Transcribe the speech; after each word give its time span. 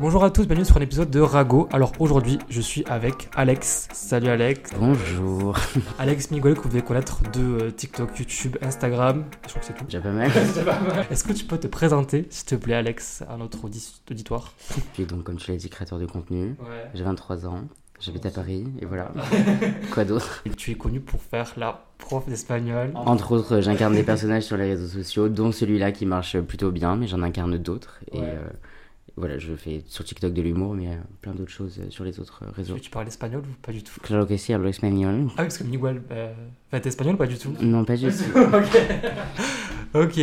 Bonjour 0.00 0.24
à 0.24 0.30
tous, 0.30 0.46
bienvenue 0.46 0.64
sur 0.64 0.76
un 0.76 0.80
épisode 0.80 1.10
de 1.10 1.20
Rago. 1.20 1.68
Alors 1.72 1.92
aujourd'hui, 2.00 2.38
je 2.48 2.60
suis 2.60 2.84
avec 2.86 3.28
Alex. 3.36 3.88
Salut 3.92 4.28
Alex. 4.28 4.70
Bonjour. 4.78 5.56
Alex 5.98 6.30
Miguel 6.32 6.54
que 6.54 6.60
vous 6.62 6.68
devez 6.68 6.82
connaître 6.82 7.22
de 7.30 7.64
euh, 7.66 7.70
TikTok, 7.70 8.18
YouTube, 8.18 8.56
Instagram. 8.60 9.24
Je 9.44 9.48
crois 9.50 9.60
que 9.60 9.66
c'est 9.66 9.72
tout. 9.74 9.84
Déjà 9.84 10.00
pas 10.02 10.10
mal. 10.10 10.30
Est-ce 11.10 11.22
que 11.24 11.32
tu 11.32 11.44
peux 11.44 11.58
te 11.58 11.68
présenter, 11.68 12.26
s'il 12.30 12.46
te 12.46 12.54
plaît, 12.56 12.74
Alex, 12.74 13.22
à 13.28 13.36
notre 13.36 13.64
audi- 13.66 14.00
auditoire? 14.10 14.52
Je 14.68 14.80
suis 14.94 15.04
donc, 15.06 15.22
comme 15.22 15.36
tu 15.36 15.50
l'as 15.52 15.56
dit, 15.58 15.68
créateur 15.70 15.98
de 16.00 16.06
contenu. 16.06 16.56
Ouais. 16.60 16.90
J'ai 16.94 17.04
23 17.04 17.46
ans. 17.46 17.60
J'habite 18.00 18.26
à 18.26 18.30
Paris 18.30 18.66
et 18.80 18.86
voilà. 18.86 19.12
Quoi 19.92 20.04
d'autre? 20.04 20.42
Tu 20.56 20.72
es 20.72 20.74
connu 20.74 20.98
pour 21.00 21.22
faire 21.22 21.52
la 21.56 21.84
prof 21.98 22.28
d'espagnol. 22.28 22.90
Entre 22.96 23.30
autres, 23.32 23.60
j'incarne 23.60 23.94
des 23.94 24.02
personnages 24.02 24.42
sur 24.42 24.56
les 24.56 24.70
réseaux 24.70 24.88
sociaux, 24.88 25.28
dont 25.28 25.52
celui-là 25.52 25.92
qui 25.92 26.04
marche 26.04 26.38
plutôt 26.40 26.72
bien, 26.72 26.96
mais 26.96 27.06
j'en 27.06 27.22
incarne 27.22 27.56
d'autres. 27.56 28.00
Et 28.12 28.18
Ouais. 28.18 28.26
euh, 28.26 28.48
voilà, 29.16 29.38
je 29.38 29.54
fais 29.54 29.82
sur 29.86 30.04
TikTok 30.04 30.32
de 30.32 30.42
l'humour, 30.42 30.74
mais 30.74 30.88
euh, 30.88 30.96
plein 31.20 31.32
d'autres 31.34 31.50
choses 31.52 31.78
euh, 31.80 31.90
sur 31.90 32.04
les 32.04 32.18
autres 32.20 32.40
euh, 32.44 32.50
réseaux. 32.50 32.74
Tu, 32.74 32.80
tu 32.82 32.90
parles 32.90 33.06
espagnol 33.06 33.42
ou 33.42 33.54
pas 33.62 33.70
du 33.72 33.82
tout? 33.82 33.94
Claro 34.02 34.26
que 34.26 34.36
sí, 34.36 34.52
hablo 34.52 34.68
español. 34.68 35.28
Ah, 35.36 35.42
parce 35.42 35.58
que 35.58 35.64
Miguel, 35.64 36.02
euh, 36.10 36.32
bah, 36.72 36.80
t'es 36.80 36.88
espagnol 36.88 37.14
ou 37.14 37.18
pas 37.18 37.26
du 37.28 37.38
tout? 37.38 37.54
Non, 37.60 37.84
pas 37.84 37.96
juste. 37.96 38.24
Ok. 38.52 38.78
Ok. 39.94 40.20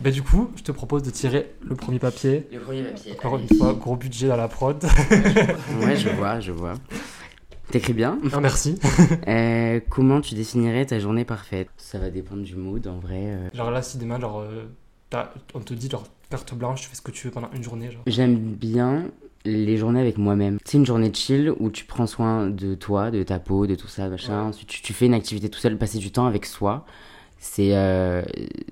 Bah, 0.00 0.10
du 0.12 0.22
coup, 0.22 0.52
je 0.54 0.62
te 0.62 0.70
propose 0.70 1.02
de 1.02 1.10
tirer 1.10 1.50
le 1.64 1.74
premier 1.74 1.98
papier. 1.98 2.46
Le 2.52 2.60
premier 2.60 2.84
papier. 2.84 3.12
Encore 3.14 3.38
une 3.38 3.48
fois, 3.56 3.72
gros 3.74 3.96
budget 3.96 4.28
dans 4.28 4.36
la 4.36 4.46
prod. 4.46 4.84
Ouais, 5.82 5.96
je 5.96 6.10
vois, 6.10 6.38
je 6.38 6.52
vois. 6.52 6.74
T'écris 7.72 7.92
bien? 7.92 8.18
Ah, 8.32 8.40
merci. 8.40 8.78
Euh, 9.28 9.80
Comment 9.90 10.20
tu 10.20 10.34
définirais 10.36 10.86
ta 10.86 10.98
journée 11.00 11.24
parfaite? 11.24 11.68
Ça 11.76 11.98
va 11.98 12.10
dépendre 12.10 12.42
du 12.42 12.54
mood, 12.56 12.86
en 12.86 12.98
vrai. 12.98 13.18
euh. 13.26 13.48
Genre 13.54 13.70
là, 13.72 13.82
si 13.82 13.98
demain, 13.98 14.18
genre, 14.20 14.40
euh, 14.40 14.66
on 15.54 15.60
te 15.60 15.74
dit, 15.74 15.88
genre, 15.88 16.04
carte 16.30 16.54
blanche, 16.54 16.82
tu 16.82 16.88
fais 16.88 16.96
ce 16.96 17.02
que 17.02 17.10
tu 17.10 17.26
veux 17.26 17.32
pendant 17.32 17.50
une 17.54 17.62
journée, 17.62 17.90
genre. 17.90 18.02
J'aime 18.06 18.36
bien 18.36 19.10
les 19.44 19.76
journées 19.76 20.00
avec 20.00 20.18
moi-même. 20.18 20.58
C'est 20.64 20.78
une 20.78 20.86
journée 20.86 21.08
de 21.08 21.16
chill 21.16 21.52
où 21.58 21.70
tu 21.70 21.84
prends 21.84 22.06
soin 22.06 22.48
de 22.50 22.74
toi, 22.74 23.10
de 23.10 23.22
ta 23.22 23.38
peau, 23.38 23.66
de 23.66 23.74
tout 23.74 23.88
ça, 23.88 24.08
machin. 24.08 24.42
Ouais. 24.42 24.48
Ensuite, 24.48 24.68
tu, 24.68 24.82
tu 24.82 24.92
fais 24.92 25.06
une 25.06 25.14
activité 25.14 25.48
tout 25.48 25.58
seul, 25.58 25.78
passer 25.78 25.98
du 25.98 26.12
temps 26.12 26.26
avec 26.26 26.46
soi. 26.46 26.84
C'est 27.42 27.74
euh, 27.74 28.22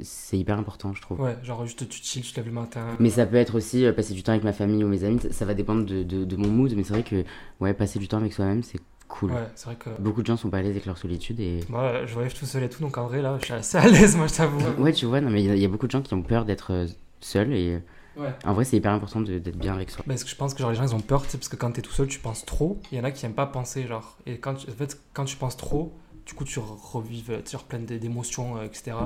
c'est 0.03 0.37
hyper 0.37 0.59
important, 0.59 0.93
je 0.93 1.01
trouve. 1.01 1.21
Ouais, 1.21 1.39
genre, 1.43 1.65
juste 1.65 1.89
tu 1.89 2.03
chill, 2.03 2.21
tu 2.21 2.33
te 2.33 2.37
lèves 2.37 2.49
le 2.49 2.53
matin. 2.53 2.85
Mais 2.99 3.09
ça 3.09 3.25
peut 3.25 3.37
être 3.37 3.55
aussi 3.55 3.87
euh, 3.87 3.95
passer 3.95 4.13
du 4.13 4.23
temps 4.23 4.33
avec 4.33 4.45
ma 4.45 4.53
famille 4.53 4.85
ou 4.85 4.89
mes 4.89 5.05
amis. 5.05 5.21
Ça, 5.21 5.33
ça 5.33 5.45
va 5.47 5.55
dépendre 5.55 5.87
de, 5.87 6.03
de, 6.03 6.27
de 6.27 6.37
mon 6.37 6.49
mood. 6.49 6.75
Mais 6.77 6.85
c'est 6.85 6.93
vrai 6.93 7.03
que 7.03 7.25
ouais, 7.61 7.73
passer 7.73 7.99
du 7.99 8.09
temps 8.09 8.19
avec 8.19 8.35
soi-même, 8.35 8.63
c'est 8.63 8.79
cool. 9.09 9.33
Ouais, 9.33 9.47
c'est 9.55 9.67
vrai 9.67 9.77
que. 9.77 9.91
Beaucoup 10.01 10.23
de 10.23 10.27
gens 10.27 10.37
sont 10.37 10.51
pas 10.51 10.59
à 10.59 10.63
l'aise 10.63 10.71
avec 10.71 10.87
leur 10.87 10.97
solitude. 10.99 11.41
Et 11.41 11.61
Moi, 11.69 12.07
je 12.07 12.15
voyage 12.15 12.35
tout 12.35 12.47
seul 12.47 12.63
et 12.63 12.69
tout, 12.69 12.81
donc 12.83 12.97
en 12.99 13.07
vrai, 13.07 13.21
là, 13.23 13.37
je 13.41 13.45
suis 13.47 13.55
assez 13.55 13.79
à 13.79 13.87
l'aise, 13.89 14.17
moi, 14.17 14.27
je 14.27 14.35
t'avoue. 14.35 14.61
ouais, 14.83 14.93
tu 14.93 15.07
vois, 15.07 15.21
non, 15.21 15.31
mais 15.31 15.43
il 15.43 15.47
y, 15.47 15.51
a- 15.51 15.55
il 15.57 15.63
y 15.63 15.65
a 15.65 15.69
beaucoup 15.69 15.87
de 15.87 15.93
gens 15.93 16.03
qui 16.03 16.15
ont 16.15 16.23
peur 16.23 16.45
d'être 16.45 16.73
euh, 16.73 16.87
seuls. 17.21 17.53
Et 17.53 17.75
euh, 17.75 17.79
Ouais. 18.21 18.35
en 18.45 18.53
vrai, 18.53 18.65
c'est 18.65 18.77
hyper 18.77 18.91
important 18.93 19.21
de- 19.21 19.39
d'être 19.39 19.57
bien 19.59 19.75
avec 19.75 19.91
soi. 19.91 20.05
Parce 20.07 20.25
que 20.25 20.31
je 20.31 20.35
pense 20.35 20.53
que 20.53 20.59
genre 20.61 20.71
les 20.71 20.77
gens 20.77 20.83
ils 20.83 20.95
ont 20.95 21.01
peur, 21.01 21.23
tu 21.23 21.29
sais, 21.31 21.39
parce 21.39 21.49
que 21.49 21.55
quand 21.57 21.71
t'es 21.71 21.83
tout 21.83 21.93
seul, 21.93 22.09
tu 22.09 22.19
penses 22.19 22.45
trop. 22.45 22.81
Il 22.91 22.99
y 22.99 23.01
en 23.01 23.05
a 23.05 23.13
qui 23.13 23.25
aiment 23.25 23.33
pas 23.33 23.47
penser, 23.47 23.87
genre. 23.87 24.17
Et 24.27 24.39
quand 24.39 24.55
tu, 24.55 24.69
en 24.69 24.73
fait, 24.75 25.01
quand 25.15 25.25
tu 25.25 25.37
penses 25.37 25.57
trop, 25.57 25.93
du 26.27 26.35
coup, 26.35 26.45
tu 26.45 26.59
revives, 26.59 27.43
tu 27.45 27.57
plein 27.69 27.79
d'é- 27.79 27.99
d'émotions, 28.01 28.57
euh, 28.57 28.65
etc. 28.65 28.97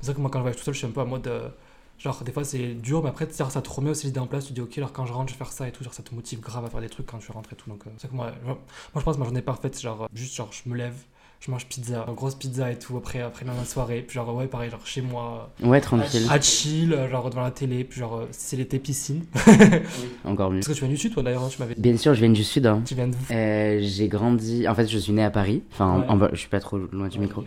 C'est 0.00 0.06
vrai 0.06 0.14
que 0.16 0.20
moi, 0.20 0.30
quand 0.30 0.40
je 0.40 0.42
voyage 0.42 0.56
tout 0.58 0.64
seul, 0.64 0.74
je 0.74 0.78
suis 0.78 0.86
un 0.88 0.90
peu 0.90 1.00
en 1.00 1.06
mode. 1.06 1.26
euh, 1.28 1.48
genre, 1.98 2.22
des 2.24 2.32
fois, 2.32 2.44
c'est 2.44 2.74
dur, 2.74 3.02
mais 3.02 3.10
après, 3.10 3.28
ça 3.30 3.46
te 3.62 3.70
remet 3.70 3.90
aussi 3.90 4.06
l'idée 4.06 4.20
en 4.20 4.26
place. 4.26 4.46
Tu 4.46 4.52
dis, 4.52 4.60
ok, 4.60 4.78
alors 4.78 4.92
quand 4.92 5.06
je 5.06 5.12
rentre, 5.12 5.28
je 5.28 5.34
vais 5.34 5.38
faire 5.38 5.52
ça 5.52 5.68
et 5.68 5.72
tout. 5.72 5.84
Genre, 5.84 5.94
ça 5.94 6.02
te 6.02 6.14
motive 6.14 6.40
grave 6.40 6.64
à 6.64 6.70
faire 6.70 6.80
des 6.80 6.88
trucs 6.88 7.06
quand 7.06 7.18
tu 7.18 7.30
rentres 7.32 7.52
et 7.52 7.56
tout. 7.56 7.70
Donc, 7.70 7.86
euh, 7.86 7.90
c'est 7.98 8.08
que 8.08 8.14
moi, 8.14 8.32
moi, 8.44 8.58
je 8.96 9.00
pense 9.00 9.14
que 9.14 9.20
ma 9.20 9.24
journée 9.24 9.42
parfaite, 9.42 9.74
c'est 9.74 9.82
genre, 9.82 10.08
juste, 10.12 10.34
genre, 10.34 10.50
je 10.52 10.68
me 10.68 10.76
lève. 10.76 10.96
Je 11.46 11.50
mange 11.52 11.66
pizza, 11.66 12.04
grosse 12.16 12.34
pizza 12.34 12.72
et 12.72 12.76
tout, 12.78 12.96
après, 12.96 13.20
après 13.20 13.44
la 13.44 13.64
soirée. 13.64 14.02
Puis 14.06 14.16
genre, 14.16 14.34
ouais, 14.34 14.48
pareil, 14.48 14.68
genre 14.68 14.84
chez 14.84 15.00
moi, 15.00 15.52
Ouais, 15.62 15.80
tranquille. 15.80 16.26
à 16.28 16.40
chill, 16.40 16.92
euh, 16.92 17.08
genre 17.08 17.30
devant 17.30 17.42
la 17.42 17.52
télé. 17.52 17.84
Puis 17.84 18.00
genre, 18.00 18.16
euh, 18.16 18.26
c'est 18.32 18.56
l'été, 18.56 18.80
piscine. 18.80 19.24
Encore 20.24 20.50
mieux. 20.50 20.58
Parce 20.60 20.68
que 20.68 20.72
tu 20.72 20.80
viens 20.80 20.88
du 20.88 20.96
sud, 20.96 21.12
toi 21.14 21.22
d'ailleurs, 21.22 21.44
hein, 21.44 21.48
tu 21.48 21.60
m'avais. 21.60 21.74
Bien 21.76 21.96
sûr, 21.96 22.14
je 22.14 22.20
viens 22.20 22.30
du 22.32 22.42
sud. 22.42 22.66
Hein. 22.66 22.82
Tu 22.84 22.94
viens 22.96 23.10
Euh, 23.30 23.78
j'ai 23.80 24.08
grandi, 24.08 24.66
en 24.66 24.74
fait, 24.74 24.88
je 24.88 24.98
suis 24.98 25.12
né 25.12 25.22
à 25.22 25.30
Paris. 25.30 25.62
Enfin, 25.72 26.00
Ouais. 26.00 26.06
en 26.08 26.28
je 26.32 26.36
suis 26.40 26.48
pas 26.48 26.58
trop 26.60 26.78
loin 26.78 27.06
du 27.08 27.18
micro. 27.20 27.44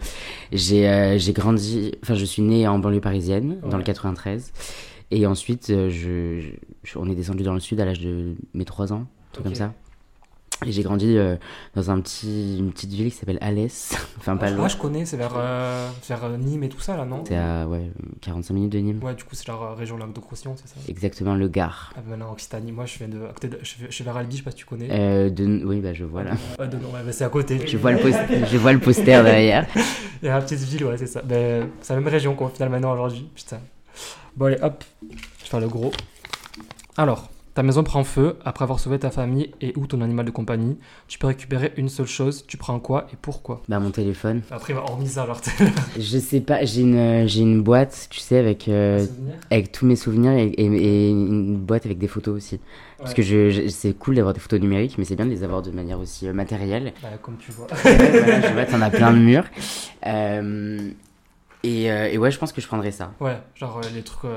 J'ai 0.53 0.88
euh, 0.89 1.17
grandi, 1.34 1.91
enfin, 2.02 2.16
je 2.16 2.23
suis 2.25 2.41
né 2.41 2.68
en 2.68 2.79
banlieue 2.79 3.02
parisienne, 3.02 3.59
dans 3.69 3.78
le 3.78 3.84
93. 3.84 4.53
Et 5.12 5.25
ensuite, 5.25 5.72
euh, 5.72 5.90
je, 5.90 6.40
je- 6.84 6.97
on 7.00 7.09
est 7.09 7.16
descendu 7.16 7.44
dans 7.44 7.53
le 7.53 7.59
sud 7.59 7.81
à 7.81 7.85
l'âge 7.85 8.00
de 8.00 8.35
mes 8.53 8.63
3 8.66 8.94
ans, 8.94 9.02
un 9.02 9.34
truc 9.34 9.40
Ok. 9.46 9.52
comme 9.52 9.56
ça. 9.56 9.73
Et 10.66 10.74
j'ai 10.74 10.84
grandi 10.84 11.18
euh, 11.18 11.38
dans 11.74 11.90
un 11.90 12.02
petit, 12.02 12.58
une 12.59 12.72
petite 12.74 12.92
ville 12.92 13.09
qui 13.12 13.18
s'appelle 13.18 13.38
Alès, 13.40 13.96
enfin 14.18 14.36
pas 14.36 14.47
Ah, 14.47 14.52
loin. 14.52 14.68
je 14.68 14.75
connais, 14.75 15.06
c'est 15.06 15.16
vers, 15.16 15.31
euh, 15.38 15.90
vers 16.09 16.24
euh, 16.25 16.36
Nîmes 16.38 16.64
et 16.64 16.70
tout 16.70 16.81
ça 16.81 16.97
là, 16.97 17.06
non? 17.06 17.24
C'est 17.25 17.38
à 17.38 17.66
ouais, 17.66 17.90
45 18.20 18.53
minutes 18.53 18.72
de 18.74 18.80
Nîmes. 18.80 19.00
Ouais, 19.02 19.16
du 19.16 19.24
coup, 19.24 19.36
c'est 19.36 19.46
genre 19.47 19.64
euh, 19.64 19.74
région 19.74 19.96
lac 19.97 20.12
de 20.12 20.20
Croussillon, 20.20 20.56
c'est 20.58 20.68
ça? 20.68 20.75
Exactement, 20.90 21.36
le 21.36 21.47
Gard. 21.47 21.94
Ah, 21.96 22.02
bah, 22.02 22.09
maintenant, 22.18 22.34
Occitanie, 22.34 22.74
moi 22.74 22.86
je 22.86 22.97
viens 22.97 23.08
de. 23.08 23.22
je, 23.62 23.88
suis- 23.90 24.03
vers 24.03 24.18
Albi, 24.18 24.34
je 24.34 24.38
sais 24.40 24.44
pas 24.44 24.52
si 24.52 24.58
tu 24.58 24.66
connais. 24.66 24.90
Euh, 24.92 25.30
de, 25.30 25.64
oui, 25.66 25.80
bah 25.80 25.94
je 25.94 26.03
vois 26.03 26.24
là. 26.24 26.31
Ouais, 26.59 26.68
de, 26.68 26.76
non, 26.76 26.90
ouais, 26.94 27.03
bah, 27.06 27.12
c'est 27.14 27.24
à 27.24 27.30
côté. 27.30 27.66
Je 27.66 27.78
vois 27.78 27.94
le, 27.94 28.00
post- 28.00 28.20
je 28.52 28.58
vois 28.58 28.74
le 28.74 28.80
poster 28.80 29.06
derrière. 29.24 29.66
Il 30.22 30.26
y 30.26 30.28
a 30.30 30.36
la 30.36 30.41
petite 30.41 30.59
ville, 30.59 30.84
ouais, 30.84 30.97
c'est 30.97 31.08
ça. 31.08 31.22
Ben, 31.22 31.70
c'est 31.81 31.94
la 31.94 32.02
même 32.02 32.09
région 32.09 32.36
quoi, 32.36 32.47
au 32.47 32.50
final, 32.50 32.68
maintenant, 32.70 32.91
aujourd'hui. 32.91 33.30
Putain. 33.34 33.59
Bon, 34.36 34.47
allez, 34.47 34.58
hop. 34.62 34.84
Je 35.02 35.08
vais 35.08 35.50
faire 35.50 35.59
le 35.62 35.70
gros. 35.70 35.91
Alors, 36.97 37.30
ta 37.59 37.64
maison 37.64 37.84
prend 37.84 38.06
feu 38.06 38.38
après 38.46 38.64
avoir 38.64 38.80
sauvé 38.80 39.00
ta 39.00 39.12
famille 39.12 39.52
et 39.59 39.74
ou 39.75 39.86
ton 39.86 40.00
animal 40.00 40.25
de 40.25 40.31
compagnie. 40.31 40.78
Tu 41.09 41.20
peux 41.20 41.28
récupérer 41.28 41.74
une 41.75 41.90
seule 41.90 42.08
chose. 42.08 42.46
Tu 42.47 42.56
prends 42.56 42.80
quoi 42.80 43.08
et 43.12 43.18
pourquoi? 43.22 43.64
Bah 43.68 43.80
mon 43.81 43.92
téléphone. 43.92 44.44
Après, 44.50 44.74
hormis 44.74 45.09
ça, 45.09 45.24
alors, 45.24 45.42
Je 46.00 46.18
sais 46.20 46.40
pas, 46.40 46.64
j'ai 46.64 46.84
une, 46.84 47.28
j'ai 47.28 47.42
une 47.42 47.62
boîte, 47.62 48.08
tu 48.12 48.22
sais, 48.22 48.38
avec, 48.38 48.70
euh, 48.70 49.06
avec 49.52 49.74
tous 49.74 49.86
mes 49.86 49.97
souvenirs 49.97 50.31
et, 50.31 50.46
et- 50.46 50.64
et 51.08 51.09
une 51.09 51.58
boîte 51.58 51.86
avec 51.86 51.97
des 51.97 52.08
photos 52.08 52.38
aussi. 52.38 52.62
Parce 52.97 53.14
que 53.14 53.22
je, 53.22 53.50
je- 53.50 53.68
c'est 53.68 53.91
cool 53.91 54.16
d'avoir 54.16 54.34
des 54.34 54.40
photos 54.40 54.62
numériques, 54.62 54.97
mais 54.97 55.03
c'est 55.03 55.18
bien 55.18 55.26
de 55.26 55.31
les 55.31 55.44
avoir 55.44 55.62
de 55.62 55.72
manière 55.72 56.00
aussi 56.00 56.30
euh, 56.30 56.34
matérielle. 56.34 56.94
Bah, 57.03 57.09
comme 57.22 57.36
tu 57.40 57.52
vois. 57.52 57.68
voilà, 57.84 58.40
je 58.40 58.53
vois, 58.53 58.64
t'en 58.68 58.80
as 58.80 58.90
plein 58.90 59.12
de 59.12 59.18
murs. 59.20 59.44
Euh, 60.08 60.91
et, 61.64 61.84
et 61.88 62.18
ouais, 62.18 62.31
je 62.31 62.38
pense 62.40 62.53
que 62.53 62.62
je 62.62 62.68
prendrais 62.68 62.91
ça. 62.91 63.12
Ouais, 63.20 63.38
genre 63.56 63.81
les 63.94 64.02
trucs. 64.02 64.31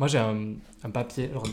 Moi 0.00 0.08
j'ai 0.08 0.18
un, 0.18 0.34
un 0.82 0.90
papier, 0.90 1.30
genre. 1.32 1.44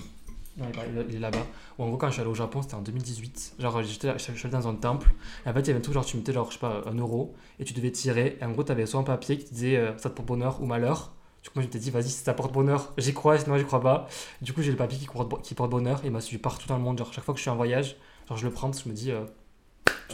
Non, 0.57 0.65
il 1.09 1.15
est 1.15 1.19
là-bas. 1.19 1.45
Où 1.79 1.83
en 1.83 1.87
gros, 1.87 1.97
quand 1.97 2.07
je 2.07 2.13
suis 2.13 2.21
allé 2.21 2.29
au 2.29 2.35
Japon, 2.35 2.61
c'était 2.61 2.75
en 2.75 2.81
2018. 2.81 3.53
Genre, 3.59 3.81
j'étais, 3.81 4.13
je 4.17 4.21
suis 4.21 4.31
allé 4.47 4.51
dans 4.51 4.67
un 4.67 4.75
temple. 4.75 5.11
Et 5.45 5.49
en 5.49 5.53
fait, 5.53 5.61
il 5.61 5.67
y 5.67 5.69
avait 5.71 5.79
un 5.79 5.81
truc, 5.81 5.95
genre, 5.95 6.05
tu 6.05 6.15
mettais, 6.17 6.31
genre, 6.33 6.47
je 6.49 6.53
sais 6.53 6.59
pas, 6.59 6.81
un 6.85 6.93
euro. 6.95 7.33
Et 7.59 7.63
tu 7.65 7.73
devais 7.73 7.91
tirer. 7.91 8.37
Et 8.39 8.45
en 8.45 8.51
gros, 8.51 8.63
tu 8.63 8.71
avais 8.71 8.85
soit 8.85 8.99
un 8.99 9.03
papier 9.03 9.37
qui 9.37 9.45
te 9.45 9.49
disait 9.53 9.77
euh, 9.77 9.97
ça 9.97 10.09
te 10.11 10.15
porte 10.15 10.27
bonheur 10.27 10.61
ou 10.61 10.65
malheur. 10.67 11.13
Du 11.41 11.49
coup, 11.49 11.53
moi, 11.55 11.63
je 11.63 11.67
m'étais 11.67 11.79
dit, 11.79 11.89
vas-y, 11.89 12.03
si 12.09 12.23
ça 12.23 12.33
porte 12.35 12.53
bonheur, 12.53 12.93
j'y 12.99 13.13
crois, 13.15 13.37
sinon, 13.39 13.57
j'y 13.57 13.65
crois 13.65 13.81
pas. 13.81 14.07
Du 14.41 14.53
coup, 14.53 14.61
j'ai 14.61 14.69
le 14.71 14.77
papier 14.77 14.99
qui 14.99 15.07
porte, 15.07 15.41
qui 15.43 15.55
porte 15.55 15.71
bonheur. 15.71 16.01
Et 16.03 16.07
il 16.07 16.11
m'a 16.11 16.21
suivi 16.21 16.41
partout 16.41 16.67
dans 16.67 16.77
le 16.77 16.83
monde. 16.83 16.99
Genre, 16.99 17.11
chaque 17.11 17.23
fois 17.23 17.33
que 17.33 17.39
je 17.39 17.41
suis 17.43 17.49
en 17.51 17.55
voyage, 17.55 17.95
genre, 18.29 18.37
je 18.37 18.45
le 18.45 18.51
prends 18.51 18.67
parce 18.69 18.77
que 18.83 18.85
je 18.85 18.89
me 18.89 18.95
dis, 18.95 19.11
euh, 19.11 19.21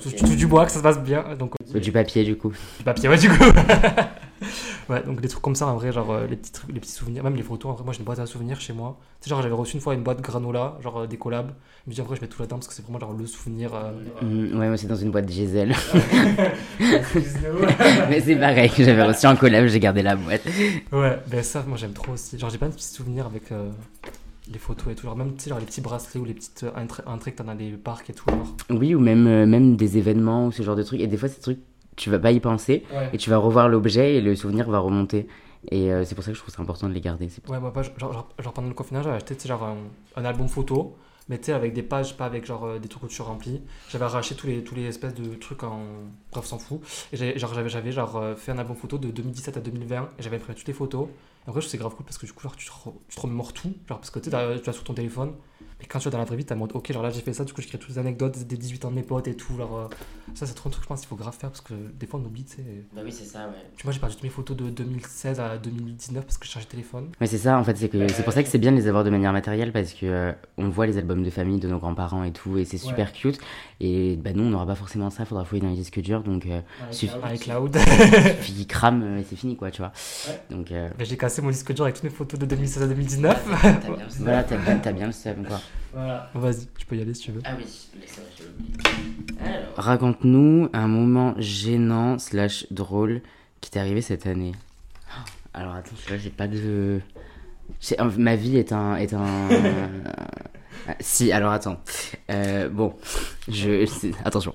touche 0.01 0.37
du 0.37 0.47
bois, 0.47 0.65
que 0.65 0.71
ça 0.71 0.77
se 0.77 0.83
passe 0.83 0.99
bien. 0.99 1.35
Donc, 1.35 1.53
Euh, 1.75 1.79
Du 1.81 1.91
papier, 1.91 2.23
du 2.23 2.37
coup. 2.37 2.53
du 2.77 2.83
papier, 2.85 3.09
ouais, 3.09 3.17
du 3.17 3.29
coup. 3.29 3.43
ouais, 4.89 5.03
donc 5.03 5.21
des 5.21 5.27
trucs 5.27 5.41
comme 5.43 5.55
ça, 5.55 5.67
en 5.67 5.75
vrai, 5.75 5.91
genre 5.91 6.11
euh, 6.11 6.27
les, 6.27 6.35
petits 6.35 6.51
trucs, 6.51 6.71
les 6.73 6.79
petits 6.79 6.91
souvenirs, 6.91 7.23
même 7.23 7.35
les 7.35 7.43
photos. 7.43 7.71
En 7.71 7.75
vrai, 7.75 7.83
moi 7.83 7.93
j'ai 7.93 7.99
une 7.99 8.05
boîte 8.05 8.19
à 8.19 8.25
souvenirs 8.25 8.59
chez 8.59 8.73
moi. 8.73 8.97
Tu 9.21 9.25
sais, 9.25 9.29
genre 9.29 9.41
j'avais 9.41 9.53
reçu 9.55 9.75
une 9.75 9.81
fois 9.81 9.93
une 9.93 10.03
boîte 10.03 10.21
granola, 10.21 10.77
genre 10.81 10.99
euh, 10.99 11.07
des 11.07 11.17
collabs. 11.17 11.51
Je 11.85 11.91
me 11.91 11.95
dis, 11.95 12.01
en 12.01 12.03
vrai, 12.05 12.15
je 12.17 12.21
mets 12.21 12.27
tout 12.27 12.39
là-dedans 12.41 12.57
parce 12.57 12.67
que 12.67 12.73
c'est 12.73 12.81
vraiment 12.83 12.99
genre 12.99 13.13
le 13.13 13.25
souvenir. 13.25 13.73
euh, 13.73 13.91
Mm, 14.21 14.59
ouais, 14.59 14.67
moi 14.67 14.77
c'est 14.77 14.87
dans 14.87 14.95
une 14.95 15.11
boîte 15.11 15.25
ouais, 15.27 15.69
mais 18.09 18.21
c'est 18.21 18.35
pareil, 18.35 18.71
j'avais 18.77 19.03
reçu 19.03 19.25
un 19.25 19.35
collab, 19.35 19.67
j'ai 19.67 19.79
gardé 19.79 20.01
la 20.01 20.15
boîte. 20.15 20.41
ben 21.27 21.43
ça, 21.43 21.63
moi 21.67 21.77
j'aime 21.77 21.93
trop 21.93 22.13
aussi. 22.13 22.37
Genre 22.37 22.49
j'ai 22.49 22.57
plein 22.57 22.69
de 22.69 22.73
petits 22.73 22.85
souvenirs 22.93 23.25
avec 23.25 23.51
euh, 23.51 23.69
les 24.51 24.59
photos 24.59 24.91
et 24.91 24.95
tout. 24.95 25.05
Genre 25.05 25.15
même, 25.15 25.35
tu 25.35 25.43
sais, 25.43 25.49
genre 25.49 25.59
les 25.59 25.65
petits 25.65 25.81
bracelets 25.81 26.19
ou 26.19 26.25
les 26.25 26.33
petites 26.33 26.65
entrées, 26.75 27.03
entrées 27.05 27.31
que 27.31 27.37
t'as 27.37 27.43
dans 27.43 27.53
les 27.53 27.71
parcs 27.71 28.09
et 28.09 28.13
tout. 28.13 28.25
Genre. 28.29 28.55
Oui, 28.69 28.95
ou 28.95 28.99
même, 28.99 29.27
euh, 29.27 29.45
même 29.45 29.75
des 29.75 29.97
événements 29.97 30.47
ou 30.47 30.51
ce 30.51 30.63
genre 30.63 30.75
de 30.75 30.83
trucs. 30.83 30.99
Et 31.01 31.07
des 31.07 31.17
fois, 31.17 31.29
ces 31.29 31.39
trucs, 31.41 31.59
tu 31.99 32.09
vas 32.09 32.19
pas 32.19 32.31
y 32.31 32.39
penser. 32.39 32.83
Ouais. 32.93 33.09
Et 33.13 33.17
tu 33.17 33.29
vas 33.29 33.37
revoir 33.37 33.69
l'objet 33.69 34.15
et 34.15 34.21
le 34.21 34.35
souvenir 34.35 34.69
va 34.69 34.79
remonter. 34.79 35.27
Et 35.69 35.91
euh, 35.91 36.05
c'est 36.05 36.15
pour 36.15 36.23
ça 36.23 36.31
que 36.31 36.37
je 36.37 36.41
trouve 36.41 36.53
ça 36.55 36.61
important 36.61 36.87
de 36.87 36.93
les 36.93 37.01
garder. 37.01 37.29
C'est- 37.29 37.47
Ouais, 37.49 37.59
moi, 37.59 37.73
pas, 37.73 37.83
genre, 37.83 38.13
genre, 38.13 38.29
genre, 38.39 38.53
pendant 38.53 38.69
le 38.69 38.73
confinement, 38.73 39.03
j'avais 39.03 39.17
acheté 39.17 39.35
genre, 39.47 39.63
un, 39.63 39.77
un 40.15 40.25
album 40.25 40.47
photo, 40.47 40.95
mais 41.27 41.37
tu 41.37 41.45
sais, 41.45 41.53
avec 41.53 41.73
des 41.73 41.83
pages, 41.83 42.15
pas 42.17 42.25
avec 42.25 42.45
genre 42.45 42.63
euh, 42.65 42.79
des 42.79 42.87
trucs 42.87 43.03
que 43.03 43.07
tu 43.07 43.21
remplis. 43.21 43.61
J'avais 43.89 44.05
arraché 44.05 44.35
tous 44.35 44.47
les, 44.47 44.63
tous 44.63 44.73
les 44.75 44.85
espèces 44.85 45.13
de 45.13 45.35
trucs 45.35 45.63
en. 45.63 45.81
Bref, 46.31 46.45
s'en 46.45 46.57
fout. 46.59 46.79
Et 47.11 47.17
j'avais 47.17 47.37
genre, 47.37 47.53
j'avais, 47.53 47.69
j'avais 47.69 47.91
genre 47.91 48.15
euh, 48.17 48.35
fait 48.35 48.51
un 48.53 48.57
album 48.57 48.77
photo 48.77 48.97
de 48.97 49.09
2017 49.11 49.57
à 49.57 49.59
2020, 49.59 50.09
et 50.17 50.23
j'avais 50.23 50.37
imprimé 50.37 50.55
toutes 50.55 50.67
les 50.67 50.73
photos. 50.73 51.07
Et 51.45 51.49
en 51.49 51.51
vrai, 51.51 51.61
je 51.61 51.65
trouve 51.67 51.71
c'est 51.71 51.77
grave 51.77 51.93
cool 51.95 52.05
parce 52.05 52.17
que 52.17 52.25
du 52.25 52.31
coup, 52.33 52.41
genre, 52.43 52.55
tu 52.55 52.65
te, 52.65 52.71
re- 52.71 52.93
tu 53.09 53.15
te 53.17 53.21
remémores 53.21 53.51
tout, 53.53 53.73
genre, 53.87 53.99
parce 53.99 54.09
que 54.11 54.19
tu 54.19 54.29
t'as- 54.29 54.57
tu 54.59 54.69
as 54.69 54.73
sur 54.73 54.83
ton 54.85 54.93
téléphone. 54.93 55.33
Mais 55.79 55.85
quand 55.85 55.99
tu 55.99 56.05
vas 56.05 56.11
dans 56.11 56.17
la 56.17 56.25
vraie 56.25 56.35
vie, 56.35 56.45
t'as 56.45 56.55
mode, 56.55 56.71
ok, 56.73 56.91
genre 56.91 57.03
là 57.03 57.09
j'ai 57.09 57.21
fait 57.21 57.33
ça, 57.33 57.45
du 57.45 57.53
coup 57.53 57.61
j'écris 57.61 57.77
toutes 57.77 57.89
les 57.91 57.99
anecdotes 57.99 58.37
des 58.39 58.57
18 58.57 58.85
ans 58.85 58.89
de 58.91 58.95
mes 58.95 59.03
potes 59.03 59.27
et 59.27 59.35
tout. 59.35 59.55
Genre, 59.57 59.77
euh, 59.77 59.87
ça, 60.35 60.45
c'est 60.45 60.53
trop 60.53 60.67
un 60.67 60.71
truc, 60.71 60.83
je 60.83 60.87
pense 60.87 60.99
qu'il 60.99 61.07
faut 61.09 61.15
grave 61.15 61.35
faire 61.37 61.49
parce 61.49 61.61
que 61.61 61.73
des 61.73 62.05
fois 62.05 62.19
on 62.21 62.25
oublie, 62.25 62.43
tu 62.43 62.57
sais. 62.57 62.63
Bah 62.93 63.01
oui, 63.03 63.11
c'est 63.11 63.25
ça, 63.25 63.47
ouais. 63.47 63.53
Tu 63.77 63.83
vois, 63.83 63.93
j'ai 63.93 63.99
perdu 63.99 64.15
toutes 64.15 64.23
mes 64.23 64.29
photos 64.29 64.57
de 64.57 64.69
2016 64.69 65.39
à 65.39 65.57
2019 65.57 66.25
parce 66.25 66.37
que 66.37 66.45
j'ai 66.45 66.51
changé 66.51 66.65
de 66.65 66.71
téléphone. 66.71 67.09
Ouais, 67.21 67.27
c'est 67.27 67.37
ça, 67.37 67.57
en 67.57 67.63
fait, 67.63 67.77
c'est 67.77 67.89
que 67.89 68.07
c'est 68.09 68.23
pour 68.23 68.33
ça 68.33 68.43
que 68.43 68.49
c'est 68.49 68.57
bien 68.57 68.71
de 68.71 68.77
les 68.77 68.87
avoir 68.87 69.03
de 69.03 69.09
manière 69.09 69.31
matérielle 69.31 69.71
parce 69.71 69.93
que 69.93 70.05
euh, 70.05 70.31
on 70.57 70.69
voit 70.69 70.85
les 70.85 70.97
albums 70.97 71.23
de 71.23 71.29
famille 71.29 71.59
de 71.59 71.67
nos 71.67 71.79
grands-parents 71.79 72.23
et 72.23 72.31
tout, 72.31 72.57
et 72.57 72.65
c'est 72.65 72.77
super 72.77 73.13
cute. 73.13 73.39
Et 73.81 74.17
bah, 74.17 74.31
nous, 74.35 74.43
on 74.43 74.49
n'aura 74.49 74.65
pas 74.65 74.75
forcément 74.75 75.09
ça, 75.09 75.23
faudra 75.23 75.45
fouiller 75.45 75.61
dans 75.61 75.69
les 75.69 75.75
disques 75.75 76.01
durs, 76.01 76.21
donc 76.21 76.45
euh, 76.45 76.59
Suffit. 76.91 77.13
iCloud. 77.35 77.77
puis 78.41 78.53
ils 78.57 78.67
crament 78.67 79.03
euh, 79.03 79.19
et 79.19 79.23
c'est 79.23 79.37
fini, 79.37 79.55
quoi, 79.55 79.71
tu 79.71 79.81
vois. 79.81 79.93
Donc, 80.49 80.71
euh, 80.71 80.89
Mais 80.99 81.05
j'ai 81.05 81.15
cassé 81.15 81.41
mon 81.41 81.49
disque 81.49 81.71
dur 81.73 81.85
avec 81.85 81.95
toutes 81.95 82.03
mes 82.03 82.09
photos 82.09 82.37
de 82.39 82.45
2016 82.45 82.83
à 82.83 82.87
2019. 82.87 83.45
voilà, 84.19 84.43
t'as 84.43 84.57
bien, 84.57 84.81
as 84.83 84.91
bien 84.91 85.05
le 85.05 85.13
seum, 85.13 85.45
Voilà. 85.93 86.29
Vas-y, 86.33 86.67
tu 86.77 86.85
peux 86.85 86.95
y 86.95 87.01
aller 87.01 87.13
si 87.13 87.23
tu 87.23 87.31
veux. 87.31 87.41
Ah 87.43 87.53
oui, 87.57 87.65
c'est 88.05 88.21
vrai, 88.21 89.53
Alors... 89.53 89.73
Raconte-nous 89.77 90.69
un 90.73 90.87
moment 90.87 91.33
gênant 91.37 92.19
slash 92.19 92.65
drôle 92.71 93.21
qui 93.61 93.71
t'est 93.71 93.79
arrivé 93.79 94.01
cette 94.01 94.27
année. 94.27 94.53
Alors 95.53 95.73
attends, 95.73 95.95
là 96.09 96.17
j'ai 96.17 96.29
pas 96.29 96.47
de... 96.47 97.01
Ma 98.17 98.35
vie 98.35 98.57
est 98.57 98.71
un... 98.71 98.95
Est 98.97 99.13
un... 99.13 99.49
Ah, 100.87 100.95
si, 100.99 101.31
alors 101.31 101.51
attends. 101.51 101.79
Euh, 102.29 102.69
bon, 102.69 102.95
je, 103.49 104.11
attention. 104.25 104.53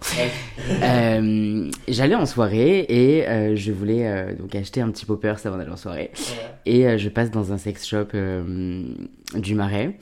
Euh, 0.82 1.70
j'allais 1.88 2.14
en 2.14 2.26
soirée 2.26 2.86
et 2.88 3.28
euh, 3.28 3.56
je 3.56 3.72
voulais 3.72 4.34
donc 4.38 4.54
acheter 4.54 4.80
un 4.80 4.90
petit 4.90 5.06
popper 5.06 5.34
avant 5.44 5.56
d'aller 5.56 5.70
en 5.70 5.76
soirée. 5.76 6.10
Et 6.66 6.98
je 6.98 7.08
passe 7.08 7.30
dans 7.30 7.52
un 7.52 7.58
sex 7.58 7.86
shop 7.86 8.06
du 9.34 9.54
Marais. 9.54 9.98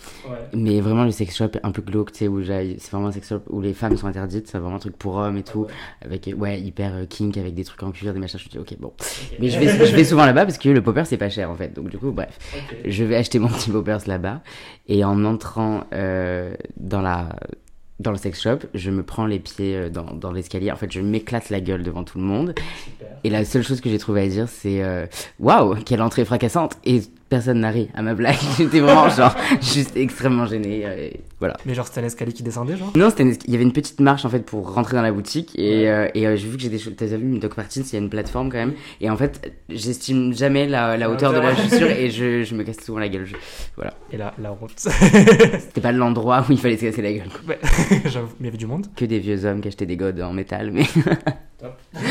Mais 0.52 0.80
vraiment 0.80 1.04
le 1.04 1.10
sex 1.10 1.36
shop 1.36 1.50
un 1.62 1.72
peu 1.72 1.82
glauque, 1.82 2.12
tu 2.12 2.18
sais, 2.20 2.28
où 2.28 2.42
c'est 2.44 2.90
vraiment 2.90 3.08
un 3.08 3.12
sex 3.12 3.28
shop 3.28 3.42
où 3.48 3.60
les 3.60 3.72
femmes 3.72 3.96
sont 3.96 4.06
interdites. 4.06 4.48
C'est 4.48 4.58
vraiment 4.58 4.76
un 4.76 4.80
truc 4.80 4.96
pour 4.96 5.16
hommes 5.16 5.36
et 5.36 5.42
tout. 5.42 5.66
Avec, 6.02 6.30
ouais, 6.36 6.60
hyper 6.60 7.06
kink, 7.08 7.36
avec 7.36 7.54
des 7.54 7.64
trucs 7.64 7.82
en 7.82 7.90
cuir, 7.90 8.12
des 8.12 8.20
machins. 8.20 8.38
Je 8.38 8.44
me 8.44 8.50
dis, 8.50 8.58
ok, 8.58 8.78
bon. 8.78 8.92
Mais 9.40 9.48
je 9.48 9.58
vais, 9.58 9.86
je 9.86 9.96
vais 9.96 10.04
souvent 10.04 10.26
là-bas 10.26 10.44
parce 10.44 10.58
que 10.58 10.68
le 10.68 10.82
popper 10.82 11.04
c'est 11.04 11.16
pas 11.16 11.30
cher 11.30 11.50
en 11.50 11.54
fait. 11.54 11.72
Donc 11.74 11.88
du 11.88 11.98
coup, 11.98 12.12
bref. 12.12 12.38
Je 12.84 13.04
vais 13.04 13.16
acheter 13.16 13.38
mon 13.38 13.48
petit 13.48 13.70
popper 13.70 13.98
là-bas. 14.06 14.42
Et 14.88 15.04
en 15.04 15.24
entrant 15.24 15.84
dans 15.90 17.00
la 17.00 17.28
dans 18.02 18.10
le 18.10 18.18
sex 18.18 18.40
shop, 18.40 18.58
je 18.74 18.90
me 18.90 19.02
prends 19.02 19.26
les 19.26 19.38
pieds 19.38 19.76
euh, 19.76 19.88
dans, 19.88 20.14
dans 20.14 20.32
l'escalier. 20.32 20.70
En 20.70 20.76
fait, 20.76 20.90
je 20.92 21.00
m'éclate 21.00 21.50
la 21.50 21.60
gueule 21.60 21.82
devant 21.82 22.04
tout 22.04 22.18
le 22.18 22.24
monde. 22.24 22.54
Et 23.24 23.30
la 23.30 23.44
seule 23.44 23.62
chose 23.62 23.80
que 23.80 23.88
j'ai 23.88 23.98
trouvé 23.98 24.22
à 24.22 24.26
dire, 24.26 24.48
c'est 24.48 24.82
euh, 24.82 25.06
waouh, 25.38 25.76
quelle 25.84 26.02
entrée 26.02 26.24
fracassante. 26.24 26.76
Et 26.84 27.02
personne 27.32 27.60
n'a 27.60 27.70
ri 27.70 27.88
à 27.94 28.02
ma 28.02 28.12
blague. 28.12 28.36
J'étais 28.58 28.80
vraiment 28.80 29.08
genre 29.08 29.34
juste 29.62 29.96
extrêmement 29.96 30.44
gêné. 30.44 30.82
Euh, 30.84 31.08
voilà. 31.40 31.56
Mais 31.64 31.72
genre 31.74 31.86
c'était 31.86 32.02
un 32.02 32.04
escalier 32.04 32.34
qui 32.34 32.42
descendait 32.42 32.76
genre? 32.76 32.92
Non, 32.94 33.08
c'était 33.08 33.24
il 33.46 33.50
y 33.50 33.54
avait 33.54 33.64
une 33.64 33.72
petite 33.72 34.00
marche 34.00 34.26
en 34.26 34.28
fait 34.28 34.44
pour 34.44 34.74
rentrer 34.74 34.96
dans 34.96 35.02
la 35.02 35.12
boutique 35.12 35.58
et, 35.58 35.88
euh, 35.88 36.08
et 36.14 36.26
euh, 36.26 36.36
j'ai 36.36 36.46
vu 36.46 36.58
que 36.58 36.62
j'étais 36.62 37.06
t'as 37.06 37.16
vu 37.16 37.22
une 37.22 37.38
Doc 37.38 37.56
Martens, 37.56 37.90
il 37.90 37.92
y 37.94 37.96
a 37.96 38.00
une 38.00 38.10
plateforme 38.10 38.50
quand 38.50 38.58
même 38.58 38.74
et 39.00 39.08
en 39.08 39.16
fait, 39.16 39.50
j'estime 39.70 40.34
jamais 40.34 40.68
la, 40.68 40.98
la 40.98 41.08
hauteur 41.08 41.32
de 41.32 41.38
la 41.38 41.56
chaussure 41.56 41.88
et 41.98 42.10
je, 42.10 42.42
je 42.42 42.54
me 42.54 42.64
casse 42.64 42.84
souvent 42.84 42.98
la 42.98 43.08
gueule. 43.08 43.26
Voilà. 43.76 43.94
Et 44.12 44.18
la 44.18 44.34
la 44.38 44.50
route. 44.50 44.72
c'était 44.76 45.80
pas 45.80 45.92
l'endroit 45.92 46.44
où 46.46 46.52
il 46.52 46.58
fallait 46.58 46.76
se 46.76 46.84
casser 46.84 47.00
la 47.00 47.14
gueule. 47.14 47.30
mais 47.46 47.58
il 48.40 48.44
y 48.44 48.48
avait 48.48 48.58
du 48.58 48.66
monde? 48.66 48.88
Que 48.94 49.06
des 49.06 49.20
vieux 49.20 49.46
hommes 49.46 49.62
qui 49.62 49.68
achetaient 49.68 49.86
des 49.86 49.96
godes 49.96 50.20
en 50.20 50.34
métal 50.34 50.70
mais 50.70 50.84
Top. 51.62 51.80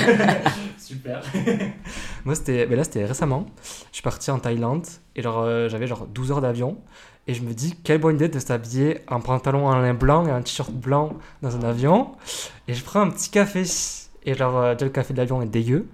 Super. 0.77 1.21
Moi, 2.23 2.35
c'était, 2.35 2.65
mais 2.67 2.77
là, 2.77 2.85
c'était 2.85 3.03
récemment. 3.03 3.47
Je 3.89 3.95
suis 3.97 4.01
parti 4.01 4.31
en 4.31 4.39
Thaïlande 4.39 4.85
et 5.17 5.21
genre, 5.21 5.39
euh, 5.39 5.67
j'avais 5.67 5.87
genre 5.87 6.07
12 6.07 6.31
heures 6.31 6.41
d'avion. 6.41 6.77
Et 7.27 7.33
je 7.33 7.43
me 7.43 7.53
dis, 7.53 7.75
quelle 7.83 7.99
bonne 7.99 8.15
idée 8.15 8.29
de 8.29 8.39
s'habiller 8.39 9.01
en 9.09 9.19
pantalon 9.19 9.67
en 9.67 9.75
lin 9.75 9.93
blanc 9.93 10.25
et 10.25 10.31
un 10.31 10.41
t-shirt 10.41 10.71
blanc 10.71 11.13
dans 11.41 11.55
un 11.57 11.63
avion. 11.63 12.13
Et 12.69 12.73
je 12.73 12.83
prends 12.83 13.01
un 13.01 13.09
petit 13.09 13.29
café. 13.29 13.63
Et 14.23 14.35
genre, 14.35 14.57
euh, 14.57 14.73
déjà, 14.73 14.85
le 14.85 14.91
café 14.91 15.13
de 15.13 15.17
l'avion 15.17 15.41
est 15.41 15.47
dégueu. 15.47 15.85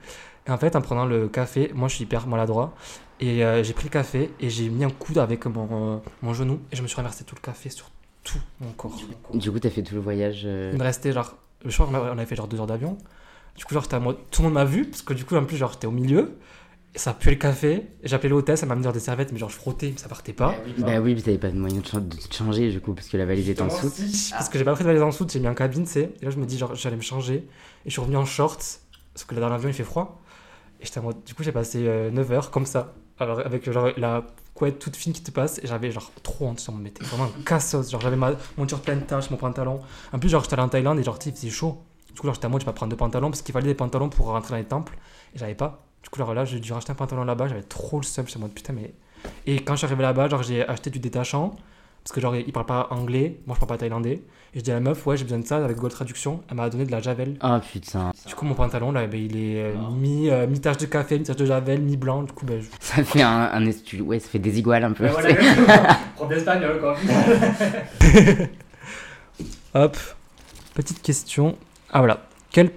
Et 0.46 0.52
en 0.52 0.58
fait, 0.60 0.76
en 0.76 0.82
prenant 0.82 1.06
le 1.08 1.28
café, 1.28 1.72
moi, 1.74 1.88
je 1.88 1.96
suis 1.96 2.04
hyper 2.04 2.28
maladroit. 2.28 2.76
Et 3.20 3.44
euh, 3.44 3.64
j'ai 3.64 3.74
pris 3.74 3.86
le 3.86 3.90
café 3.90 4.32
et 4.40 4.52
j'ai 4.52 4.70
mis 4.70 4.84
un 4.84 4.92
coude 4.92 5.18
avec 5.18 5.48
mon, 5.48 6.04
mon 6.22 6.34
genou. 6.36 6.60
Et 6.72 6.76
je 6.76 6.84
me 6.84 6.88
suis 6.88 6.98
renversé 6.98 7.24
tout 7.24 7.34
le 7.34 7.42
café 7.42 7.72
sur 7.72 7.90
tout 8.24 8.40
mon 8.62 8.72
corps. 8.74 8.96
Du 9.34 9.52
coup, 9.52 9.60
t'as 9.60 9.72
fait 9.72 9.82
tout 9.82 9.96
le 9.96 10.02
voyage. 10.02 10.44
Il 10.44 10.78
me 10.78 10.84
restait 10.84 11.12
genre. 11.12 11.36
Je 11.66 11.74
crois 11.74 11.88
qu'on 11.88 11.96
avait 11.96 12.26
fait 12.28 12.36
genre 12.36 12.48
2 12.48 12.60
heures 12.60 12.68
d'avion. 12.68 13.00
Du 13.56 13.66
coup, 13.66 13.74
genre, 13.74 13.88
tout 13.88 13.96
le 13.98 14.44
monde 14.44 14.54
m'a 14.54 14.66
vu, 14.66 14.86
parce 14.86 15.02
que 15.02 15.14
du 15.14 15.26
coup, 15.26 15.36
en 15.36 15.46
plus, 15.46 15.58
genre, 15.58 15.72
j'étais 15.72 15.88
au 15.88 15.92
milieu. 15.92 16.38
Et 16.96 17.00
ça 17.00 17.14
puait 17.14 17.32
le 17.32 17.38
café. 17.38 17.88
J'ai 18.04 18.16
appelé 18.16 18.30
l'hôtesse, 18.30 18.64
elle 18.64 18.70
m'a 18.70 18.76
mis 18.76 18.88
des 18.92 19.00
serviettes, 19.00 19.32
mais 19.32 19.38
genre, 19.38 19.50
je 19.50 19.56
frottais, 19.56 19.92
mais 19.92 19.98
ça 19.98 20.08
partait 20.08 20.34
pas. 20.34 20.56
Bah 20.80 21.00
oui, 21.00 21.14
mais 21.16 21.22
t'avais 21.22 21.38
pas 21.38 21.50
de 21.50 21.58
moyen 21.58 21.82
de 21.82 22.00
te 22.00 22.36
changer, 22.36 22.72
du 22.72 22.82
coup, 22.82 22.94
parce 22.94 23.08
que 23.08 23.18
la 23.18 23.26
valise 23.26 23.50
était 23.50 23.62
en 23.62 23.68
dessous. 23.68 23.92
Parce 24.32 24.50
que 24.50 24.58
j'ai 24.58 24.64
pas 24.64 24.74
pris 24.74 24.84
de 24.84 24.88
valise 24.88 25.04
en 25.04 25.10
dessous, 25.10 25.28
j'ai 25.30 25.40
mis 25.40 25.48
en 25.48 25.54
cabine, 25.54 25.86
tu 25.86 25.92
sais. 25.92 26.14
Et 26.22 26.26
là, 26.26 26.32
je 26.32 26.38
me 26.38 26.46
dis, 26.46 26.58
genre, 26.58 26.76
j'allais 26.76 26.96
me 26.96 27.02
changer. 27.02 27.36
Et 27.36 27.48
je 27.86 27.92
suis 27.92 28.02
revenu 28.02 28.18
en 28.18 28.26
short, 28.26 28.82
parce 29.14 29.26
que 29.26 29.36
là, 29.36 29.42
dans 29.42 29.50
l'avion, 29.50 29.70
il 29.70 29.74
fait 29.74 29.84
froid. 29.84 30.22
Et 30.80 30.86
j'étais 30.86 31.00
en 31.00 31.04
mode, 31.04 31.24
du 31.24 31.34
coup, 31.34 31.44
j'ai 31.44 31.52
passé 31.52 31.80
9 32.12 32.32
euh, 32.32 32.34
heures 32.34 32.52
comme 32.52 32.66
ça. 32.66 32.94
Alors, 33.20 33.40
avec 33.40 33.70
genre 33.72 33.90
la 33.98 34.26
couette 34.54 34.80
toute 34.80 34.96
fine 34.96 35.14
qui 35.14 35.22
te 35.22 35.32
passe. 35.32 35.60
Et 35.64 35.68
j'avais 35.68 35.92
genre 35.92 36.12
trop 36.24 36.48
honte, 36.48 36.60
ça 36.60 36.72
me 36.72 36.80
mettait 36.80 37.04
vraiment 37.04 37.26
un 37.26 37.44
cassos. 37.44 37.90
Genre, 37.90 38.02
j'avais 38.02 38.16
ma 38.16 38.34
monture 38.58 38.80
pleine 38.80 39.00
de 39.00 39.06
taches, 39.06 39.30
mon 39.30 39.38
pantalon. 39.38 39.82
En 40.14 40.20
plus, 40.20 40.30
genre, 40.30 40.44
j'étais 40.44 40.56
allé 40.56 40.64
en 40.64 40.70
Thaïlande 40.70 41.00
et 41.00 41.04
genre, 41.04 41.18
il 41.26 41.32
faisait 41.32 41.50
chaud. 41.50 41.82
Du 42.18 42.22
coup, 42.22 42.26
là, 42.26 42.34
j'étais 42.34 42.48
à 42.48 42.50
moi, 42.50 42.60
je 42.60 42.66
vais 42.66 42.72
pas 42.72 42.74
prendre 42.74 42.90
de 42.90 42.96
pantalon 42.96 43.30
parce 43.30 43.44
qu'il 43.44 43.54
fallait 43.54 43.68
des 43.68 43.76
pantalons 43.76 44.10
pour 44.10 44.26
rentrer 44.26 44.50
dans 44.50 44.58
les 44.58 44.64
temples. 44.64 44.98
Et 45.36 45.38
j'avais 45.38 45.54
pas. 45.54 45.86
Du 46.02 46.10
coup, 46.10 46.20
alors 46.20 46.34
là, 46.34 46.46
j'ai 46.46 46.60
dû 46.60 46.74
racheter 46.74 46.92
un 46.92 46.96
pantalon 46.96 47.24
là-bas. 47.24 47.48
J'avais 47.48 47.62
trop 47.62 48.00
le 48.00 48.06
seum. 48.06 48.26
J'étais 48.26 48.40
en 48.40 48.42
mode 48.42 48.54
putain, 48.54 48.74
mais. 48.74 48.92
Et 49.46 49.60
quand 49.60 49.74
je 49.74 49.78
suis 49.78 49.86
arrivé 49.86 50.02
là-bas, 50.02 50.28
genre, 50.28 50.42
j'ai 50.42 50.68
acheté 50.68 50.90
du 50.90 50.98
détachant. 50.98 51.56
Parce 52.04 52.12
que 52.16 52.20
genre, 52.20 52.36
il 52.36 52.52
parle 52.52 52.66
pas 52.66 52.88
anglais. 52.90 53.38
Moi, 53.46 53.54
je 53.54 53.60
parle 53.60 53.70
pas 53.70 53.78
thaïlandais. 53.78 54.24
Et 54.56 54.58
je 54.58 54.62
dis 54.62 54.72
à 54.72 54.74
la 54.74 54.80
meuf, 54.80 55.06
ouais, 55.06 55.16
j'ai 55.16 55.26
besoin 55.26 55.38
de 55.38 55.46
ça 55.46 55.58
avec 55.58 55.78
Google 55.78 55.92
Traduction. 55.92 56.42
Elle 56.50 56.56
m'a 56.56 56.72
donné 56.72 56.86
de 56.86 56.92
la 56.92 57.02
Javel. 57.02 57.38
Ah 57.40 57.60
putain. 57.60 58.12
Du 58.26 58.34
coup, 58.34 58.46
mon 58.46 58.56
pantalon, 58.56 58.92
là, 58.92 59.06
ben, 59.06 59.22
il 59.24 59.38
est 59.38 59.62
euh, 59.62 59.76
mi, 59.92 60.32
euh, 60.32 60.48
mi, 60.48 60.60
tache 60.60 60.78
de 60.78 60.88
café, 60.88 61.20
mi 61.20 61.24
tache 61.24 61.36
de 61.36 61.46
Javel, 61.46 61.82
mi 61.82 61.98
blanc. 61.98 62.24
Du 62.24 62.32
coup, 62.32 62.48
ben, 62.48 62.64
Ça 62.80 63.04
fait 63.04 63.22
un, 63.22 63.52
un 63.54 63.64
Ouais, 64.02 64.18
ça 64.18 64.28
fait 64.28 64.40
des 64.40 64.58
iguales 64.58 64.86
un 64.86 64.94
peu. 64.94 65.04
Ouais, 65.04 65.12
voilà, 65.12 66.00
d'espagnol, 66.30 66.80
quoi. 66.80 66.96
Hop. 69.76 69.98
Petite 70.74 71.04
question. 71.04 71.56
Ah 71.92 72.00
voilà. 72.00 72.28
Quelle, 72.52 72.72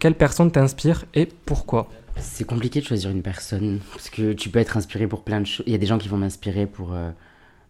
quelle 0.00 0.14
personne 0.14 0.50
t'inspire 0.50 1.04
et 1.14 1.26
pourquoi? 1.26 1.88
C'est 2.18 2.44
compliqué 2.44 2.80
de 2.80 2.86
choisir 2.86 3.10
une 3.10 3.22
personne 3.22 3.80
parce 3.92 4.08
que 4.08 4.32
tu 4.32 4.48
peux 4.48 4.58
être 4.58 4.76
inspiré 4.76 5.06
pour 5.06 5.22
plein 5.22 5.40
de 5.40 5.46
choses. 5.46 5.64
Il 5.66 5.72
y 5.72 5.74
a 5.74 5.78
des 5.78 5.86
gens 5.86 5.98
qui 5.98 6.08
vont 6.08 6.16
m'inspirer 6.16 6.66
pour 6.66 6.94
euh, 6.94 7.10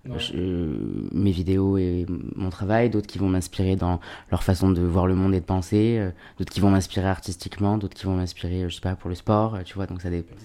euh, 0.08 0.78
mes 1.12 1.32
vidéos 1.32 1.76
et 1.78 2.06
mon 2.36 2.50
travail, 2.50 2.90
d'autres 2.90 3.08
qui 3.08 3.18
vont 3.18 3.28
m'inspirer 3.28 3.74
dans 3.74 3.98
leur 4.30 4.44
façon 4.44 4.70
de 4.70 4.80
voir 4.82 5.06
le 5.08 5.16
monde 5.16 5.34
et 5.34 5.40
de 5.40 5.44
penser, 5.44 5.96
euh, 5.98 6.10
d'autres 6.38 6.52
qui 6.52 6.60
vont 6.60 6.70
m'inspirer 6.70 7.08
artistiquement, 7.08 7.78
d'autres 7.78 7.94
qui 7.94 8.06
vont 8.06 8.14
m'inspirer, 8.14 8.68
je 8.68 8.74
sais 8.76 8.80
pas, 8.80 8.94
pour 8.94 9.08
le 9.08 9.16
sport, 9.16 9.58
tu 9.64 9.74
vois. 9.74 9.86
Donc 9.86 10.02
ça 10.02 10.10
dépend. 10.10 10.36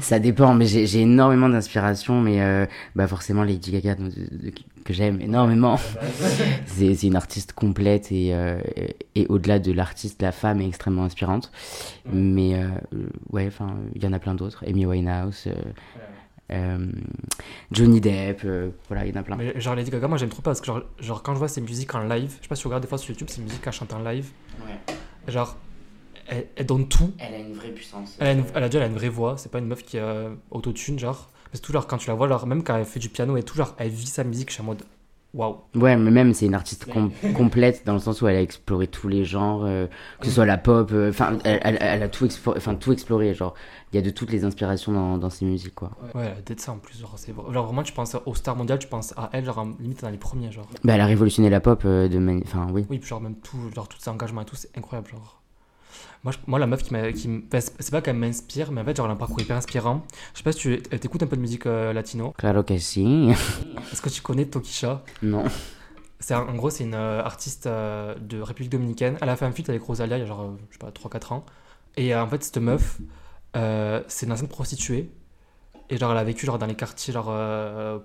Ça 0.00 0.18
dépend, 0.18 0.54
mais 0.54 0.66
j'ai 0.66 1.00
énormément 1.00 1.48
d'inspiration, 1.48 2.20
mais 2.20 2.68
bah 2.94 3.06
forcément 3.06 3.42
Lady 3.42 3.72
Gaga 3.72 3.96
que 4.84 4.92
j'aime 4.92 5.20
énormément. 5.20 5.78
c'est 6.66 7.02
une 7.02 7.16
artiste 7.16 7.52
complète 7.52 8.12
et, 8.12 8.34
euh, 8.34 8.60
et 9.14 9.26
au-delà 9.28 9.58
de 9.58 9.72
l'artiste, 9.72 10.22
la 10.22 10.30
femme 10.30 10.60
est 10.60 10.68
extrêmement 10.68 11.04
inspirante. 11.04 11.50
Mais 12.12 12.54
euh, 12.54 12.68
ouais, 13.32 13.46
enfin, 13.46 13.74
il 13.94 14.04
y 14.04 14.06
en 14.06 14.12
a 14.12 14.18
plein 14.18 14.34
d'autres. 14.34 14.64
Amy 14.68 14.86
Winehouse. 14.86 15.48
Euh, 16.52 16.92
Johnny 17.72 18.00
Depp, 18.02 18.46
voilà, 18.88 19.06
il 19.06 19.14
y 19.14 19.16
en 19.16 19.20
a 19.20 19.24
plein. 19.24 19.36
Mais 19.36 19.58
genre 19.60 19.74
Lady 19.74 19.90
Gaga, 19.90 20.06
moi 20.06 20.18
j'aime 20.18 20.28
trop 20.28 20.42
pas 20.42 20.50
parce 20.50 20.60
que 20.60 20.66
genre, 20.66 20.82
genre, 21.00 21.22
quand 21.22 21.32
je 21.32 21.38
vois 21.38 21.48
ses 21.48 21.62
musiques 21.62 21.94
en 21.94 22.04
live, 22.04 22.34
je 22.36 22.42
sais 22.42 22.48
pas 22.48 22.54
si 22.54 22.62
tu 22.62 22.68
regardes 22.68 22.82
des 22.82 22.88
fois 22.88 22.98
sur 22.98 23.10
YouTube, 23.10 23.28
ses 23.30 23.40
musiques 23.40 23.62
qu'elle 23.62 23.72
chante 23.72 23.94
en 23.94 24.00
live. 24.00 24.28
Ouais. 24.60 25.32
Genre, 25.32 25.56
elle, 26.28 26.46
elle, 26.56 26.66
donne 26.66 26.88
tout. 26.88 27.12
Elle 27.18 27.34
a 27.34 27.38
une 27.38 27.54
vraie 27.54 27.70
puissance. 27.70 28.16
Elle 28.18 28.26
a, 28.26 28.32
une, 28.32 28.44
elle 28.54 28.62
a 28.62 28.68
déjà 28.68 28.78
elle 28.80 28.84
a 28.84 28.92
une 28.92 28.98
vraie 28.98 29.08
voix, 29.08 29.36
c'est 29.36 29.50
pas 29.50 29.58
une 29.58 29.66
meuf 29.66 29.84
qui 29.84 29.98
a 29.98 30.30
autotune, 30.50 30.98
genre. 30.98 31.30
C'est 31.52 31.60
tout, 31.60 31.72
genre, 31.72 31.86
quand 31.86 31.98
tu 31.98 32.08
la 32.08 32.14
vois, 32.14 32.28
genre, 32.28 32.46
même 32.46 32.64
quand 32.64 32.76
elle 32.76 32.84
fait 32.84 32.98
du 32.98 33.08
piano 33.08 33.36
et 33.36 33.44
tout, 33.44 33.54
genre, 33.54 33.74
elle 33.78 33.88
vit 33.88 34.06
sa 34.06 34.24
musique, 34.24 34.48
je 34.48 34.54
suis 34.54 34.62
en 34.62 34.66
mode 34.66 34.82
waouh. 35.34 35.58
Ouais, 35.74 35.96
mais 35.96 36.10
même, 36.10 36.32
c'est 36.32 36.46
une 36.46 36.54
artiste 36.54 36.86
complète 37.34 37.84
dans 37.84 37.92
le 37.92 37.98
sens 37.98 38.22
où 38.22 38.28
elle 38.28 38.36
a 38.36 38.42
exploré 38.42 38.86
tous 38.86 39.08
les 39.08 39.24
genres, 39.24 39.64
euh, 39.64 39.86
que 40.20 40.26
ce 40.26 40.32
soit 40.32 40.46
la 40.46 40.56
pop, 40.56 40.90
euh, 40.92 41.10
enfin, 41.10 41.38
elle, 41.44 41.78
elle, 41.80 42.02
a 42.02 42.08
tout, 42.08 42.24
exploré, 42.24 42.58
enfin, 42.58 42.74
tout 42.74 42.92
exploré, 42.92 43.34
genre, 43.34 43.54
il 43.92 43.96
y 43.96 43.98
a 43.98 44.02
de 44.02 44.10
toutes 44.10 44.32
les 44.32 44.44
inspirations 44.44 44.92
dans, 44.92 45.18
dans 45.18 45.30
ses 45.30 45.44
musiques, 45.44 45.74
quoi. 45.74 45.90
Ouais, 46.14 46.34
elle 46.48 46.56
a 46.56 46.58
ça 46.58 46.72
en 46.72 46.78
plus, 46.78 46.98
genre, 46.98 47.16
genre, 47.52 47.66
vraiment, 47.66 47.82
tu 47.82 47.92
penses 47.92 48.16
aux 48.26 48.34
stars 48.34 48.56
mondiales, 48.56 48.78
tu 48.78 48.88
penses 48.88 49.12
à 49.16 49.30
elle, 49.32 49.44
genre, 49.44 49.66
limite 49.78 50.02
dans 50.02 50.10
les 50.10 50.18
premiers, 50.18 50.50
genre. 50.50 50.66
Bah, 50.82 50.94
elle 50.94 51.00
a 51.00 51.06
révolutionné 51.06 51.50
la 51.50 51.60
pop 51.60 51.82
euh, 51.84 52.08
de 52.08 52.18
manière, 52.18 52.44
enfin, 52.46 52.68
oui. 52.72 52.86
Oui, 52.88 53.00
genre, 53.02 53.20
même 53.20 53.36
tout, 53.36 53.58
genre, 53.74 53.88
tout 53.88 53.98
ses 53.98 54.10
engagements 54.10 54.42
et 54.42 54.46
tout, 54.46 54.56
c'est 54.56 54.76
incroyable, 54.76 55.10
genre. 55.10 55.40
Moi, 56.24 56.32
moi, 56.46 56.58
la 56.58 56.66
meuf 56.66 56.82
qui 56.82 56.92
m'a. 56.92 57.10
C'est 57.12 57.90
pas 57.90 58.00
qu'elle 58.00 58.16
m'inspire, 58.16 58.72
mais 58.72 58.80
en 58.80 58.84
fait, 58.84 58.96
genre, 58.96 59.06
elle 59.06 59.12
a 59.12 59.14
un 59.14 59.18
parcours 59.18 59.40
hyper 59.40 59.56
inspirant. 59.56 60.02
Je 60.32 60.38
sais 60.38 60.44
pas 60.44 60.52
si 60.52 60.58
tu 60.58 60.82
écoutes 60.90 61.22
un 61.22 61.26
peu 61.26 61.36
de 61.36 61.40
musique 61.42 61.66
euh, 61.66 61.92
latino. 61.92 62.32
Claro 62.38 62.62
que 62.62 62.78
si. 62.78 63.28
Est-ce 63.92 64.00
que 64.00 64.08
tu 64.08 64.22
connais 64.22 64.46
Tokisha 64.46 65.02
Non. 65.22 65.44
En 66.30 66.54
gros, 66.54 66.70
c'est 66.70 66.84
une 66.84 66.94
euh, 66.94 67.22
artiste 67.22 67.66
euh, 67.66 68.14
de 68.18 68.40
République 68.40 68.72
Dominicaine. 68.72 69.18
Elle 69.20 69.28
a 69.28 69.36
fait 69.36 69.44
un 69.44 69.52
feat 69.52 69.68
avec 69.68 69.82
Rosalia 69.82 70.16
il 70.16 70.20
y 70.20 70.22
a 70.22 70.26
genre, 70.26 70.54
je 70.70 70.74
sais 70.74 70.78
pas, 70.78 70.90
3-4 70.90 71.34
ans. 71.34 71.44
Et 71.96 72.14
en 72.14 72.26
fait, 72.26 72.42
cette 72.42 72.58
meuf, 72.58 72.98
c'est 73.54 74.26
une 74.26 74.32
ancienne 74.32 74.48
prostituée. 74.48 75.10
Et 75.90 75.98
genre, 75.98 76.12
elle 76.12 76.18
a 76.18 76.24
vécu 76.24 76.46
genre, 76.46 76.58
dans 76.58 76.66
les 76.66 76.74
quartiers 76.74 77.12
genre, 77.12 77.30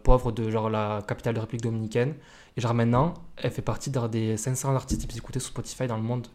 pauvres 0.04 0.34
de 0.34 0.50
genre, 0.52 0.70
la 0.70 1.02
capitale 1.08 1.34
de 1.36 1.40
République 1.40 1.64
Dominicaine. 1.64 2.16
Et 2.58 2.62
genre, 2.62 2.74
maintenant, 2.74 3.14
elle 3.38 3.52
fait 3.52 3.62
partie 3.62 3.90
des 3.90 4.36
500 4.36 4.76
artistes 4.76 5.02
les 5.02 5.08
plus 5.08 5.18
écoutés 5.18 5.40
sur 5.40 5.50
Spotify 5.52 5.88
dans 5.88 5.96
le 5.96 6.04
monde. 6.04 6.28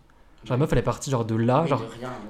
Genre, 0.44 0.56
la 0.56 0.56
meuf, 0.56 0.72
elle 0.72 0.78
est 0.78 0.82
partie 0.82 1.10
genre 1.10 1.24
de 1.24 1.34
là. 1.34 1.66
Genre, 1.66 1.82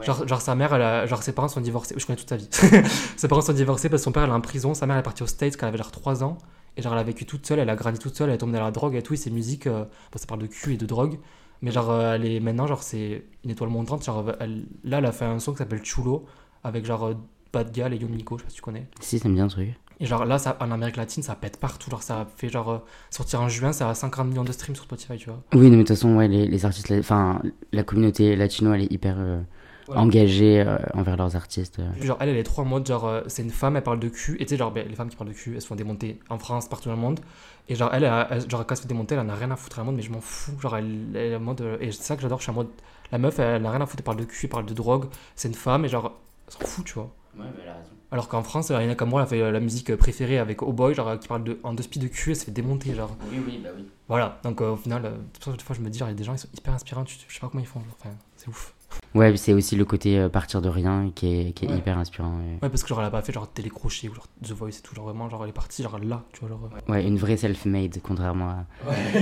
genre, 0.02 0.26
genre, 0.26 0.40
sa 0.40 0.54
mère, 0.54 0.74
elle 0.74 0.82
a, 0.82 1.06
genre, 1.06 1.22
ses 1.22 1.32
parents 1.32 1.48
sont 1.48 1.60
divorcés. 1.60 1.94
Je 1.96 2.06
connais 2.06 2.16
toute 2.16 2.28
sa 2.28 2.36
vie. 2.36 2.48
ses 3.16 3.28
parents 3.28 3.42
sont 3.42 3.52
divorcés 3.52 3.88
parce 3.88 4.02
que 4.02 4.04
son 4.04 4.12
père, 4.12 4.24
elle 4.24 4.30
est 4.30 4.34
en 4.34 4.40
prison. 4.40 4.74
Sa 4.74 4.86
mère, 4.86 4.96
elle 4.96 5.00
est 5.00 5.04
partie 5.04 5.22
aux 5.22 5.28
States 5.28 5.56
quand 5.56 5.66
elle 5.66 5.74
avait 5.74 5.78
genre 5.78 5.90
3 5.90 6.22
ans. 6.24 6.38
Et 6.76 6.82
genre, 6.82 6.92
elle 6.92 6.98
a 6.98 7.04
vécu 7.04 7.24
toute 7.26 7.46
seule, 7.46 7.60
elle 7.60 7.70
a 7.70 7.76
grandi 7.76 7.98
toute 7.98 8.16
seule, 8.16 8.30
elle 8.30 8.34
est 8.34 8.38
tombée 8.38 8.58
dans 8.58 8.64
la 8.64 8.70
drogue 8.70 8.94
et 8.96 9.02
tout. 9.02 9.14
Et 9.14 9.16
ses 9.16 9.30
musiques, 9.30 9.66
euh, 9.66 9.84
bon, 9.84 10.18
ça 10.18 10.26
parle 10.26 10.40
de 10.42 10.46
cul 10.46 10.74
et 10.74 10.76
de 10.76 10.86
drogue. 10.86 11.18
Mais 11.62 11.70
genre, 11.70 11.90
euh, 11.90 12.14
elle 12.14 12.26
est 12.26 12.40
maintenant, 12.40 12.66
genre, 12.66 12.82
c'est 12.82 13.24
une 13.44 13.50
étoile 13.50 13.70
montante. 13.70 14.04
Genre, 14.04 14.32
elle, 14.40 14.64
là, 14.82 14.98
elle 14.98 15.06
a 15.06 15.12
fait 15.12 15.24
un 15.24 15.38
son 15.38 15.52
qui 15.52 15.58
s'appelle 15.58 15.84
Chulo 15.84 16.26
avec 16.62 16.84
genre 16.84 17.14
Bad 17.52 17.72
Gal 17.72 17.94
et 17.94 17.96
Young 17.96 18.10
Miko, 18.10 18.36
je 18.36 18.42
sais 18.42 18.44
pas 18.44 18.50
si 18.50 18.56
tu 18.56 18.62
connais. 18.62 18.88
Si, 19.00 19.18
ça 19.18 19.28
me 19.28 19.34
bien 19.34 19.48
ce 19.48 19.54
truc. 19.54 19.74
Et 20.00 20.06
genre 20.06 20.24
là, 20.24 20.38
ça, 20.38 20.56
en 20.60 20.70
Amérique 20.70 20.96
latine, 20.96 21.22
ça 21.22 21.34
pète 21.34 21.58
partout. 21.58 21.90
Genre, 21.90 22.02
ça 22.02 22.26
fait 22.36 22.48
genre 22.48 22.70
euh, 22.70 22.78
sortir 23.10 23.40
en 23.40 23.48
juin, 23.48 23.72
ça 23.72 23.88
a 23.88 23.94
50 23.94 24.28
millions 24.28 24.44
de 24.44 24.52
streams 24.52 24.74
sur 24.74 24.84
Spotify, 24.84 25.16
tu 25.16 25.30
vois. 25.30 25.40
Oui, 25.54 25.70
mais 25.70 25.76
de 25.76 25.82
toute 25.82 25.88
façon, 25.88 26.16
ouais, 26.16 26.28
les, 26.28 26.46
les 26.46 26.64
artistes, 26.64 26.92
enfin, 26.98 27.40
la 27.72 27.82
communauté 27.84 28.36
latino, 28.36 28.74
elle 28.74 28.82
est 28.82 28.92
hyper 28.92 29.16
euh, 29.18 29.40
engagée 29.88 30.60
euh, 30.60 30.78
envers 30.94 31.16
leurs 31.16 31.36
artistes. 31.36 31.80
Genre, 32.00 32.16
elle, 32.20 32.30
elle 32.30 32.36
est 32.36 32.42
trop 32.42 32.62
en 32.62 32.66
mode, 32.66 32.86
genre, 32.86 33.22
c'est 33.28 33.42
une 33.42 33.50
femme, 33.50 33.76
elle 33.76 33.82
parle 33.82 34.00
de 34.00 34.08
cul. 34.08 34.36
Et 34.40 34.46
tu 34.46 34.50
sais, 34.50 34.56
genre, 34.56 34.72
ben, 34.72 34.86
les 34.88 34.94
femmes 34.94 35.08
qui 35.08 35.16
parlent 35.16 35.30
de 35.30 35.34
cul, 35.34 35.52
elles 35.54 35.62
se 35.62 35.66
font 35.66 35.76
démonter 35.76 36.18
en 36.28 36.38
France, 36.38 36.68
partout 36.68 36.88
dans 36.88 36.96
le 36.96 37.00
monde. 37.00 37.20
Et 37.68 37.76
genre, 37.76 37.90
elle, 37.94 38.04
elle, 38.04 38.50
genre, 38.50 38.66
quand 38.66 38.72
elle 38.72 38.76
se 38.76 38.82
fait 38.82 38.88
démonter, 38.88 39.14
elle 39.14 39.20
en 39.22 39.28
a 39.28 39.34
rien 39.34 39.50
à 39.50 39.56
foutre. 39.56 39.78
Est 39.78 39.82
en 39.82 39.84
mode, 39.86 39.94
mais 39.96 40.02
je 40.02 40.10
m'en 40.10 40.20
fous. 40.20 40.52
Genre, 40.60 40.76
elle, 40.76 41.06
elle 41.14 41.32
est 41.32 41.36
en 41.36 41.40
mode. 41.40 41.78
Et 41.80 41.92
c'est 41.92 42.02
ça 42.02 42.16
que 42.16 42.22
j'adore, 42.22 42.38
je 42.38 42.44
suis 42.44 42.50
en 42.50 42.54
mode. 42.54 42.68
La 43.12 43.18
meuf, 43.18 43.38
elle, 43.38 43.56
elle 43.60 43.66
a 43.66 43.70
rien 43.70 43.80
à 43.80 43.86
foutre, 43.86 44.00
elle 44.00 44.04
parle 44.04 44.18
de 44.18 44.24
cul, 44.24 44.46
elle 44.46 44.50
parle 44.50 44.66
de 44.66 44.74
drogue. 44.74 45.06
C'est 45.36 45.48
une 45.48 45.54
femme, 45.54 45.84
et 45.84 45.88
genre, 45.88 46.12
s'en 46.48 46.60
fout, 46.66 46.84
tu 46.84 46.94
vois. 46.94 47.10
Ouais, 47.36 47.44
mais 47.56 47.62
elle 47.64 47.68
a 47.70 47.74
raison. 47.74 47.90
Alors 48.12 48.28
qu'en 48.28 48.42
France, 48.44 48.70
Rina 48.70 48.94
Kamura 48.94 49.22
a 49.22 49.26
fait 49.26 49.40
euh, 49.40 49.50
la 49.50 49.58
musique 49.60 49.94
préférée 49.96 50.38
avec 50.38 50.62
Oh 50.62 50.72
Boy, 50.72 50.94
genre 50.94 51.18
qui 51.18 51.26
parle 51.26 51.42
de, 51.42 51.58
en 51.64 51.74
deux 51.74 51.82
spies 51.82 51.98
de 51.98 52.06
cul, 52.06 52.30
elle 52.30 52.36
se 52.36 52.44
fait 52.44 52.52
démonter, 52.52 52.94
genre. 52.94 53.16
Oui, 53.32 53.38
oui, 53.44 53.60
bah 53.62 53.70
oui. 53.76 53.84
Voilà, 54.08 54.38
donc 54.44 54.60
euh, 54.60 54.70
au 54.72 54.76
final, 54.76 55.04
euh, 55.04 55.16
des 55.56 55.62
fois 55.64 55.74
je 55.74 55.80
me 55.80 55.90
dis, 55.90 55.98
il 55.98 56.06
y 56.06 56.10
a 56.10 56.14
des 56.14 56.22
gens, 56.22 56.34
ils 56.34 56.38
sont 56.38 56.48
hyper 56.56 56.74
inspirants, 56.74 57.02
tu, 57.04 57.16
je 57.26 57.34
sais 57.34 57.40
pas 57.40 57.48
comment 57.48 57.62
ils 57.62 57.66
font, 57.66 57.80
genre, 57.80 57.96
enfin, 58.00 58.14
c'est 58.36 58.48
ouf. 58.48 58.72
Ouais, 59.16 59.36
c'est 59.36 59.52
aussi 59.52 59.74
le 59.74 59.84
côté 59.84 60.20
euh, 60.20 60.28
partir 60.28 60.62
de 60.62 60.68
rien 60.68 61.10
qui 61.12 61.26
est, 61.48 61.52
qui 61.52 61.64
est 61.64 61.68
Ouais. 61.68 61.78
hyper 61.78 61.98
inspirant. 61.98 62.36
ouais. 62.38 62.58
Ouais, 62.62 62.68
parce 62.68 62.82
que 62.84 62.88
genre 62.88 63.00
elle 63.00 63.06
a 63.06 63.10
pas 63.10 63.22
fait 63.22 63.32
genre 63.32 63.48
télécrochet 63.50 64.08
ou 64.08 64.14
genre 64.14 64.28
The 64.44 64.52
Voice 64.52 64.68
et 64.78 64.82
tout, 64.82 64.94
genre 64.94 65.06
vraiment, 65.06 65.28
genre 65.28 65.42
elle 65.42 65.50
est 65.50 65.52
partie, 65.52 65.82
genre 65.82 65.98
là, 65.98 66.22
tu 66.32 66.38
vois, 66.40 66.50
genre. 66.50 66.60
euh, 66.88 66.92
Ouais, 66.92 67.04
une 67.04 67.16
vraie 67.16 67.36
self-made, 67.36 67.98
contrairement 68.04 68.50
à 68.50 68.66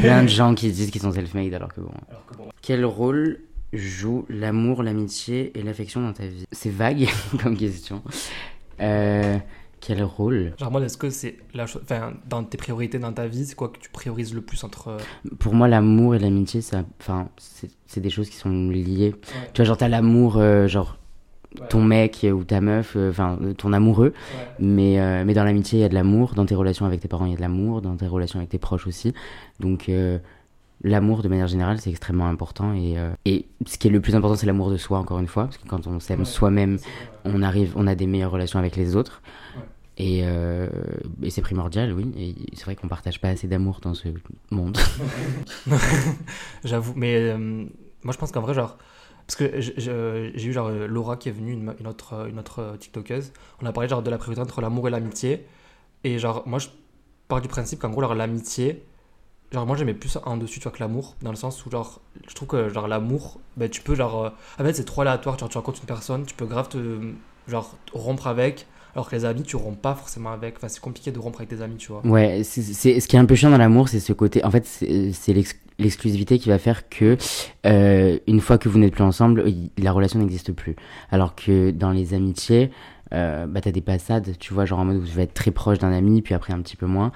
plein 0.00 0.22
de 0.24 0.28
gens 0.28 0.54
qui 0.54 0.68
se 0.70 0.74
disent 0.74 0.90
qu'ils 0.90 1.00
sont 1.00 1.12
self-made 1.12 1.54
alors 1.54 1.72
que 1.72 1.80
bon. 1.80 1.92
Alors 2.10 2.26
que 2.26 2.34
bon. 2.36 2.48
Quel 2.60 2.84
rôle 2.84 3.40
joue 3.72 4.26
l'amour, 4.28 4.82
l'amitié 4.82 5.56
et 5.58 5.62
l'affection 5.62 6.00
dans 6.02 6.12
ta 6.12 6.26
vie 6.26 6.44
C'est 6.52 6.70
vague 6.70 7.08
comme 7.42 7.56
question. 7.56 8.02
Euh, 8.80 9.38
quel 9.80 10.02
rôle? 10.04 10.52
Genre, 10.60 10.70
moi, 10.70 10.80
est-ce 10.82 10.96
que 10.96 11.10
c'est 11.10 11.36
la 11.54 11.66
chose. 11.66 11.82
Enfin, 11.84 12.12
dans 12.28 12.44
tes 12.44 12.56
priorités 12.56 12.98
dans 12.98 13.12
ta 13.12 13.26
vie, 13.26 13.44
c'est 13.46 13.54
quoi 13.56 13.68
que 13.68 13.78
tu 13.78 13.90
priorises 13.90 14.32
le 14.34 14.40
plus 14.40 14.62
entre. 14.62 14.88
euh, 14.88 14.98
Pour 15.40 15.54
moi, 15.54 15.66
l'amour 15.68 16.14
et 16.14 16.18
l'amitié, 16.18 16.60
ça, 16.60 16.84
enfin, 17.00 17.28
c'est 17.86 18.00
des 18.00 18.10
choses 18.10 18.28
qui 18.30 18.36
sont 18.36 18.68
liées. 18.70 19.14
Tu 19.52 19.56
vois, 19.58 19.64
genre 19.64 19.76
t'as 19.76 19.88
l'amour, 19.88 20.36
euh, 20.36 20.68
genre 20.68 20.98
ton 21.68 21.82
mec 21.82 22.24
ou 22.32 22.44
ta 22.44 22.62
meuf, 22.62 22.94
euh, 22.96 23.10
enfin 23.10 23.38
euh, 23.42 23.52
ton 23.52 23.74
amoureux, 23.74 24.14
mais 24.58 24.98
euh, 24.98 25.22
mais 25.26 25.34
dans 25.34 25.44
l'amitié 25.44 25.80
il 25.80 25.82
y 25.82 25.84
a 25.84 25.90
de 25.90 25.94
l'amour, 25.94 26.32
dans 26.34 26.46
tes 26.46 26.54
relations 26.54 26.86
avec 26.86 27.00
tes 27.00 27.08
parents 27.08 27.26
il 27.26 27.32
y 27.32 27.34
a 27.34 27.36
de 27.36 27.42
l'amour, 27.42 27.82
dans 27.82 27.94
tes 27.94 28.06
relations 28.06 28.38
avec 28.38 28.48
tes 28.48 28.58
proches 28.58 28.86
aussi. 28.86 29.12
Donc 29.60 29.90
euh, 29.90 30.18
l'amour 30.82 31.22
de 31.22 31.28
manière 31.28 31.46
générale 31.46 31.78
c'est 31.80 31.90
extrêmement 31.90 32.26
important 32.28 32.72
et 32.74 32.98
euh, 32.98 33.10
et 33.24 33.46
ce 33.66 33.78
qui 33.78 33.86
est 33.88 33.90
le 33.90 34.00
plus 34.00 34.14
important 34.16 34.36
c'est 34.36 34.46
l'amour 34.46 34.70
de 34.70 34.76
soi 34.76 34.98
encore 34.98 35.18
une 35.20 35.28
fois 35.28 35.44
parce 35.44 35.56
que 35.58 35.66
quand 35.68 35.86
on 35.86 36.00
s'aime 36.00 36.20
Ouais. 36.20 36.24
soi-même 36.24 36.78
on 37.24 37.42
arrive 37.42 37.72
on 37.76 37.86
a 37.86 37.94
des 37.94 38.06
meilleures 38.06 38.32
relations 38.32 38.58
avec 38.58 38.74
les 38.76 38.96
autres 38.96 39.22
Ouais. 39.56 39.62
et, 39.98 40.20
euh, 40.24 40.68
et 41.22 41.30
c'est 41.30 41.42
primordial 41.42 41.92
oui 41.92 42.10
et 42.16 42.56
c'est 42.56 42.64
vrai 42.64 42.74
qu'on 42.76 42.88
partage 42.88 43.20
pas 43.20 43.28
assez 43.28 43.46
d'amour 43.46 43.78
dans 43.82 43.94
ce 43.94 44.08
monde 44.50 44.76
J'avoue, 46.64 46.92
mais 46.96 47.14
euh, 47.16 47.64
moi 48.02 48.12
je 48.12 48.18
pense 48.18 48.32
qu'en 48.32 48.40
vrai, 48.40 48.54
genre. 48.54 48.78
Parce 49.26 49.36
que 49.36 49.60
j'ai 49.60 50.46
eu 50.48 50.52
genre 50.52 50.68
Laura 50.70 51.16
qui 51.16 51.28
est 51.28 51.32
venue, 51.32 51.52
une, 51.52 51.74
une 51.78 51.86
autre, 51.86 52.26
une 52.28 52.38
autre 52.40 52.76
TikTokeuse. 52.78 53.32
On 53.62 53.66
a 53.66 53.72
parlé 53.72 53.88
genre 53.88 54.02
de 54.02 54.10
la 54.10 54.18
priorité 54.18 54.42
entre 54.42 54.60
l'amour 54.60 54.88
et 54.88 54.90
l'amitié. 54.90 55.46
Et 56.04 56.18
genre, 56.18 56.42
moi 56.46 56.58
je 56.58 56.68
pars 57.28 57.40
du 57.40 57.48
principe 57.48 57.78
qu'en 57.78 57.90
gros, 57.90 58.00
l'amitié, 58.14 58.82
genre 59.52 59.66
moi 59.66 59.76
j'aimais 59.76 59.94
plus 59.94 60.18
en 60.24 60.36
dessus 60.36 60.58
tu 60.60 60.64
vois, 60.64 60.72
que 60.72 60.80
l'amour. 60.80 61.14
Dans 61.22 61.30
le 61.30 61.36
sens 61.36 61.64
où 61.66 61.70
genre, 61.70 62.00
je 62.28 62.34
trouve 62.34 62.48
que 62.48 62.68
genre 62.68 62.88
l'amour, 62.88 63.38
ben, 63.56 63.68
tu 63.68 63.80
peux 63.82 63.94
genre. 63.94 64.24
euh, 64.24 64.30
en 64.60 64.64
fait, 64.64 64.72
c'est 64.74 64.84
trop 64.84 65.02
aléatoire. 65.02 65.38
Genre, 65.38 65.48
tu 65.48 65.58
rencontres 65.58 65.80
une 65.80 65.86
personne, 65.86 66.24
tu 66.24 66.34
peux 66.34 66.46
grave 66.46 66.68
te. 66.68 66.78
Genre, 67.48 67.76
rompre 67.92 68.26
avec. 68.28 68.66
Alors 68.94 69.08
que 69.08 69.16
les 69.16 69.24
amis, 69.24 69.42
tu 69.42 69.56
rompes 69.56 69.80
pas 69.80 69.94
forcément 69.94 70.32
avec. 70.32 70.56
Enfin, 70.58 70.68
c'est 70.68 70.80
compliqué 70.80 71.10
de 71.12 71.18
rompre 71.18 71.40
avec 71.40 71.48
tes 71.48 71.62
amis, 71.62 71.76
tu 71.76 71.90
vois. 71.92 72.02
Ouais, 72.04 72.42
c'est 72.44 72.62
ce 73.00 73.08
qui 73.08 73.16
est 73.16 73.18
un 73.18 73.24
peu 73.24 73.34
chiant 73.34 73.50
dans 73.50 73.56
l'amour, 73.58 73.88
c'est 73.88 74.00
ce 74.00 74.12
côté. 74.12 74.44
En 74.44 74.50
fait, 74.50 74.66
c'est 74.66 75.12
c'est 75.12 75.32
l'ex- 75.32 75.58
l'exclusivité 75.78 76.38
qui 76.38 76.50
va 76.50 76.58
faire 76.58 76.88
que 76.90 77.16
euh, 77.66 78.18
une 78.26 78.40
fois 78.40 78.58
que 78.58 78.68
vous 78.68 78.78
n'êtes 78.78 78.92
plus 78.92 79.02
ensemble, 79.02 79.44
la 79.78 79.92
relation 79.92 80.18
n'existe 80.18 80.52
plus. 80.52 80.76
Alors 81.10 81.34
que 81.34 81.70
dans 81.70 81.90
les 81.90 82.12
amitiés, 82.14 82.70
euh, 83.12 83.46
bah 83.46 83.60
t'as 83.60 83.72
des 83.72 83.80
passades, 83.82 84.36
tu 84.38 84.54
vois, 84.54 84.64
genre 84.64 84.78
en 84.80 84.84
mode 84.86 84.96
où 84.96 85.04
tu 85.06 85.12
vas 85.14 85.22
être 85.22 85.34
très 85.34 85.50
proche 85.50 85.78
d'un 85.78 85.92
ami, 85.92 86.22
puis 86.22 86.34
après 86.34 86.52
un 86.52 86.60
petit 86.62 86.76
peu 86.76 86.86
moins. 86.86 87.12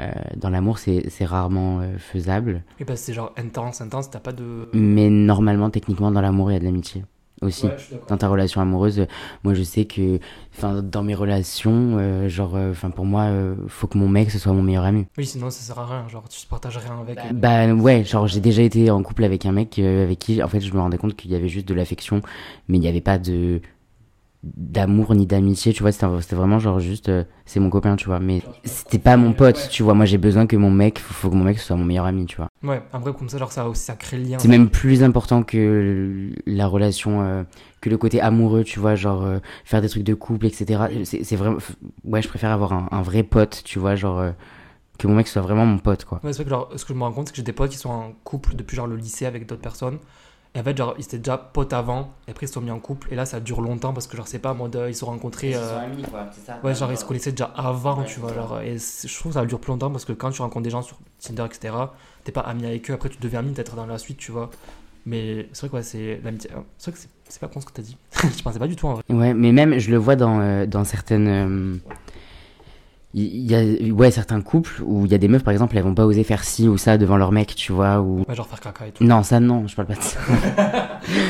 Euh, 0.00 0.10
dans 0.36 0.48
l'amour, 0.50 0.78
c'est 0.78 1.08
c'est 1.10 1.24
rarement 1.24 1.80
euh, 1.80 1.98
faisable, 1.98 2.62
Et 2.78 2.84
parce 2.84 3.00
que 3.00 3.06
c'est 3.06 3.12
genre 3.12 3.32
intense, 3.36 3.80
intense, 3.80 4.10
t'as 4.10 4.20
pas 4.20 4.32
de. 4.32 4.68
mais 4.72 5.10
normalement, 5.10 5.68
techniquement, 5.70 6.10
dans 6.10 6.20
l'amour, 6.20 6.50
il 6.50 6.54
y 6.54 6.56
a 6.56 6.60
de 6.60 6.64
l'amitié 6.64 7.04
aussi. 7.42 7.66
Ouais, 7.66 7.76
dans 8.08 8.16
ta 8.18 8.28
relation 8.28 8.60
amoureuse, 8.60 9.00
euh, 9.00 9.06
moi 9.44 9.54
je 9.54 9.62
sais 9.62 9.86
que, 9.86 10.18
enfin, 10.56 10.82
dans 10.82 11.02
mes 11.02 11.14
relations, 11.14 11.96
euh, 11.98 12.28
genre, 12.28 12.54
enfin, 12.54 12.90
pour 12.90 13.04
moi, 13.06 13.22
euh, 13.24 13.54
faut 13.68 13.86
que 13.86 13.96
mon 13.98 14.08
mec 14.08 14.30
ce 14.30 14.38
soit 14.38 14.52
mon 14.52 14.62
meilleur 14.62 14.84
ami. 14.84 15.06
Oui, 15.18 15.26
sinon 15.26 15.50
ça 15.50 15.60
sert 15.62 15.78
à 15.78 15.86
rien. 15.86 16.08
Genre, 16.08 16.28
tu 16.28 16.46
partages 16.46 16.76
rien 16.78 16.98
avec. 17.00 17.18
et- 17.18 17.32
Bah 17.34 17.66
ouais, 17.74 18.04
genre 18.04 18.26
j'ai 18.26 18.40
déjà 18.40 18.62
été 18.62 18.90
en 18.90 19.02
couple 19.02 19.24
avec 19.24 19.44
un 19.46 19.52
mec 19.52 19.78
euh, 19.78 20.04
avec 20.04 20.18
qui 20.18 20.42
en 20.42 20.48
fait 20.48 20.60
je 20.60 20.72
me 20.72 20.80
rendais 20.80 20.98
compte 20.98 21.16
qu'il 21.16 21.30
y 21.30 21.34
avait 21.34 21.48
juste 21.48 21.66
de 21.68 21.74
l'affection, 21.74 22.20
mais 22.68 22.76
il 22.78 22.80
n'y 22.80 22.88
avait 22.88 23.00
pas 23.00 23.18
de 23.18 23.60
d'amour 24.42 25.14
ni 25.14 25.26
d'amitié, 25.26 25.72
tu 25.74 25.82
vois, 25.82 25.92
c'était 25.92 26.34
vraiment 26.34 26.58
genre 26.58 26.80
juste 26.80 27.10
euh, 27.10 27.24
c'est 27.44 27.60
mon 27.60 27.68
copain, 27.68 27.96
tu 27.96 28.06
vois, 28.06 28.20
mais 28.20 28.42
c'était 28.64 28.98
pas 28.98 29.18
mon 29.18 29.34
pote, 29.34 29.68
tu 29.70 29.82
vois, 29.82 29.92
moi 29.92 30.06
j'ai 30.06 30.16
besoin 30.16 30.46
que 30.46 30.56
mon 30.56 30.70
mec, 30.70 30.98
faut, 30.98 31.12
faut 31.12 31.30
que 31.30 31.34
mon 31.34 31.44
mec 31.44 31.58
soit 31.58 31.76
mon 31.76 31.84
meilleur 31.84 32.06
ami, 32.06 32.24
tu 32.24 32.36
vois. 32.36 32.48
Ouais, 32.62 32.82
en 32.92 33.00
vrai, 33.00 33.12
comme 33.12 33.28
ça, 33.28 33.36
genre, 33.36 33.52
ça 33.52 33.66
ça 33.74 33.96
crée 33.96 34.16
le 34.16 34.24
lien. 34.24 34.38
C'est 34.38 34.48
même 34.48 34.70
plus 34.70 35.02
important 35.02 35.42
que 35.42 36.30
la 36.46 36.66
relation, 36.66 37.22
euh, 37.22 37.42
que 37.82 37.90
le 37.90 37.98
côté 37.98 38.20
amoureux, 38.20 38.64
tu 38.64 38.80
vois, 38.80 38.94
genre 38.94 39.24
euh, 39.24 39.38
faire 39.64 39.82
des 39.82 39.88
trucs 39.90 40.04
de 40.04 40.14
couple, 40.14 40.46
etc. 40.46 40.84
C'est 41.04 41.22
c'est 41.22 41.36
vraiment, 41.36 41.58
ouais, 42.04 42.22
je 42.22 42.28
préfère 42.28 42.50
avoir 42.50 42.72
un, 42.72 42.88
un 42.90 43.02
vrai 43.02 43.22
pote, 43.22 43.62
tu 43.64 43.78
vois, 43.78 43.94
genre 43.94 44.24
que 45.00 45.06
mon 45.06 45.14
mec 45.14 45.28
soit 45.28 45.42
vraiment 45.42 45.66
mon 45.66 45.78
pote, 45.78 46.04
quoi. 46.04 46.20
Ouais, 46.22 46.32
c'est 46.32 46.38
vrai 46.38 46.44
que, 46.44 46.50
genre, 46.50 46.70
ce 46.76 46.84
que 46.84 46.92
je 46.92 46.98
me 46.98 47.02
rends 47.02 47.12
compte, 47.12 47.28
c'est 47.28 47.32
que 47.32 47.36
j'ai 47.38 47.42
des 47.42 47.52
potes 47.52 47.70
qui 47.70 47.78
sont 47.78 47.88
en 47.90 48.12
couple 48.22 48.54
depuis, 48.54 48.76
genre, 48.76 48.86
le 48.86 48.96
lycée 48.96 49.24
avec 49.26 49.46
d'autres 49.46 49.62
personnes. 49.62 49.98
Et 50.54 50.58
en 50.60 50.64
fait, 50.64 50.76
genre, 50.76 50.94
ils 50.98 51.04
étaient 51.04 51.18
déjà 51.18 51.38
potes 51.38 51.72
avant, 51.72 52.12
et 52.26 52.32
après, 52.32 52.46
ils 52.46 52.48
se 52.48 52.54
sont 52.54 52.60
mis 52.60 52.72
en 52.72 52.80
couple, 52.80 53.06
et 53.12 53.14
là, 53.14 53.24
ça 53.24 53.38
dure 53.38 53.60
longtemps 53.60 53.92
parce 53.92 54.08
que, 54.08 54.16
genre, 54.16 54.26
c'est 54.26 54.40
pas 54.40 54.50
en 54.50 54.56
mode, 54.56 54.74
euh, 54.74 54.88
ils 54.90 54.94
se 54.94 55.00
sont 55.00 55.06
rencontrés. 55.06 55.54
euh, 55.54 55.78
amis, 55.78 56.02
quoi, 56.02 56.26
c'est 56.32 56.44
ça. 56.44 56.58
Ouais, 56.64 56.74
genre, 56.74 56.90
ils 56.90 56.98
se 56.98 57.04
connaissaient 57.04 57.30
déjà 57.30 57.44
avant, 57.56 58.00
Ouais, 58.00 58.04
tu 58.04 58.18
vois. 58.18 58.34
Genre, 58.34 58.60
et 58.60 58.76
je 58.78 59.14
trouve 59.18 59.30
que 59.32 59.38
ça 59.38 59.46
dure 59.46 59.60
plus 59.60 59.70
longtemps 59.70 59.90
parce 59.92 60.04
que 60.04 60.12
quand 60.12 60.30
tu 60.32 60.42
rencontres 60.42 60.64
des 60.64 60.70
gens 60.70 60.82
sur 60.82 60.98
Tinder, 61.20 61.44
etc., 61.44 61.72
t'es 62.24 62.32
pas 62.32 62.40
ami 62.40 62.66
avec 62.66 62.90
eux, 62.90 62.94
après, 62.94 63.08
tu 63.10 63.18
deviens 63.20 63.38
ami 63.40 63.52
peut-être 63.52 63.76
dans 63.76 63.86
la 63.86 63.98
suite, 63.98 64.18
tu 64.18 64.32
vois. 64.32 64.50
Mais 65.06 65.48
c'est 65.52 65.60
vrai 65.60 65.68
que, 65.70 65.76
ouais, 65.76 65.82
c'est 65.84 66.20
l'amitié. 66.24 66.50
C'est 66.78 66.90
vrai 66.90 66.96
que 66.96 67.02
c'est- 67.04 67.10
c'est 67.28 67.40
pas 67.40 67.48
con 67.48 67.60
ce 67.60 67.66
que 67.66 67.72
t'as 67.72 67.82
dit. 67.82 67.96
je 68.36 68.42
pensais 68.42 68.58
pas 68.58 68.66
du 68.66 68.74
tout 68.76 68.88
en 68.88 68.94
vrai. 68.94 69.02
Ouais, 69.08 69.32
mais 69.34 69.52
même, 69.52 69.78
je 69.78 69.90
le 69.92 69.96
vois 69.98 70.16
dans, 70.16 70.40
euh, 70.40 70.66
dans 70.66 70.82
certaines. 70.84 71.28
euh, 71.28 71.76
Il 73.12 73.50
y 73.50 73.56
a 73.56 73.92
ouais, 73.92 74.12
certains 74.12 74.40
couples 74.40 74.82
où 74.84 75.04
il 75.04 75.10
y 75.10 75.16
a 75.16 75.18
des 75.18 75.26
meufs, 75.26 75.42
par 75.42 75.50
exemple, 75.50 75.76
elles 75.76 75.82
vont 75.82 75.96
pas 75.96 76.06
oser 76.06 76.22
faire 76.22 76.44
ci 76.44 76.68
ou 76.68 76.78
ça 76.78 76.96
devant 76.96 77.16
leur 77.16 77.32
mec, 77.32 77.56
tu 77.56 77.72
vois, 77.72 78.00
ou. 78.00 78.24
Ouais, 78.28 78.36
genre 78.36 78.46
faire 78.46 78.60
caca 78.60 78.86
et 78.86 78.92
tout. 78.92 79.02
Non, 79.02 79.24
ça 79.24 79.40
non, 79.40 79.66
je 79.66 79.74
parle 79.74 79.88
pas 79.88 79.94
de 79.94 80.02
ça. 80.02 80.20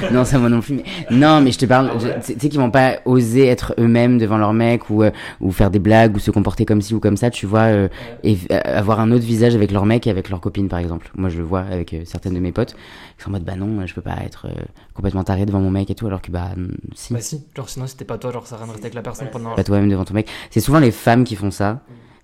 non, 0.12 0.26
ça 0.26 0.38
moi 0.38 0.50
non 0.50 0.60
plus. 0.60 0.74
Mais... 0.74 0.84
Non, 1.10 1.40
mais 1.40 1.52
je 1.52 1.58
te 1.58 1.64
parle, 1.64 1.92
tu 2.22 2.34
sais 2.38 2.48
qu'ils 2.50 2.60
vont 2.60 2.70
pas 2.70 2.98
oser 3.06 3.46
être 3.46 3.74
eux-mêmes 3.78 4.18
devant 4.18 4.36
leur 4.36 4.52
mec 4.52 4.90
ou, 4.90 5.02
euh, 5.04 5.10
ou 5.40 5.52
faire 5.52 5.70
des 5.70 5.78
blagues 5.78 6.14
ou 6.16 6.18
se 6.18 6.30
comporter 6.30 6.66
comme 6.66 6.82
ci 6.82 6.94
ou 6.94 7.00
comme 7.00 7.16
ça, 7.16 7.30
tu 7.30 7.46
vois, 7.46 7.60
euh, 7.60 7.88
et 8.24 8.36
euh, 8.52 8.60
avoir 8.62 9.00
un 9.00 9.10
autre 9.10 9.24
visage 9.24 9.54
avec 9.54 9.70
leur 9.70 9.86
mec 9.86 10.06
et 10.06 10.10
avec 10.10 10.28
leur 10.28 10.40
copine, 10.40 10.68
par 10.68 10.80
exemple. 10.80 11.10
Moi, 11.16 11.30
je 11.30 11.38
le 11.38 11.44
vois 11.44 11.60
avec 11.60 11.96
certaines 12.04 12.34
de 12.34 12.40
mes 12.40 12.52
potes 12.52 12.74
qui 13.16 13.24
sont 13.24 13.30
en 13.30 13.32
mode, 13.32 13.44
bah 13.44 13.56
non, 13.56 13.86
je 13.86 13.94
peux 13.94 14.02
pas 14.02 14.18
être 14.22 14.48
complètement 14.92 15.24
taré 15.24 15.46
devant 15.46 15.60
mon 15.60 15.70
mec 15.70 15.88
et 15.88 15.94
tout, 15.94 16.06
alors 16.06 16.20
que 16.20 16.30
bah, 16.30 16.50
mm, 16.56 16.74
si. 16.94 17.14
Bah, 17.14 17.20
si, 17.22 17.42
genre, 17.56 17.70
sinon, 17.70 17.86
si 17.86 17.96
t'es 17.96 18.04
pas 18.04 18.18
toi, 18.18 18.32
genre, 18.32 18.46
ça 18.46 18.58
rester 18.58 18.80
avec 18.80 18.94
la 18.94 19.02
personne 19.02 19.28
pendant. 19.32 19.54
Pas 19.54 19.64
toi-même 19.64 19.88
devant 19.88 20.04
ton 20.04 20.12
mec. 20.12 20.28
C'est 20.50 20.60
souvent 20.60 20.78
les 20.78 20.90
femmes 20.90 21.24
qui 21.24 21.36
font 21.36 21.50
ça. 21.50 21.69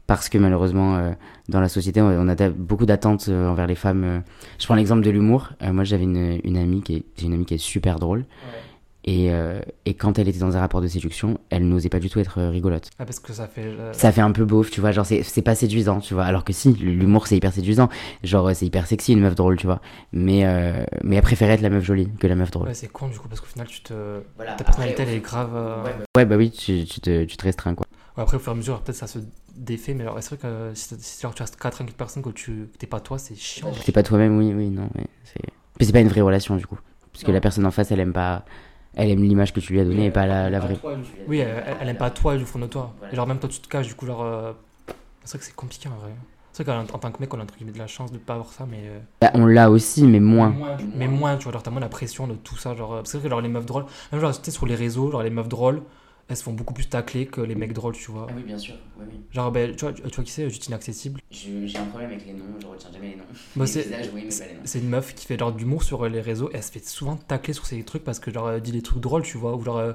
Parce 0.06 0.28
que 0.28 0.38
malheureusement, 0.38 0.96
euh, 0.96 1.10
dans 1.48 1.60
la 1.60 1.68
société, 1.68 2.00
on 2.00 2.28
a 2.28 2.48
beaucoup 2.50 2.86
d'attentes 2.86 3.26
euh, 3.28 3.48
envers 3.48 3.66
les 3.66 3.74
femmes. 3.74 4.04
euh. 4.04 4.20
Je 4.58 4.64
prends 4.66 4.76
l'exemple 4.76 5.02
de 5.02 5.10
l'humour. 5.10 5.50
Euh, 5.62 5.72
moi, 5.72 5.82
j'avais 5.82 6.04
une, 6.04 6.38
une 6.44 6.56
amie 6.56 6.80
qui 6.82 6.96
est, 6.96 7.04
j'ai 7.16 7.26
une 7.26 7.32
amie 7.32 7.44
qui 7.44 7.54
est 7.54 7.58
super 7.58 7.98
drôle. 7.98 8.24
Et, 9.08 9.30
euh, 9.30 9.60
et 9.84 9.94
quand 9.94 10.18
elle 10.18 10.26
était 10.28 10.40
dans 10.40 10.56
un 10.56 10.60
rapport 10.60 10.80
de 10.80 10.88
séduction, 10.88 11.38
elle 11.50 11.68
n'osait 11.68 11.88
pas 11.88 12.00
du 12.00 12.10
tout 12.10 12.18
être 12.18 12.42
rigolote. 12.42 12.90
Ah, 12.98 13.04
parce 13.04 13.20
que 13.20 13.32
ça 13.32 13.46
fait. 13.46 13.62
euh, 13.64 13.92
Ça 13.92 14.10
fait 14.10 14.20
un 14.20 14.32
peu 14.32 14.44
beauf, 14.44 14.68
tu 14.70 14.80
vois. 14.80 14.90
Genre, 14.90 15.06
c'est, 15.06 15.22
c'est 15.22 15.42
pas 15.42 15.54
séduisant, 15.54 16.00
tu 16.00 16.12
vois. 16.14 16.24
Alors 16.24 16.42
que 16.44 16.52
si, 16.52 16.72
l'humour, 16.72 17.28
c'est 17.28 17.36
hyper 17.36 17.52
séduisant. 17.52 17.88
Genre, 18.24 18.50
c'est 18.54 18.66
hyper 18.66 18.86
sexy, 18.88 19.12
une 19.12 19.20
meuf 19.20 19.36
drôle, 19.36 19.56
tu 19.58 19.66
vois. 19.66 19.80
Mais, 20.12 20.44
euh, 20.44 20.84
mais 21.04 21.16
elle 21.16 21.22
préférait 21.22 21.52
être 21.54 21.60
la 21.60 21.70
meuf 21.70 21.84
jolie 21.84 22.08
que 22.18 22.26
la 22.26 22.34
meuf 22.34 22.50
drôle. 22.50 22.66
Ouais, 22.66 22.74
c'est 22.74 22.88
con 22.88 23.06
du 23.08 23.16
coup, 23.18 23.28
parce 23.28 23.40
qu'au 23.40 23.46
final, 23.46 23.68
tu 23.68 23.80
te. 23.80 23.92
Voilà, 24.36 24.54
Ta 24.54 24.64
personnalité, 24.64 25.02
elle 25.04 25.14
est 25.14 25.20
grave. 25.20 25.50
euh, 25.54 25.84
Ouais, 26.16 26.24
bah 26.24 26.36
oui, 26.36 26.50
tu, 26.50 26.84
tu, 26.84 27.00
te, 27.00 27.24
tu 27.24 27.36
te 27.36 27.44
restreins, 27.44 27.74
quoi. 27.76 27.86
Ouais, 28.16 28.22
après, 28.22 28.36
au 28.36 28.40
fur 28.40 28.52
et 28.52 28.54
à 28.54 28.56
mesure, 28.56 28.80
peut-être 28.80 28.96
ça 28.96 29.06
se 29.06 29.18
défait, 29.54 29.92
mais 29.94 30.02
alors, 30.02 30.16
c'est 30.22 30.34
vrai 30.34 30.38
que 30.38 30.74
si, 30.74 30.88
t'as- 30.90 30.96
si 30.98 31.20
genre, 31.22 31.34
tu 31.34 31.42
restes 31.42 31.56
4 31.56 31.80
avec 31.82 31.90
une 31.92 31.96
personne 31.96 32.22
que 32.22 32.30
tu 32.30 32.68
t'es 32.78 32.86
pas 32.86 33.00
toi, 33.00 33.18
c'est 33.18 33.34
chiant. 33.34 33.70
T'es 33.84 33.92
pas 33.92 34.02
toi-même, 34.02 34.38
oui, 34.38 34.54
oui, 34.54 34.70
non. 34.70 34.84
Ouais, 34.94 35.06
c'est... 35.24 35.40
Puis 35.76 35.86
c'est 35.86 35.92
pas 35.92 36.00
une 36.00 36.08
vraie 36.08 36.22
relation, 36.22 36.56
du 36.56 36.66
coup. 36.66 36.78
Parce 37.12 37.22
que 37.24 37.28
Non. 37.30 37.34
la 37.34 37.40
personne 37.40 37.66
en 37.66 37.70
face, 37.70 37.90
elle 37.90 38.00
aime 38.00 38.12
pas. 38.14 38.44
Elle 38.94 39.10
aime 39.10 39.22
l'image 39.22 39.52
que 39.52 39.60
tu 39.60 39.74
lui 39.74 39.80
as 39.80 39.84
donnée 39.84 40.06
et 40.06 40.10
pas 40.10 40.26
la, 40.26 40.48
la 40.48 40.58
vraie. 40.60 40.78
Oui, 41.28 41.38
elle, 41.40 41.62
elle- 41.66 41.76
elle 41.80 41.88
aime 41.90 41.96
pas 41.98 42.10
toi, 42.10 42.32
elle 42.34 42.40
du 42.40 42.46
fond 42.46 42.58
de 42.58 42.66
toi. 42.66 42.94
Et 43.12 43.16
genre, 43.16 43.26
même 43.26 43.38
toi, 43.38 43.48
tu 43.50 43.60
te 43.60 43.68
caches, 43.68 43.86
du 43.88 43.94
coup, 43.94 44.06
genre. 44.06 44.22
euh, 44.22 44.52
C'est 45.24 45.32
vrai 45.32 45.38
que 45.40 45.44
c'est 45.44 45.54
compliqué 45.54 45.88
en 45.90 45.96
vrai. 45.96 46.12
C'est 46.52 46.64
vrai 46.64 46.72
qu'en 46.74 46.94
en 46.94 46.98
tant 46.98 47.10
que 47.12 47.20
mec, 47.20 47.34
on 47.34 47.38
a 47.38 47.42
entre 47.42 47.54
guillemets 47.56 47.72
de 47.72 47.78
la 47.78 47.86
chance 47.86 48.10
de 48.12 48.16
pas 48.16 48.32
avoir 48.34 48.50
ça, 48.54 48.64
mais. 48.66 48.80
euh, 48.86 48.98
Bah, 49.20 49.30
on 49.34 49.44
l'a 49.44 49.70
aussi, 49.70 50.04
mais 50.06 50.20
moins. 50.20 50.54
Mais 50.94 51.08
moins, 51.08 51.36
tu 51.36 51.44
vois, 51.44 51.52
genre, 51.52 51.62
t'as 51.62 51.70
moins 51.70 51.80
la 51.82 51.90
pression 51.90 52.26
de 52.26 52.34
tout 52.34 52.56
ça. 52.56 52.74
Genre, 52.74 52.94
euh, 52.94 52.96
parce 53.02 53.12
que 53.18 53.28
genre, 53.28 53.42
les 53.42 53.48
meufs 53.50 53.66
drôles, 53.66 53.84
même 54.12 54.20
genre, 54.22 54.32
tu 54.32 54.42
sais, 54.42 54.50
sur 54.50 54.64
les 54.64 54.74
réseaux, 54.74 55.10
genre, 55.10 55.22
les 55.22 55.28
meufs 55.30 55.48
drôles, 55.48 55.82
elles 56.28 56.36
se 56.36 56.42
font 56.42 56.52
beaucoup 56.52 56.74
plus 56.74 56.88
tacler 56.88 57.26
que 57.26 57.40
les 57.40 57.54
mecs 57.54 57.72
drôles, 57.72 57.94
tu 57.94 58.10
vois. 58.10 58.28
Ah 58.30 58.34
oui, 58.34 58.42
bien 58.42 58.58
sûr. 58.58 58.74
Oui, 58.98 59.06
oui. 59.10 59.20
Genre, 59.32 59.52
ben, 59.52 59.74
tu, 59.74 59.84
vois, 59.84 59.92
tu 59.92 60.02
vois 60.02 60.24
qui 60.24 60.30
c'est, 60.30 60.48
juste 60.48 60.66
inaccessible. 60.66 61.20
J'ai 61.30 61.78
un 61.78 61.86
problème 61.86 62.10
avec 62.10 62.26
les 62.26 62.32
noms, 62.32 62.44
je 62.60 62.66
retiens 62.66 62.90
jamais 62.92 63.10
les 63.10 63.16
noms. 63.16 63.24
Bah, 63.54 63.66
c'est 63.66 64.78
une 64.78 64.88
meuf 64.88 65.14
qui 65.14 65.26
fait 65.26 65.38
genre 65.38 65.52
d'humour 65.52 65.82
sur 65.82 66.08
les 66.08 66.20
réseaux 66.20 66.50
et 66.50 66.56
elle 66.56 66.62
se 66.62 66.72
fait 66.72 66.84
souvent 66.84 67.16
tacler 67.16 67.54
sur 67.54 67.66
ces 67.66 67.82
trucs 67.84 68.04
parce 68.04 68.18
que 68.18 68.30
genre 68.32 68.50
elle 68.50 68.60
dit 68.60 68.72
des 68.72 68.82
trucs 68.82 69.00
drôles, 69.00 69.22
tu 69.22 69.38
vois. 69.38 69.54
Ou 69.54 69.62
genre, 69.62 69.78
euh, 69.78 69.92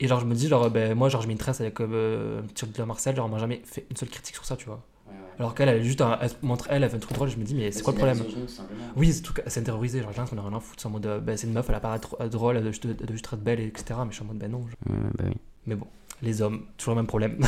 et 0.00 0.08
genre, 0.08 0.20
je 0.20 0.24
me 0.24 0.34
dis, 0.34 0.48
genre, 0.48 0.70
ben, 0.70 0.94
moi, 0.94 1.08
genre, 1.10 1.20
je 1.22 1.28
m'intéresse 1.28 1.60
avec 1.60 1.80
euh, 1.80 2.40
un 2.40 2.46
petit 2.46 2.66
de 2.66 2.82
Marcel, 2.84 3.14
genre, 3.14 3.26
on 3.26 3.28
m'a 3.28 3.38
jamais 3.38 3.60
fait 3.64 3.86
une 3.90 3.96
seule 3.96 4.08
critique 4.08 4.34
sur 4.34 4.46
ça, 4.46 4.56
tu 4.56 4.66
vois. 4.66 4.82
Alors 5.38 5.54
qu'elle, 5.54 5.68
elle, 5.68 5.82
juste, 5.82 6.00
elle 6.00 6.30
montre 6.42 6.66
elle, 6.70 6.82
elle 6.84 6.90
fait 6.90 6.96
un 6.96 7.00
truc 7.00 7.14
drôle, 7.14 7.28
je 7.28 7.36
me 7.36 7.44
dis, 7.44 7.54
mais 7.54 7.70
c'est 7.70 7.82
quoi 7.82 7.92
le 7.92 7.98
problème 7.98 8.24
Oui, 8.96 9.12
c'est 9.12 9.22
tout, 9.22 9.34
c'est 9.46 9.60
intériorisé, 9.60 10.00
genre, 10.02 10.12
on 10.32 10.38
a 10.38 10.42
rien 10.42 10.56
à 10.56 10.60
foutre, 10.60 10.82
c'est 10.82 10.86
en 10.86 10.90
mode, 10.90 11.06
euh, 11.06 11.20
ben, 11.20 11.36
c'est 11.36 11.46
une 11.46 11.52
meuf, 11.52 11.66
elle 11.68 11.74
a 11.74 11.80
pas 11.80 11.98
drôle, 12.28 12.56
elle 12.56 12.62
doit 12.62 12.72
juste, 12.72 12.86
être 12.86 13.36
belle, 13.36 13.60
etc. 13.60 14.00
Mais 14.04 14.10
je 14.10 14.16
suis 14.16 14.22
en 14.24 14.26
mode, 14.26 14.38
ben 14.38 14.50
non. 14.50 14.64
bah 14.86 15.24
oui. 15.24 15.36
Mais 15.66 15.74
bon, 15.74 15.86
les 16.22 16.42
hommes, 16.42 16.62
toujours 16.76 16.94
le 16.94 17.00
même 17.00 17.06
problème. 17.06 17.38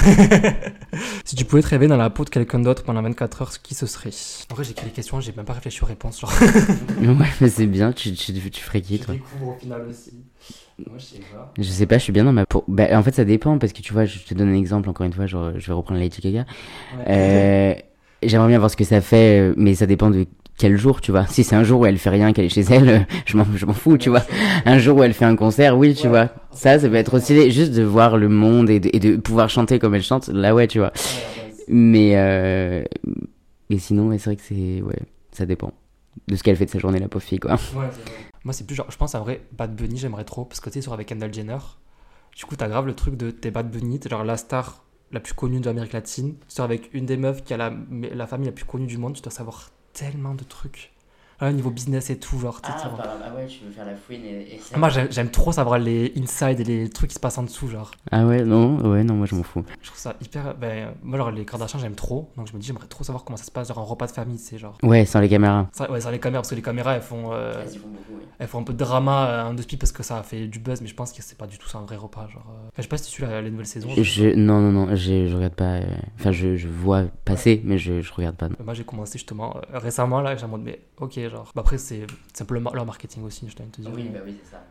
si 1.25 1.37
tu 1.37 1.45
pouvais 1.45 1.63
te 1.63 1.69
rêver 1.69 1.89
dans 1.89 1.97
la 1.97 2.11
peau 2.11 2.25
de 2.25 2.31
quelqu'un 2.31 2.59
d'autre 2.59 2.85
pendant 2.85 3.03
24 3.03 3.43
heures, 3.43 3.63
qui 3.63 3.75
ce 3.75 3.87
serait? 3.87 4.11
En 4.51 4.55
vrai, 4.55 4.65
j'ai 4.65 4.73
écrit 4.73 4.87
les 4.87 4.93
questions, 4.93 5.21
j'ai 5.21 5.33
même 5.33 5.45
pas 5.45 5.53
réfléchi 5.53 5.83
aux 5.83 5.87
réponses. 5.87 6.21
Genre. 6.21 6.33
ouais, 7.01 7.27
mais 7.41 7.49
c'est 7.49 7.67
bien, 7.67 7.93
tu, 7.93 8.13
tu, 8.13 8.33
tu 8.33 8.61
ferais 8.61 8.81
qui 8.81 8.99
toi? 8.99 9.15
Je 9.15 9.19
découvre 9.19 9.57
au 9.57 9.59
final 9.59 9.83
aussi. 9.89 10.13
Moi, 10.79 10.97
je 10.99 11.05
sais 11.05 11.19
pas. 11.33 11.53
Je 11.59 11.63
sais 11.63 11.87
pas, 11.87 11.99
je 11.99 12.05
suis 12.05 12.13
bien 12.13 12.25
dans 12.25 12.33
ma 12.33 12.47
peau. 12.47 12.65
Bah, 12.67 12.89
en 12.93 13.03
fait, 13.03 13.15
ça 13.15 13.25
dépend 13.25 13.59
parce 13.59 13.73
que 13.73 13.83
tu 13.83 13.93
vois, 13.93 14.05
je 14.05 14.19
te 14.19 14.35
donne 14.35 14.49
un 14.49 14.57
exemple 14.57 14.89
encore 14.89 15.07
une 15.07 15.13
fois, 15.13 15.27
genre, 15.27 15.53
je 15.59 15.67
vais 15.67 15.73
reprendre 15.73 16.01
Lady 16.01 16.21
Gaga. 16.21 16.47
Euh, 17.09 17.75
J'aimerais 18.23 18.49
bien 18.49 18.59
voir 18.59 18.71
ce 18.71 18.77
que 18.77 18.85
ça 18.85 19.01
fait, 19.01 19.53
mais 19.57 19.75
ça 19.75 19.87
dépend 19.87 20.09
de 20.09 20.27
quel 20.59 20.77
jour, 20.77 21.01
tu 21.01 21.11
vois. 21.11 21.27
Si 21.27 21.45
c'est 21.45 21.57
un 21.57 21.65
jour 21.65 21.81
où 21.81 21.87
elle 21.87 21.99
fait 21.99 22.11
rien, 22.11 22.33
qu'elle 22.33 22.45
est 22.45 22.49
chez 22.49 22.65
elle, 22.71 23.07
je 23.27 23.37
m'en, 23.37 23.47
je 23.55 23.67
m'en 23.67 23.73
fous, 23.73 23.99
tu 23.99 24.11
vois. 24.11 24.23
Un 24.65 24.79
jour 24.79 24.99
où 24.99 25.03
elle 25.03 25.15
fait 25.15 25.25
un 25.25 25.37
concert, 25.37 25.77
oui, 25.77 25.95
tu 25.95 26.09
vois. 26.09 26.29
Ça, 26.53 26.79
ça 26.79 26.89
peut 26.89 26.95
être 26.95 27.15
aussi 27.15 27.51
juste 27.51 27.73
de 27.73 27.83
voir 27.83 28.17
le 28.17 28.29
monde 28.29 28.71
et 28.71 28.81
de, 28.81 28.91
et 28.93 29.01
de, 29.01 29.17
pouvoir 29.17 29.49
chanter 29.49 29.79
comme 29.79 29.95
elle 29.95 30.03
chante. 30.03 30.29
Là, 30.29 30.55
ouais, 30.55 30.69
tu 30.69 30.79
vois. 30.79 30.93
Mais, 31.69 32.13
euh, 32.17 32.85
et 33.71 33.79
sinon, 33.79 34.11
c'est 34.13 34.25
vrai 34.25 34.37
que 34.37 34.43
c'est, 34.43 34.83
ouais, 34.83 34.99
ça 35.33 35.47
dépend 35.47 35.73
de 36.29 36.37
ce 36.37 36.43
qu'elle 36.43 36.57
fait 36.57 36.67
de 36.67 36.71
sa 36.71 36.79
journée, 36.79 36.99
la 36.99 37.09
pauvre 37.09 37.25
fille, 37.25 37.41
quoi. 37.41 37.57
Moi, 38.45 38.53
c'est 38.53 38.67
plus 38.67 38.75
genre, 38.75 38.91
je 38.91 38.97
pense 38.97 39.15
à 39.15 39.21
vrai, 39.21 39.43
Bad 39.53 39.75
Bunny, 39.75 39.97
j'aimerais 39.97 40.25
trop, 40.25 40.45
parce 40.45 40.61
que 40.61 40.69
tu 40.69 40.75
sais, 40.75 40.83
sur 40.83 40.93
avec 40.93 41.09
Kendall 41.09 41.33
Jenner, 41.33 41.59
du 42.37 42.45
coup, 42.45 42.57
t'as 42.57 42.69
grave 42.69 42.87
le 42.87 42.95
truc 42.95 43.17
de 43.17 43.31
t'es 43.31 43.51
Bad 43.51 43.71
Bunny, 43.71 44.01
t'es 44.01 44.09
genre 44.09 44.25
la 44.25 44.37
star 44.37 44.85
la 45.13 45.21
plus 45.21 45.35
connue 45.35 45.61
de 45.61 45.67
l'Amérique 45.67 45.93
latine, 45.93 46.35
tu 46.35 46.55
sors 46.55 46.65
avec 46.65 46.93
une 46.95 47.07
des 47.07 47.17
meufs 47.17 47.45
qui 47.45 47.53
a 47.53 47.57
la, 47.57 47.73
la 47.91 48.27
famille 48.27 48.47
la 48.47 48.53
plus 48.53 48.65
connue 48.65 48.87
du 48.87 48.97
monde, 48.97 49.15
tu 49.15 49.23
dois 49.23 49.31
savoir 49.31 49.71
tellement 49.93 50.35
de 50.35 50.45
trucs 50.45 50.92
au 51.49 51.53
niveau 51.53 51.71
business 51.71 52.11
et 52.11 52.19
tout, 52.19 52.39
genre. 52.39 52.61
Ah, 52.65 52.77
ah 52.85 53.35
ouais, 53.35 53.47
tu 53.47 53.65
veux 53.65 53.71
faire 53.71 53.85
la 53.85 53.97
fouine 53.97 54.25
et. 54.25 54.61
Ah, 54.73 54.79
moi, 54.79 54.89
j'aime 54.89 55.31
trop 55.31 55.53
savoir 55.53 55.79
les 55.79 56.13
inside 56.17 56.61
et 56.61 56.65
les 56.65 56.91
trucs 56.91 57.11
qui 57.11 57.15
se 57.15 57.21
passent 57.21 57.39
en 57.39 57.43
dessous, 57.43 57.69
genre. 57.69 57.91
Ah 58.11 58.25
ouais, 58.27 58.45
non, 58.45 58.79
ouais, 58.91 59.05
non, 59.05 59.15
moi 59.15 59.27
je 59.27 59.35
m'en 59.35 59.43
fous. 59.43 59.65
Je 59.81 59.89
trouve 59.89 59.99
ça 59.99 60.15
hyper. 60.21 60.55
Ben, 60.55 60.93
moi, 61.03 61.19
genre, 61.19 61.31
les 61.31 61.45
Kardashians, 61.45 61.79
j'aime 61.81 61.95
trop. 61.95 62.31
Donc, 62.37 62.49
je 62.49 62.55
me 62.55 62.61
dis, 62.61 62.67
j'aimerais 62.67 62.87
trop 62.87 63.05
savoir 63.05 63.25
comment 63.25 63.37
ça 63.37 63.45
se 63.45 63.51
passe, 63.51 63.69
genre, 63.69 63.79
un 63.79 63.83
repas 63.83 64.07
de 64.07 64.13
famille, 64.13 64.39
c'est 64.39 64.59
genre. 64.59 64.79
Ouais, 64.83 65.05
sans 65.05 65.21
les 65.21 65.29
caméras. 65.29 65.69
ouais, 65.91 66.01
sans 66.01 66.11
les 66.11 66.19
caméras, 66.19 66.43
parce 66.43 66.51
que 66.51 66.55
les 66.55 66.63
caméras, 66.63 66.95
elles 66.95 67.03
font. 67.03 67.33
Euh, 67.33 67.63
elles, 67.63 67.79
font 67.79 67.89
beaucoup, 67.89 68.21
elles 68.39 68.49
font 68.49 68.61
un 68.61 68.65
peu 68.65 68.73
de 68.73 68.79
drama, 68.79 69.29
euh, 69.29 69.45
un 69.45 69.55
de 69.55 69.63
speed, 69.63 69.79
parce 69.79 69.93
que 69.93 70.03
ça 70.03 70.19
a 70.19 70.23
fait 70.23 70.47
du 70.47 70.59
buzz, 70.59 70.81
mais 70.81 70.89
je 70.89 70.95
pense 70.95 71.13
que 71.13 71.23
c'est 71.23 71.39
pas 71.39 71.47
du 71.47 71.59
tout 71.59 71.69
ça 71.69 71.79
un 71.79 71.83
vrai 71.83 71.97
repas, 71.97 72.29
genre. 72.29 72.47
Euh. 72.51 72.69
je 72.77 72.83
sais 72.83 72.89
pas 72.89 72.99
si 72.99 73.11
tu 73.11 73.25
as 73.25 73.41
les 73.41 73.51
nouvelles 73.51 73.67
saisons. 73.67 73.91
Je... 73.97 74.35
Non, 74.35 74.61
non, 74.61 74.73
non, 74.73 74.95
je 74.95 75.35
regarde 75.35 75.55
pas. 75.55 75.81
Enfin, 76.19 76.33
je, 76.33 76.57
je 76.57 76.69
vois 76.69 77.05
passer, 77.25 77.61
mais 77.65 77.79
je, 77.79 78.01
je 78.01 78.13
regarde 78.13 78.37
pas. 78.37 78.49
Moi, 78.63 78.75
j'ai 78.75 78.85
commencé 78.85 79.19
justement 79.19 79.57
récemment, 79.73 80.21
là, 80.21 80.37
j'ai 80.37 80.45
en 80.45 80.49
mode, 80.49 80.63
mais 80.63 80.81
ok, 81.01 81.19
genre. 81.33 81.51
Bah, 81.55 81.63
après, 81.63 81.79
c'est 81.79 82.07
un 82.41 82.45
peu 82.45 82.59
leur 82.59 82.87
marketing 82.87 83.25
aussi, 83.25 83.49
je 83.49 83.57
t'ai 83.57 83.65
te 83.65 83.81
dire. 83.81 83.91
Oui, 83.93 84.09
bah 84.09 84.21
oui, 84.25 84.37
c'est 84.45 84.53
ça. 84.53 84.65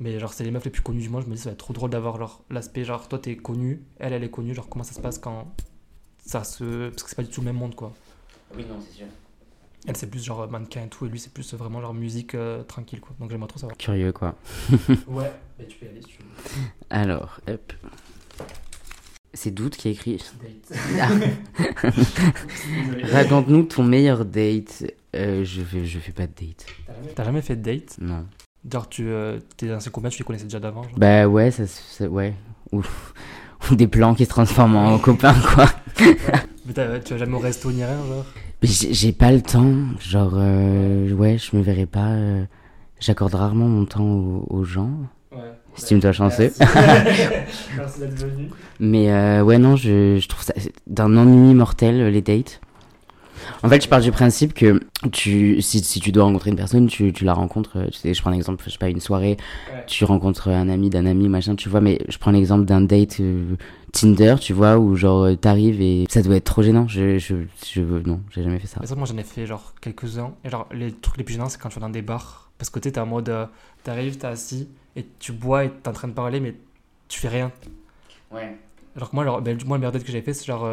Mais 0.00 0.18
genre, 0.20 0.32
c'est 0.32 0.44
les 0.44 0.50
meufs 0.50 0.64
les 0.64 0.70
plus 0.70 0.82
connues 0.82 1.00
du 1.00 1.08
monde. 1.08 1.24
Je 1.24 1.28
me 1.28 1.34
dis, 1.34 1.40
ça 1.40 1.48
va 1.48 1.54
être 1.54 1.58
trop 1.58 1.72
drôle 1.72 1.90
d'avoir 1.90 2.18
l'aspect, 2.50 2.84
genre, 2.84 3.08
toi, 3.08 3.18
t'es 3.18 3.36
connu, 3.36 3.82
elle, 3.98 4.12
elle 4.12 4.22
est 4.22 4.30
connue. 4.30 4.54
Genre, 4.54 4.68
comment 4.68 4.84
ça 4.84 4.92
se 4.92 5.00
passe 5.00 5.18
quand 5.18 5.50
ça 6.24 6.44
se. 6.44 6.90
Parce 6.90 7.02
que 7.02 7.08
c'est 7.08 7.16
pas 7.16 7.22
du 7.22 7.30
tout 7.30 7.40
le 7.40 7.46
même 7.46 7.56
monde, 7.56 7.74
quoi. 7.74 7.92
Oui, 8.56 8.64
non, 8.68 8.76
c'est 8.80 8.98
sûr. 8.98 9.06
Elle, 9.86 9.96
c'est 9.96 10.08
plus 10.08 10.22
genre 10.22 10.48
mannequin 10.50 10.84
et 10.84 10.88
tout, 10.88 11.06
et 11.06 11.08
lui, 11.08 11.18
c'est 11.18 11.32
plus 11.32 11.54
vraiment 11.54 11.80
genre 11.80 11.94
musique 11.94 12.34
euh, 12.34 12.62
tranquille, 12.62 13.00
quoi. 13.00 13.16
Donc, 13.18 13.30
j'aimerais 13.30 13.48
trop 13.48 13.58
savoir. 13.58 13.76
Curieux, 13.76 14.12
quoi. 14.12 14.34
ouais, 15.06 15.32
mais 15.58 15.66
tu 15.66 15.78
peux 15.78 15.86
y 15.86 15.88
aller 15.88 16.02
si 16.02 16.08
tu 16.08 16.18
veux. 16.18 16.26
Alors, 16.90 17.40
hop. 17.48 17.72
C'est 19.34 19.50
Doute 19.50 19.76
qui 19.76 19.88
a 19.88 19.90
écrit. 19.90 20.24
Raconte-nous 23.04 23.64
ton 23.64 23.84
meilleur 23.84 24.24
date. 24.24 24.84
Euh, 25.16 25.44
je, 25.44 25.62
fais, 25.62 25.84
je 25.84 25.98
fais 25.98 26.12
pas 26.12 26.26
de 26.26 26.32
date. 26.38 26.66
T'as 27.14 27.24
jamais 27.24 27.40
fait 27.40 27.56
de 27.56 27.62
date? 27.62 27.96
Non. 28.00 28.26
Genre, 28.70 28.88
tu 28.88 29.08
euh, 29.08 29.38
t'es 29.56 29.68
dans 29.68 29.80
ces 29.80 29.90
combats, 29.90 30.10
tu 30.10 30.18
les 30.18 30.24
connaissais 30.24 30.44
déjà 30.44 30.60
d'avant 30.60 30.82
Bah 30.96 31.26
ouais, 31.26 31.50
ça, 31.50 31.66
ça 31.66 32.06
ouais. 32.08 32.34
Ou, 32.72 32.82
des 33.74 33.86
plans 33.86 34.14
qui 34.14 34.24
se 34.24 34.30
transforment 34.30 34.76
en 34.76 34.98
copains, 34.98 35.34
quoi. 35.54 35.66
Mais 36.66 37.00
tu 37.00 37.14
vas 37.14 37.18
jamais 37.18 37.34
au 37.34 37.38
resto 37.38 37.70
ni 37.72 37.82
rien, 37.82 37.96
genre? 37.96 38.26
J'ai 38.62 39.12
pas 39.12 39.32
le 39.32 39.40
temps. 39.40 39.72
Genre, 40.00 40.32
euh, 40.34 41.10
ouais, 41.12 41.38
je 41.38 41.56
me 41.56 41.62
verrai 41.62 41.86
pas. 41.86 42.08
Euh, 42.08 42.44
j'accorde 43.00 43.34
rarement 43.34 43.68
mon 43.68 43.86
temps 43.86 44.04
aux, 44.04 44.46
aux 44.50 44.64
gens. 44.64 44.90
Ouais. 45.32 45.52
Estime-toi 45.76 46.12
chanceux. 46.12 46.52
Merci 46.58 48.00
d'être 48.00 48.18
venu. 48.18 48.50
Mais 48.80 49.40
ouais, 49.40 49.58
non, 49.58 49.76
je, 49.76 50.18
je 50.20 50.28
trouve 50.28 50.42
ça 50.42 50.52
d'un 50.88 51.16
ennui 51.16 51.54
mortel, 51.54 52.08
les 52.08 52.20
dates. 52.20 52.60
En 53.62 53.68
fait, 53.68 53.82
je 53.82 53.88
pars 53.88 54.00
du 54.00 54.12
principe 54.12 54.54
que 54.54 54.80
tu, 55.12 55.60
si, 55.62 55.80
si 55.80 56.00
tu 56.00 56.12
dois 56.12 56.24
rencontrer 56.24 56.50
une 56.50 56.56
personne, 56.56 56.86
tu, 56.86 57.12
tu 57.12 57.24
la 57.24 57.34
rencontres. 57.34 57.86
Tu 57.92 57.98
sais, 57.98 58.14
je 58.14 58.20
prends 58.20 58.30
l'exemple, 58.30 58.62
je 58.64 58.70
sais 58.70 58.78
pas, 58.78 58.88
une 58.88 59.00
soirée, 59.00 59.36
tu 59.86 60.04
rencontres 60.04 60.48
un 60.48 60.68
ami 60.68 60.90
d'un 60.90 61.06
ami, 61.06 61.28
machin, 61.28 61.54
tu 61.54 61.68
vois. 61.68 61.80
Mais 61.80 61.98
je 62.08 62.18
prends 62.18 62.30
l'exemple 62.30 62.64
d'un 62.64 62.80
date 62.80 63.20
euh, 63.20 63.56
Tinder, 63.92 64.36
tu 64.40 64.52
vois, 64.52 64.78
où 64.78 64.96
genre 64.96 65.24
euh, 65.24 65.34
t'arrives 65.34 65.80
et 65.80 66.06
ça 66.08 66.22
doit 66.22 66.36
être 66.36 66.44
trop 66.44 66.62
gênant. 66.62 66.86
Je, 66.88 67.18
je, 67.18 67.36
je 67.66 67.80
non, 67.80 68.20
j'ai 68.30 68.42
jamais 68.42 68.58
fait 68.58 68.66
ça. 68.66 68.80
moi 68.96 69.06
j'en 69.06 69.16
ai 69.16 69.22
fait 69.22 69.46
genre 69.46 69.74
quelques-uns. 69.80 70.34
Et 70.44 70.50
genre, 70.50 70.68
les 70.72 70.92
trucs 70.92 71.16
les 71.16 71.24
plus 71.24 71.34
gênants, 71.34 71.48
c'est 71.48 71.60
quand 71.60 71.68
tu 71.68 71.76
vas 71.76 71.86
dans 71.86 71.92
des 71.92 72.02
bars. 72.02 72.50
Parce 72.58 72.70
que 72.70 72.78
tu 72.80 72.88
es 72.88 72.98
en 72.98 73.06
mode, 73.06 73.28
euh, 73.28 73.46
t'arrives, 73.84 74.18
t'es 74.18 74.26
assis 74.26 74.68
et 74.96 75.06
tu 75.20 75.32
bois 75.32 75.64
et 75.64 75.70
t'es 75.70 75.88
en 75.88 75.92
train 75.92 76.08
de 76.08 76.12
parler, 76.12 76.40
mais 76.40 76.54
tu 77.08 77.20
fais 77.20 77.28
rien. 77.28 77.52
Ouais. 78.32 78.56
Alors 78.96 79.10
que 79.10 79.16
moi, 79.16 79.22
alors, 79.22 79.40
ben, 79.40 79.56
moi 79.64 79.76
le 79.76 79.80
meilleur 79.80 79.92
date 79.92 80.04
que 80.04 80.12
j'ai 80.12 80.22
fait, 80.22 80.34
c'est 80.34 80.44
genre. 80.46 80.68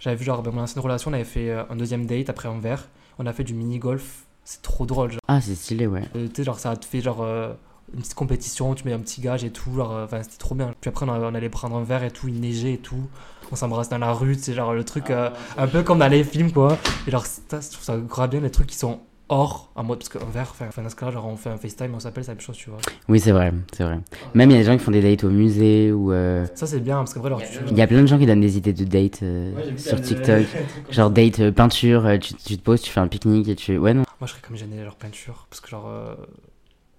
J'avais 0.00 0.16
vu, 0.16 0.24
genre, 0.24 0.42
ben, 0.42 0.52
mon 0.52 0.62
ancienne 0.62 0.82
relation, 0.82 1.10
on 1.10 1.14
avait 1.14 1.24
fait 1.24 1.50
euh, 1.50 1.64
un 1.70 1.76
deuxième 1.76 2.06
date 2.06 2.30
après 2.30 2.48
un 2.48 2.58
verre. 2.58 2.88
On 3.18 3.26
a 3.26 3.32
fait 3.32 3.44
du 3.44 3.54
mini-golf. 3.54 4.24
C'est 4.44 4.62
trop 4.62 4.86
drôle. 4.86 5.10
Genre. 5.10 5.20
Ah, 5.28 5.40
c'est 5.40 5.54
stylé, 5.54 5.86
ouais. 5.86 6.02
Euh, 6.16 6.28
tu 6.28 6.36
sais, 6.36 6.44
genre, 6.44 6.58
ça 6.58 6.76
te 6.76 6.86
fait 6.86 7.00
genre 7.00 7.22
euh, 7.22 7.52
une 7.92 8.00
petite 8.00 8.14
compétition, 8.14 8.74
tu 8.74 8.84
mets 8.84 8.92
un 8.92 9.00
petit 9.00 9.20
gage 9.20 9.44
et 9.44 9.50
tout. 9.50 9.74
Genre, 9.74 9.92
enfin, 10.04 10.22
c'était 10.22 10.38
trop 10.38 10.54
bien. 10.54 10.74
Puis 10.80 10.88
après, 10.88 11.06
on, 11.08 11.34
allait 11.34 11.48
prendre 11.48 11.76
un 11.76 11.82
verre 11.82 12.04
et 12.04 12.10
tout, 12.10 12.28
il 12.28 12.40
neigeait 12.40 12.74
et 12.74 12.78
tout. 12.78 13.08
On 13.50 13.56
s'embrasse 13.56 13.88
dans 13.88 13.98
la 13.98 14.12
rue, 14.12 14.34
c'est 14.34 14.54
genre 14.54 14.74
le 14.74 14.84
truc 14.84 15.10
ah, 15.10 15.32
un 15.56 15.66
peu 15.66 15.82
comme 15.82 15.98
dans 15.98 16.08
les 16.08 16.22
films, 16.22 16.52
quoi. 16.52 16.78
Et 17.06 17.10
genre, 17.10 17.24
je 17.24 17.56
trouve 17.56 17.82
ça 17.82 17.96
grave 17.96 18.30
bien, 18.30 18.40
les 18.40 18.50
trucs 18.50 18.68
qui 18.68 18.76
sont 18.76 19.00
hors 19.28 19.70
en 19.74 19.84
mode 19.84 19.98
parce 19.98 20.24
enfin, 20.24 20.66
enfin 20.68 20.82
dans 20.82 20.88
ce 20.88 20.96
cas 20.96 21.10
genre 21.10 21.26
on 21.26 21.36
fait 21.36 21.50
un 21.50 21.56
FaceTime 21.56 21.94
on 21.94 22.00
s'appelle 22.00 22.24
c'est 22.24 22.30
la 22.30 22.34
même 22.34 22.40
chose 22.40 22.56
tu 22.56 22.70
vois. 22.70 22.78
Oui 23.08 23.20
c'est 23.20 23.32
vrai 23.32 23.52
c'est 23.72 23.84
vrai. 23.84 23.98
Même 24.34 24.50
il 24.50 24.54
y 24.54 24.56
a 24.56 24.60
des 24.60 24.66
gens 24.66 24.76
qui 24.76 24.84
font 24.84 24.90
des 24.90 25.02
dates 25.02 25.24
au 25.24 25.30
musée 25.30 25.92
ou 25.92 26.12
euh, 26.12 26.46
ça 26.54 26.66
c'est 26.66 26.80
bien 26.80 26.98
parce 26.98 27.14
que 27.14 27.18
vrai 27.18 27.32
il 27.70 27.76
y 27.76 27.82
a 27.82 27.86
plein 27.86 28.00
de 28.00 28.06
gens 28.06 28.18
qui 28.18 28.26
donnent 28.26 28.40
des 28.40 28.56
idées 28.56 28.72
de 28.72 28.84
date 28.84 29.22
euh, 29.22 29.54
sur 29.76 30.00
TikTok. 30.00 30.46
genre 30.90 31.10
date 31.10 31.40
euh, 31.40 31.52
peinture 31.52 32.18
tu, 32.20 32.34
tu, 32.34 32.56
te 32.56 32.62
poses 32.62 32.80
tu 32.80 32.90
fais 32.90 33.00
un 33.00 33.08
pique-nique 33.08 33.48
et 33.48 33.56
tu 33.56 33.76
ouais 33.78 33.94
non. 33.94 34.04
Moi 34.20 34.26
je 34.26 34.32
serais 34.32 34.42
comme 34.42 34.56
gêné 34.56 34.82
genre 34.84 34.96
peinture 34.96 35.46
parce 35.50 35.60
que 35.60 35.68
genre 35.68 35.90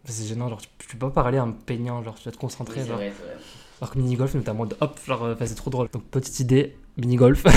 c'est 0.06 0.26
gênant 0.26 0.50
genre 0.50 0.62
tu, 0.78 0.98
peux 0.98 1.10
pas 1.10 1.24
parler 1.24 1.39
en 1.39 1.52
peignant 1.52 2.04
genre 2.04 2.15
tu 2.15 2.24
dois 2.24 2.32
te 2.32 2.38
concentrer 2.38 2.86
genre. 2.86 2.98
vrai, 2.98 3.10
vrai. 3.10 3.36
alors 3.82 3.92
que 3.92 3.98
mini 3.98 4.15
golf 4.15 4.32
t'es 4.32 4.50
en 4.50 4.54
mode 4.54 4.76
hop 4.82 5.00
genre 5.06 5.36
c'est 5.39 5.56
trop 5.56 5.70
drôle. 5.70 5.89
Donc 5.92 6.04
petite 6.04 6.39
idée 6.39 6.78
mini 6.98 7.15
golf 7.15 7.44
ouais 7.46 7.52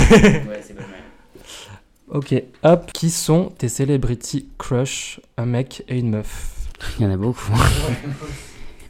c'est 0.61 0.73
pas 0.73 0.81
mal 0.81 0.89
Ok, 2.13 2.35
hop, 2.61 2.91
qui 2.93 3.09
sont 3.09 3.51
tes 3.57 3.67
celebrity 3.67 4.47
crush, 4.59 5.19
un 5.37 5.47
mec 5.47 5.83
et 5.89 5.97
une 5.97 6.11
meuf? 6.11 6.69
Il 6.99 7.05
y 7.05 7.07
en 7.07 7.11
a 7.11 7.17
beaucoup. 7.17 7.51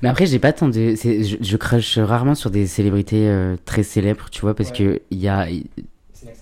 Mais 0.01 0.09
après, 0.09 0.25
j'ai 0.25 0.39
pas 0.39 0.51
tant 0.51 0.67
de. 0.67 0.95
Je, 0.95 1.37
je, 1.39 1.57
crush 1.57 1.97
rarement 1.99 2.35
sur 2.35 2.51
des 2.51 2.67
célébrités 2.67 3.29
euh, 3.29 3.55
très 3.63 3.83
célèbres, 3.83 4.25
tu 4.29 4.41
vois, 4.41 4.53
parce 4.53 4.71
qu'il 4.71 4.99
y 5.11 5.29
a 5.29 5.47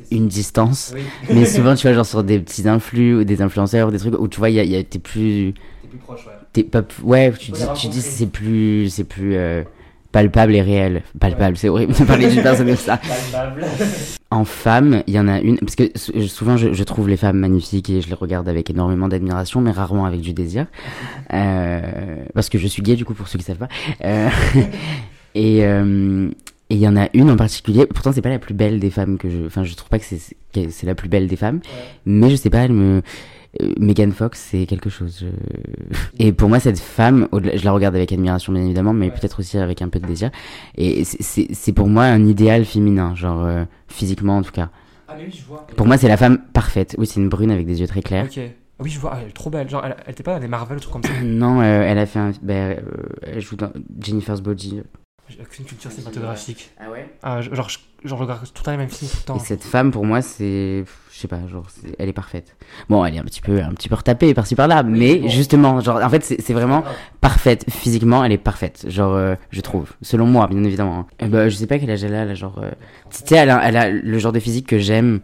une 0.09 0.27
distance. 0.27 0.95
Mais 1.29 1.45
souvent, 1.45 1.75
tu 1.75 1.83
vois, 1.83 1.93
genre 1.93 2.05
sur 2.05 2.23
des 2.23 2.39
petits 2.39 2.67
influx 2.67 3.13
ou 3.13 3.23
des 3.25 3.43
influenceurs 3.43 3.89
ou 3.89 3.91
des 3.91 3.99
trucs 3.99 4.19
où 4.19 4.27
tu 4.27 4.39
vois, 4.39 4.49
il 4.49 4.55
y 4.67 4.75
a, 4.75 4.83
t'es 4.83 4.97
plus. 4.97 5.53
T'es 5.83 5.87
plus 5.87 5.99
proche, 5.99 6.25
ouais. 6.25 6.33
T'es 6.51 6.63
pas. 6.63 6.81
Ouais, 7.03 7.31
tu 7.33 7.51
dis, 7.51 7.61
tu 7.75 7.89
dis 7.89 8.01
c'est 8.01 8.25
plus. 8.25 8.89
C'est 8.89 9.03
plus. 9.03 9.35
Euh, 9.35 9.63
palpable 10.11 10.55
et 10.55 10.61
réel. 10.61 11.03
Palpable, 11.19 11.57
c'est 11.57 11.69
horrible 11.69 11.93
de 11.93 12.03
parler 12.03 12.29
d'une 12.29 12.41
personne 12.41 12.67
comme 12.67 12.75
ça. 12.75 12.97
Palpable. 12.97 13.65
En 14.29 14.45
femme, 14.45 15.03
il 15.07 15.13
y 15.13 15.19
en 15.19 15.27
a 15.27 15.39
une, 15.39 15.57
parce 15.59 15.75
que 15.75 15.91
souvent 16.27 16.57
je, 16.57 16.73
je, 16.73 16.83
trouve 16.83 17.09
les 17.09 17.17
femmes 17.17 17.37
magnifiques 17.37 17.89
et 17.89 18.01
je 18.01 18.07
les 18.07 18.13
regarde 18.13 18.47
avec 18.47 18.69
énormément 18.69 19.07
d'admiration, 19.07 19.59
mais 19.61 19.71
rarement 19.71 20.05
avec 20.05 20.21
du 20.21 20.33
désir. 20.33 20.67
Euh, 21.33 21.81
parce 22.33 22.49
que 22.49 22.57
je 22.57 22.67
suis 22.67 22.81
gay, 22.81 22.95
du 22.95 23.05
coup, 23.05 23.13
pour 23.13 23.27
ceux 23.27 23.37
qui 23.37 23.45
savent 23.45 23.57
pas. 23.57 23.69
Euh, 24.05 24.29
et 25.35 25.65
euh, 25.65 26.29
et 26.71 26.75
il 26.75 26.79
y 26.79 26.87
en 26.87 26.95
a 26.95 27.09
une 27.13 27.29
en 27.29 27.35
particulier, 27.35 27.85
pourtant 27.85 28.13
c'est 28.13 28.21
pas 28.21 28.29
la 28.29 28.39
plus 28.39 28.53
belle 28.53 28.79
des 28.79 28.91
femmes 28.91 29.17
que 29.17 29.29
je, 29.29 29.45
enfin 29.45 29.65
je 29.65 29.75
trouve 29.75 29.89
pas 29.89 29.99
que 29.99 30.05
c'est 30.05 30.37
c'est 30.53 30.85
la 30.85 30.95
plus 30.95 31.09
belle 31.09 31.27
des 31.27 31.35
femmes, 31.35 31.59
mais 32.05 32.29
je 32.29 32.37
sais 32.37 32.49
pas, 32.49 32.59
elle 32.59 32.71
me, 32.71 33.01
euh, 33.61 33.73
Megan 33.79 34.11
Fox, 34.11 34.39
c'est 34.51 34.65
quelque 34.65 34.89
chose. 34.89 35.19
je- 35.21 35.97
Et 36.19 36.31
pour 36.31 36.47
moi, 36.49 36.59
cette 36.59 36.79
femme, 36.79 37.27
je 37.33 37.65
la 37.65 37.71
regarde 37.71 37.95
avec 37.95 38.11
admiration, 38.11 38.53
bien 38.53 38.63
évidemment, 38.63 38.93
mais 38.93 39.07
Ouais. 39.07 39.11
peut-être 39.11 39.39
aussi 39.39 39.57
avec 39.57 39.81
un 39.81 39.89
peu 39.89 39.99
de 39.99 40.05
désir. 40.07 40.29
Et 40.77 41.03
c'est- 41.03 41.73
pour 41.73 41.87
moi 41.87 42.03
un 42.05 42.25
idéal 42.25 42.65
féminin, 42.65 43.15
genre 43.15 43.43
euh, 43.43 43.65
physiquement 43.87 44.37
en 44.37 44.41
tout 44.41 44.51
cas. 44.51 44.69
Ah, 45.07 45.15
mais 45.17 45.25
oui, 45.25 45.35
je 45.37 45.43
vois. 45.43 45.67
Pour 45.75 45.87
moi, 45.87 45.97
c'est 45.97 46.07
la 46.07 46.17
femme 46.17 46.39
parfaite. 46.53 46.95
Oui, 46.97 47.05
c'est 47.07 47.19
une 47.19 47.27
brune 47.29 47.51
avec 47.51 47.65
des 47.65 47.81
yeux 47.81 47.87
très 47.87 48.01
clairs. 48.01 48.25
Ok. 48.25 48.39
Oui, 48.79 48.89
je 48.89 48.99
vois, 48.99 49.11
ah, 49.13 49.19
elle 49.21 49.29
est 49.29 49.33
trop 49.33 49.49
belle. 49.49 49.69
Genre, 49.69 49.85
elle, 49.85 49.95
elle 50.05 50.11
était 50.13 50.23
pas 50.23 50.33
dans 50.35 50.39
les 50.41 50.47
Marvel, 50.47 50.79
trucs 50.79 50.93
comme 50.93 51.03
ça. 51.03 51.09
Non, 51.23 51.59
euh, 51.61 51.81
elle 51.83 51.97
a 51.99 52.05
fait 52.05 52.19
un. 52.19 52.31
Ben, 52.41 52.77
euh, 52.79 52.81
elle 53.21 53.41
joue 53.41 53.55
dans 53.57 53.71
Jennifer's 53.99 54.41
Body. 54.41 54.81
J'ai 55.29 55.37
aucune 55.41 55.65
culture 55.65 55.91
cinématographique. 55.91 56.71
Ah 56.79 56.89
ouais? 56.89 57.09
Ah, 57.21 57.41
je- 57.41 57.53
genre, 57.53 57.69
je, 57.69 57.77
genre, 58.05 58.17
je 58.17 58.23
regarde 58.23 58.43
tout 58.43 58.51
le 58.57 58.63
temps 58.63 58.71
les 58.71 58.77
mêmes 58.77 58.89
films 58.89 59.09
tout 59.11 59.17
le 59.21 59.25
temps. 59.25 59.35
Et 59.37 59.39
cette 59.39 59.63
femme, 59.63 59.91
pour 59.91 60.05
moi, 60.05 60.21
c'est. 60.21 60.83
Je 61.21 61.27
sais 61.27 61.27
pas, 61.27 61.47
genre, 61.51 61.67
elle 61.99 62.09
est 62.09 62.13
parfaite. 62.13 62.55
Bon, 62.89 63.05
elle 63.05 63.13
est 63.13 63.19
un 63.19 63.23
petit 63.23 63.41
peu, 63.41 63.61
un 63.61 63.69
petit 63.73 63.89
peu 63.89 63.93
retapée 63.93 64.33
par-ci 64.33 64.55
par-là, 64.55 64.81
mais 64.81 65.17
bon. 65.19 65.27
justement, 65.27 65.79
genre, 65.79 66.01
en 66.03 66.09
fait, 66.09 66.23
c'est 66.23 66.53
vraiment 66.53 66.83
parfaite. 67.19 67.63
Physiquement, 67.69 68.23
elle 68.25 68.31
est 68.31 68.39
parfaite. 68.39 68.85
Genre, 68.89 69.13
euh, 69.13 69.35
je 69.51 69.61
trouve. 69.61 69.91
Selon 70.01 70.25
moi, 70.25 70.47
bien 70.47 70.63
évidemment. 70.63 71.05
Euh, 71.21 71.27
bah, 71.27 71.47
je 71.47 71.55
sais 71.55 71.67
pas 71.67 71.77
quel 71.77 71.91
âge 71.91 72.03
elle 72.03 72.15
a, 72.15 72.25
là, 72.25 72.33
genre. 72.33 72.59
euh, 72.63 72.71
Tu 73.11 73.19
sais, 73.23 73.35
elle 73.35 73.51
a, 73.51 73.61
elle 73.67 73.77
a 73.77 73.91
le 73.91 74.17
genre 74.17 74.31
de 74.31 74.39
physique 74.39 74.65
que 74.65 74.79
j'aime. 74.79 75.19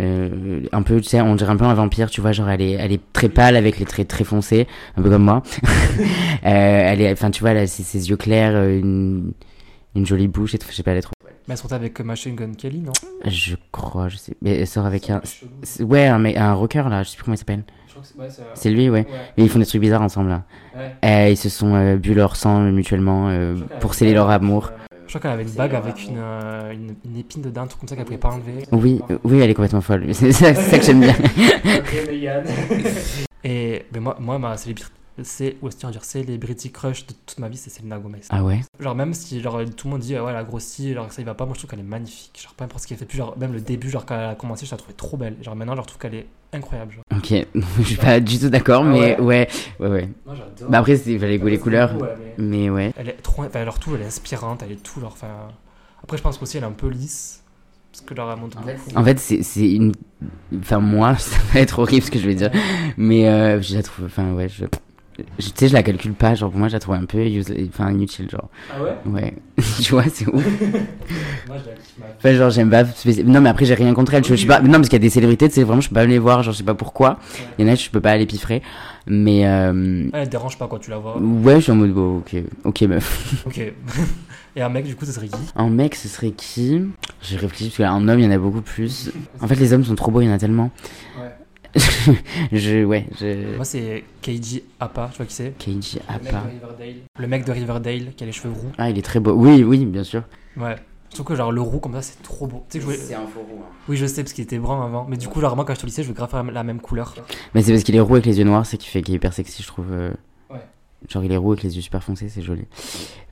Euh, 0.00 0.62
un 0.72 0.82
peu, 0.82 1.00
tu 1.00 1.08
sais, 1.10 1.20
on 1.20 1.36
dirait 1.36 1.52
un 1.52 1.56
peu 1.56 1.64
un 1.66 1.74
vampire, 1.74 2.10
tu 2.10 2.20
vois, 2.20 2.32
genre 2.32 2.48
elle 2.48 2.62
est, 2.62 2.72
elle 2.72 2.90
est 2.90 3.00
très 3.12 3.28
pâle 3.28 3.54
avec 3.54 3.78
les 3.78 3.84
traits 3.84 4.08
très 4.08 4.24
foncés, 4.24 4.66
un 4.96 5.02
peu 5.02 5.10
comme 5.10 5.22
moi. 5.24 5.42
euh, 5.62 6.02
elle 6.44 7.00
est, 7.02 7.12
enfin, 7.12 7.30
tu 7.30 7.40
vois, 7.42 7.50
elle 7.50 7.58
a 7.58 7.66
ses, 7.68 7.82
ses 7.84 8.08
yeux 8.10 8.16
clairs, 8.16 8.64
une, 8.66 9.32
une 9.94 10.06
jolie 10.06 10.26
bouche, 10.28 10.54
et 10.54 10.58
tout, 10.58 10.66
je 10.70 10.74
sais 10.74 10.82
pas, 10.82 10.92
elle 10.92 10.98
est 10.98 11.02
trop. 11.02 11.12
Mais 11.50 11.54
elles 11.54 11.58
sont 11.58 11.72
avec 11.72 11.98
Machine 11.98 12.36
Gun 12.36 12.52
Kelly, 12.56 12.78
non? 12.78 12.92
Je 13.26 13.56
crois, 13.72 14.08
je 14.08 14.16
sais. 14.18 14.34
Mais 14.40 14.58
elle 14.58 14.68
sort 14.68 14.86
avec 14.86 15.10
un. 15.10 15.20
Ouais, 15.80 16.06
un, 16.06 16.20
mec- 16.20 16.36
un 16.36 16.52
rocker 16.54 16.84
là, 16.88 17.02
je 17.02 17.08
sais 17.08 17.16
plus 17.16 17.24
comment 17.24 17.34
il 17.34 17.38
s'appelle. 17.38 17.64
Je 17.88 17.94
crois 17.94 18.04
que 18.28 18.32
c'est. 18.54 18.68
Ouais, 18.68 18.74
lui, 18.76 18.88
ouais. 18.88 19.04
Mais 19.36 19.42
ils 19.42 19.48
font 19.50 19.58
des 19.58 19.66
trucs 19.66 19.80
bizarres 19.80 20.02
ensemble 20.02 20.28
là. 20.28 20.44
Ouais. 20.76 20.94
Euh, 21.04 21.28
ils 21.30 21.36
se 21.36 21.48
sont 21.48 21.74
euh, 21.74 21.96
bu 21.96 22.14
leur 22.14 22.36
sang 22.36 22.60
euh, 22.60 22.70
mutuellement 22.70 23.30
euh, 23.30 23.56
pour 23.80 23.94
sceller 23.94 24.14
leur 24.14 24.30
amour. 24.30 24.70
Je 25.08 25.18
crois 25.18 25.22
qu'elle 25.22 25.32
avait 25.32 25.42
une 25.42 25.56
bague 25.56 25.74
avec 25.74 26.06
une, 26.06 26.18
euh, 26.18 26.70
une, 26.70 26.94
une 27.04 27.16
épine 27.18 27.42
dedans, 27.42 27.62
un 27.62 27.66
truc 27.66 27.80
comme 27.80 27.88
ça 27.88 27.96
qu'elle 27.96 28.04
pouvait 28.04 28.16
pas 28.18 28.28
enlever. 28.28 28.64
Oui, 28.70 29.00
oui, 29.24 29.40
elle 29.40 29.50
est 29.50 29.54
complètement 29.54 29.80
folle. 29.80 30.06
C'est 30.14 30.30
ça, 30.30 30.52
que 30.54 30.84
j'aime 30.84 31.00
bien. 31.00 31.16
Et 33.42 33.86
mais 33.92 33.98
moi, 33.98 34.16
moi 34.20 34.38
ma 34.38 34.56
célébrité, 34.56 34.88
c'est, 35.24 35.56
ou 35.62 35.68
est-ce 35.68 35.86
dire 35.86 36.04
celebrity 36.04 36.70
crush 36.70 37.06
de 37.06 37.14
toute 37.26 37.38
ma 37.38 37.48
vie, 37.48 37.56
c'est 37.56 37.70
Selena 37.70 37.98
Gomez. 37.98 38.20
Ah 38.30 38.44
ouais? 38.44 38.60
Genre, 38.78 38.94
même 38.94 39.14
si 39.14 39.40
genre, 39.40 39.60
tout 39.76 39.88
le 39.88 39.92
monde 39.92 40.00
dit, 40.00 40.16
ah 40.16 40.24
ouais, 40.24 40.30
elle 40.30 40.36
a 40.36 40.44
grossi, 40.44 40.94
genre 40.94 41.10
ça 41.12 41.22
y 41.22 41.24
va 41.24 41.34
pas, 41.34 41.44
moi 41.44 41.54
je 41.54 41.60
trouve 41.60 41.70
qu'elle 41.70 41.80
est 41.80 41.88
magnifique. 41.88 42.40
Genre, 42.42 42.54
peu 42.54 42.64
importe 42.64 42.82
ce 42.82 42.88
qu'elle 42.88 42.98
fait, 42.98 43.06
plus, 43.06 43.18
genre, 43.18 43.36
même 43.38 43.52
le 43.52 43.60
début, 43.60 43.90
genre 43.90 44.06
quand 44.06 44.16
elle 44.16 44.30
a 44.30 44.34
commencé, 44.34 44.66
je 44.66 44.70
la 44.70 44.76
trouvais 44.76 44.94
trop 44.94 45.16
belle. 45.16 45.36
Genre, 45.42 45.56
maintenant, 45.56 45.76
je 45.76 45.82
trouve 45.82 45.98
qu'elle 45.98 46.14
est 46.14 46.26
incroyable. 46.52 46.92
Genre. 46.92 47.04
Ok, 47.16 47.46
je 47.78 47.82
suis 47.82 47.96
pas 47.96 48.20
du 48.20 48.38
tout 48.38 48.50
d'accord, 48.50 48.82
Ah 48.84 48.88
mais 48.88 49.20
ouais 49.20 49.20
ouais, 49.20 49.48
ouais, 49.80 49.88
ouais. 49.88 50.08
Moi, 50.26 50.34
j'adore. 50.34 50.70
Bah 50.70 50.78
après, 50.78 50.96
c'est 50.96 51.18
fallait 51.18 51.38
goûter 51.38 51.50
les 51.50 51.58
couleurs, 51.58 51.94
mais... 51.94 52.34
mais 52.38 52.70
ouais. 52.70 52.92
Elle 52.96 53.08
est 53.08 53.22
trop, 53.22 53.44
enfin, 53.44 53.60
alors 53.60 53.78
tout, 53.78 53.94
elle 53.94 54.02
est 54.02 54.06
inspirante, 54.06 54.62
elle 54.62 54.72
est 54.72 54.82
tout, 54.82 55.00
genre, 55.00 55.12
enfin. 55.12 55.48
Après, 56.02 56.16
je 56.16 56.22
pense 56.22 56.38
qu'aussi, 56.38 56.56
elle 56.56 56.64
est 56.64 56.66
un 56.66 56.72
peu 56.72 56.88
lisse. 56.88 57.40
Parce 57.92 58.02
que 58.02 58.14
genre, 58.14 58.32
elle 58.32 58.40
montre 58.40 58.58
beaucoup. 58.58 58.96
En 58.96 59.04
fait, 59.04 59.18
c'est 59.18 59.42
c'est 59.42 59.72
une. 59.72 59.92
Enfin, 60.58 60.78
moi, 60.78 61.16
ça 61.18 61.36
va 61.52 61.60
être 61.60 61.78
horrible 61.78 62.04
ce 62.04 62.10
que 62.10 62.18
je 62.18 62.26
vais 62.26 62.34
dire, 62.34 62.50
mais 62.96 63.28
euh, 63.28 63.60
je 63.60 63.74
la 63.74 63.82
trouve. 63.82 64.06
Enfin, 64.06 64.32
ouais, 64.32 64.48
je. 64.48 64.64
Je- 65.38 65.48
Tu 65.48 65.52
sais, 65.56 65.68
je 65.68 65.72
la 65.74 65.82
calcule 65.82 66.12
pas, 66.14 66.34
genre 66.34 66.50
pour 66.50 66.58
moi, 66.58 66.68
je 66.68 66.74
la 66.74 66.80
trouve 66.80 66.94
un 66.94 67.04
peu 67.04 67.18
enfin, 67.68 67.90
inutile, 67.90 68.28
genre. 68.30 68.48
Ah 68.70 68.82
ouais? 68.82 68.90
Ouais. 69.06 69.34
tu 69.82 69.92
vois, 69.92 70.04
c'est 70.12 70.26
ouf. 70.28 70.44
Moi, 71.48 71.56
je 71.58 71.64
la 71.64 71.72
Enfin, 72.18 72.34
genre, 72.34 72.50
j'aime 72.50 72.70
pas. 72.70 72.84
Non, 73.24 73.40
mais 73.40 73.48
après, 73.48 73.64
j'ai 73.64 73.74
rien 73.74 73.94
contre 73.94 74.12
elle. 74.14 74.24
Je, 74.24 74.30
je 74.30 74.34
suis 74.34 74.46
pas. 74.46 74.60
Non, 74.60 74.72
parce 74.72 74.88
qu'il 74.88 74.98
y 74.98 75.02
a 75.02 75.06
des 75.06 75.08
célébrités, 75.10 75.48
tu 75.48 75.54
sais, 75.54 75.62
vraiment, 75.64 75.80
je 75.80 75.88
peux 75.88 75.94
pas 75.94 76.04
les 76.04 76.18
voir, 76.18 76.42
genre, 76.42 76.52
je 76.52 76.58
sais 76.58 76.64
pas 76.64 76.74
pourquoi. 76.74 77.18
Il 77.58 77.64
y 77.66 77.68
en 77.68 77.72
a, 77.72 77.74
je 77.76 77.88
peux 77.88 78.00
pas 78.00 78.10
aller 78.10 78.26
piffrer. 78.26 78.62
Mais, 79.06 79.46
euh... 79.46 80.08
Elle 80.12 80.26
te 80.26 80.30
dérange 80.30 80.58
pas 80.58 80.68
quand 80.68 80.78
tu 80.78 80.90
la 80.90 80.98
vois. 80.98 81.18
ouais, 81.18 81.56
je 81.56 81.60
suis 81.60 81.72
en 81.72 81.76
mode, 81.76 81.92
bon, 81.92 82.18
ok, 82.18 82.36
ok, 82.64 82.82
meuf. 82.82 83.42
Ok. 83.46 83.58
Et 84.56 84.60
un 84.62 84.68
mec, 84.68 84.84
du 84.84 84.96
coup, 84.96 85.06
ce 85.06 85.12
serait 85.12 85.28
qui? 85.28 85.36
Un 85.56 85.70
mec, 85.70 85.94
ce 85.94 86.08
serait 86.08 86.32
qui? 86.32 86.82
J'ai 87.22 87.36
réfléchi, 87.36 87.70
parce 87.70 87.76
qu'un 87.76 88.08
homme, 88.08 88.18
il 88.18 88.24
y 88.24 88.28
en 88.28 88.32
a 88.32 88.38
beaucoup 88.38 88.62
plus. 88.62 89.10
En 89.40 89.46
fait, 89.48 89.54
les 89.56 89.72
hommes 89.72 89.84
sont 89.84 89.94
trop 89.94 90.10
beaux, 90.10 90.20
il 90.20 90.26
y 90.26 90.30
en 90.30 90.34
a 90.34 90.38
tellement. 90.38 90.70
Ouais. 91.18 91.30
Je, 92.52 92.84
ouais, 92.84 93.06
je. 93.20 93.56
Moi, 93.56 93.64
c'est 93.64 94.04
Keiji 94.22 94.62
Appa, 94.78 95.08
tu 95.12 95.18
vois 95.18 95.26
qui 95.26 95.34
c'est 95.34 95.54
Keiji 95.58 95.98
Le 96.08 96.18
mec 96.24 96.28
Appa. 96.34 96.42
de 96.46 96.50
Riverdale. 96.50 96.94
Le 97.18 97.26
mec 97.26 97.44
de 97.44 97.52
Riverdale 97.52 98.12
qui 98.16 98.24
a 98.24 98.26
les 98.26 98.32
cheveux 98.32 98.52
roux. 98.52 98.72
Ah, 98.78 98.90
il 98.90 98.98
est 98.98 99.02
très 99.02 99.20
beau. 99.20 99.32
Oui, 99.32 99.62
oui, 99.62 99.84
bien 99.86 100.04
sûr. 100.04 100.22
Ouais. 100.56 100.76
Trouve 101.12 101.26
que 101.26 101.34
genre 101.34 101.50
le 101.50 101.60
roux 101.60 101.80
comme 101.80 101.94
ça, 101.94 102.02
c'est 102.02 102.22
trop 102.22 102.46
beau. 102.46 102.64
Tu 102.70 102.78
sais 102.80 102.86
que 102.86 102.92
je 102.92 102.98
voulais- 103.00 103.14
un 103.14 103.26
faux 103.26 103.40
roux. 103.40 103.62
Oui, 103.88 103.96
je 103.96 104.06
sais, 104.06 104.22
parce 104.22 104.32
qu'il 104.32 104.44
était 104.44 104.58
brun 104.58 104.84
avant. 104.84 105.06
Mais 105.08 105.16
du 105.16 105.26
coup, 105.26 105.40
genre, 105.40 105.56
moi, 105.56 105.64
quand 105.64 105.72
je 105.74 105.78
suis 105.78 105.84
au 105.84 105.88
lycée, 105.88 106.02
je 106.04 106.08
veux 106.08 106.14
grave 106.14 106.30
faire 106.30 106.44
la 106.44 106.62
même 106.62 106.80
couleur. 106.80 107.14
Mais 107.54 107.62
c'est 107.62 107.72
parce 107.72 107.82
qu'il 107.82 107.96
est 107.96 108.00
roux 108.00 108.14
avec 108.14 108.26
les 108.26 108.38
yeux 108.38 108.44
noirs, 108.44 108.64
c'est 108.64 108.76
qui 108.76 108.86
fait 108.88 109.02
qu'il 109.02 109.14
est 109.14 109.16
hyper 109.16 109.32
sexy, 109.32 109.62
je 109.62 109.66
trouve. 109.66 109.86
euh. 109.90 110.10
Ouais. 110.50 110.60
Genre, 111.08 111.24
il 111.24 111.32
est 111.32 111.36
roux 111.36 111.50
avec 111.52 111.64
les 111.64 111.74
yeux 111.74 111.82
super 111.82 112.04
foncés, 112.04 112.28
c'est 112.28 112.42
joli. 112.42 112.62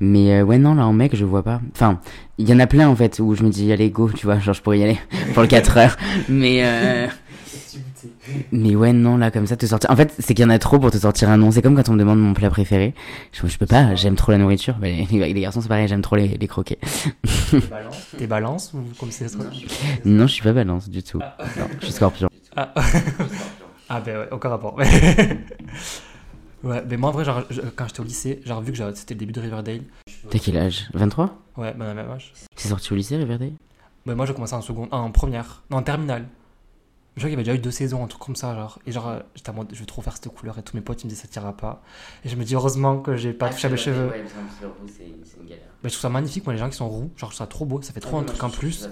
Mais 0.01 0.41
euh, 0.41 0.43
ouais, 0.43 0.59
non, 0.59 0.75
là, 0.75 0.87
en 0.89 0.93
mec, 0.93 1.15
je 1.15 1.25
vois 1.25 1.45
pas. 1.45 1.61
Enfin, 1.73 2.01
il 2.39 2.49
y 2.49 2.53
en 2.53 2.59
a 2.59 2.67
plein, 2.67 2.89
en 2.89 2.97
fait, 2.97 3.21
où 3.21 3.35
je 3.37 3.45
me 3.45 3.49
dis, 3.51 3.71
allez, 3.71 3.91
go, 3.91 4.11
tu 4.11 4.27
vois, 4.27 4.41
genre, 4.41 4.55
je 4.55 4.63
pourrais 4.63 4.81
y 4.81 4.83
aller 4.83 4.99
pour 5.35 5.43
le 5.43 5.49
4 5.49 5.77
heures. 5.79 5.97
Mais, 6.29 6.63
euh... 6.65 7.07
mais 8.53 8.75
ouais, 8.77 8.93
non, 8.93 9.17
là, 9.17 9.31
comme 9.31 9.47
ça, 9.47 9.57
te 9.57 9.67
sortir. 9.67 9.91
En 9.91 9.97
fait, 9.97 10.15
c'est 10.19 10.35
qu'il 10.35 10.43
y 10.43 10.47
en 10.47 10.51
a 10.51 10.59
trop 10.59 10.79
pour 10.79 10.91
te 10.91 10.99
sortir 10.99 11.31
un 11.31 11.37
nom. 11.37 11.51
C'est 11.51 11.63
comme 11.63 11.77
quand 11.77 11.89
on 11.89 11.93
me 11.95 11.99
demande 11.99 12.19
mon 12.21 12.35
plat 12.35 12.51
préféré. 12.51 12.95
Je, 13.33 13.47
je 13.47 13.59
peux 13.59 13.67
pas, 13.67 13.95
j'aime 13.95 14.15
trop 14.17 14.33
la 14.33 14.39
nourriture. 14.39 14.75
Bah, 14.79 14.89
les, 14.89 15.07
les 15.33 15.41
garçons, 15.41 15.61
c'est 15.61 15.69
pareil, 15.69 15.89
j'aime 15.89 16.03
trop 16.03 16.17
les, 16.17 16.29
les 16.29 16.49
croquets. 16.49 16.79
T'es 18.17 18.27
balance 18.29 18.73
ou 18.75 18.79
comme 18.99 19.11
c'est 19.11 19.29
ça 19.29 19.39
Non, 20.05 20.27
je 20.27 20.33
suis 20.33 20.43
pas 20.43 20.53
balance 20.53 20.89
du 20.89 21.03
tout. 21.03 21.19
Non, 21.19 21.69
je 21.81 21.85
suis 21.85 21.93
scorpion. 21.95 22.29
Ah. 22.57 22.73
ah, 23.89 24.01
ben 24.01 24.19
ouais, 24.19 24.29
aucun 24.33 24.49
rapport. 24.49 24.77
ouais, 26.65 26.83
mais 26.89 26.97
moi, 26.97 27.11
en 27.11 27.13
vrai, 27.13 27.25
genre, 27.25 27.45
je- 27.51 27.61
quand 27.77 27.87
j'étais 27.89 28.01
au 28.01 28.05
lycée, 28.05 28.41
genre, 28.45 28.61
vu 28.61 28.73
que 28.73 28.79
c'était 28.95 29.15
le 29.15 29.21
début 29.21 29.33
de 29.33 29.41
Riverdale. 29.41 29.83
T'as 30.31 30.39
quel 30.39 30.57
âge? 30.57 30.89
23 30.95 31.39
Ouais, 31.57 31.75
ben, 31.77 31.95
même 31.95 32.11
âge. 32.11 32.33
C'est 32.57 32.69
sorti 32.69 32.93
au 32.93 32.97
lycée, 32.97 33.17
Riverdale? 33.17 33.53
Ouais, 34.07 34.15
moi, 34.15 34.27
j'ai 34.27 34.35
commencé 34.35 34.55
en 34.55 34.63
seconde, 34.63 34.89
ah, 34.91 34.99
en 34.99 35.11
première, 35.11 35.63
non, 35.71 35.79
en 35.79 35.83
terminale. 35.83 36.27
Je 37.19 37.23
crois 37.23 37.31
qu'il 37.31 37.31
y 37.31 37.35
avait 37.35 37.43
déjà 37.43 37.55
eu 37.55 37.59
deux 37.59 37.73
saisons, 37.73 38.05
un 38.05 38.07
truc 38.07 38.23
comme 38.23 38.37
ça, 38.37 38.55
genre. 38.55 38.79
Et 38.87 38.93
genre, 38.93 39.09
euh, 39.09 39.19
j'étais 39.35 39.51
en 39.51 39.55
mode, 39.55 39.69
je 39.73 39.81
veux 39.81 39.87
trop 39.87 40.03
faire 40.03 40.17
cette 40.17 40.29
couleur. 40.29 40.57
Et 40.59 40.63
tous 40.63 40.77
mes 40.77 40.81
potes, 40.81 41.03
ils 41.03 41.07
me 41.07 41.11
disaient, 41.11 41.23
ça 41.23 41.29
t'ira 41.29 41.57
pas. 41.57 41.83
Et 42.25 42.29
je 42.29 42.37
me 42.37 42.45
dis, 42.45 42.55
heureusement 42.55 42.99
que 43.01 43.17
j'ai 43.17 43.33
pas 43.33 43.49
touché 43.51 43.67
à 43.67 43.71
mes 43.71 43.77
cheveux. 43.77 44.13
Mais 45.83 45.89
je 45.89 45.95
trouve 45.95 46.01
ça 46.03 46.09
magnifique, 46.09 46.45
moi, 46.45 46.53
les 46.53 46.59
gens 46.59 46.69
qui 46.71 46.77
sont 46.77 46.89
roux. 46.89 47.11
Genre, 47.17 47.31
je 47.31 47.37
trouve 47.37 47.47
ça 47.47 47.47
trop 47.47 47.65
beau. 47.65 47.83
Ça 47.83 47.93
fait 47.93 48.01
trop 48.01 48.19
un 48.19 48.23
truc 48.25 48.43
en 48.43 48.51
plus. 48.51 48.89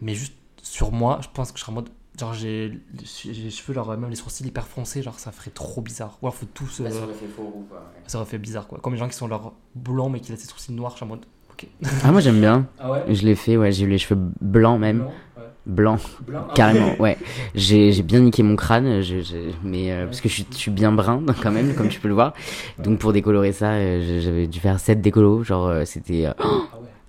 Mais 0.00 0.14
juste 0.14 0.34
sur 0.62 0.90
moi, 0.92 1.20
je 1.22 1.28
pense 1.32 1.52
que 1.52 1.58
je 1.58 1.64
serais 1.64 1.72
en 1.72 1.76
mode. 1.76 1.88
Genre, 2.18 2.34
j'ai 2.34 2.80
j'ai 3.22 3.32
les 3.32 3.50
cheveux, 3.50 3.72
genre, 3.72 3.96
même 3.96 4.10
les 4.10 4.16
sourcils 4.16 4.44
hyper 4.46 4.66
foncés, 4.66 5.02
genre, 5.02 5.18
ça 5.18 5.30
ferait 5.32 5.50
trop 5.52 5.80
bizarre. 5.80 6.18
Ou 6.22 6.26
alors, 6.26 6.34
faut 6.34 6.46
tous. 6.52 6.80
euh, 6.80 6.90
ça 8.06 8.18
aurait 8.18 8.26
fait 8.26 8.38
bizarre, 8.38 8.66
quoi. 8.66 8.78
Comme 8.80 8.92
les 8.94 8.98
gens 8.98 9.08
qui 9.08 9.16
sont 9.16 9.28
leur 9.28 9.52
blonds, 9.74 10.10
mais 10.10 10.20
qui 10.20 10.32
laissent 10.32 10.42
les 10.42 10.48
sourcils 10.48 10.72
noirs, 10.72 10.90
je 10.92 10.96
suis 10.96 11.04
en 11.04 11.08
mode. 11.08 11.24
Ok. 11.52 11.66
Ah, 12.04 12.10
moi 12.12 12.20
j'aime 12.20 12.40
bien. 12.40 12.66
Ah 12.78 12.90
ouais? 12.90 13.14
Je 13.14 13.24
l'ai 13.24 13.34
fait, 13.34 13.56
ouais, 13.56 13.70
j'ai 13.72 13.84
eu 13.84 13.88
les 13.88 13.98
cheveux 13.98 14.20
blancs 14.40 14.78
même. 14.80 14.98
Blanc, 14.98 15.12
Blanc, 15.66 15.98
ah 16.34 16.40
carrément, 16.54 16.94
ouais. 17.00 17.18
J'ai 17.54 18.02
bien 18.02 18.20
niqué 18.20 18.42
mon 18.42 18.56
crâne, 18.56 19.02
je- 19.02 19.20
je- 19.20 19.52
mais 19.62 19.92
euh, 19.92 20.06
parce 20.06 20.20
que 20.20 20.28
je 20.28 20.34
suis, 20.34 20.46
je 20.52 20.56
suis 20.58 20.70
bien 20.70 20.90
brun 20.92 21.24
quand 21.42 21.50
même, 21.52 21.74
comme 21.74 21.88
tu 21.88 22.00
peux 22.00 22.08
le 22.08 22.14
voir. 22.14 22.32
Donc 22.78 22.98
pour 22.98 23.12
décolorer 23.12 23.52
ça, 23.52 23.72
euh, 23.72 24.20
j'avais 24.20 24.46
dû 24.46 24.58
faire 24.60 24.80
7 24.80 25.00
décolos, 25.00 25.44
genre 25.44 25.66
euh, 25.68 25.84
c'était... 25.84 26.26
euh, 26.26 26.32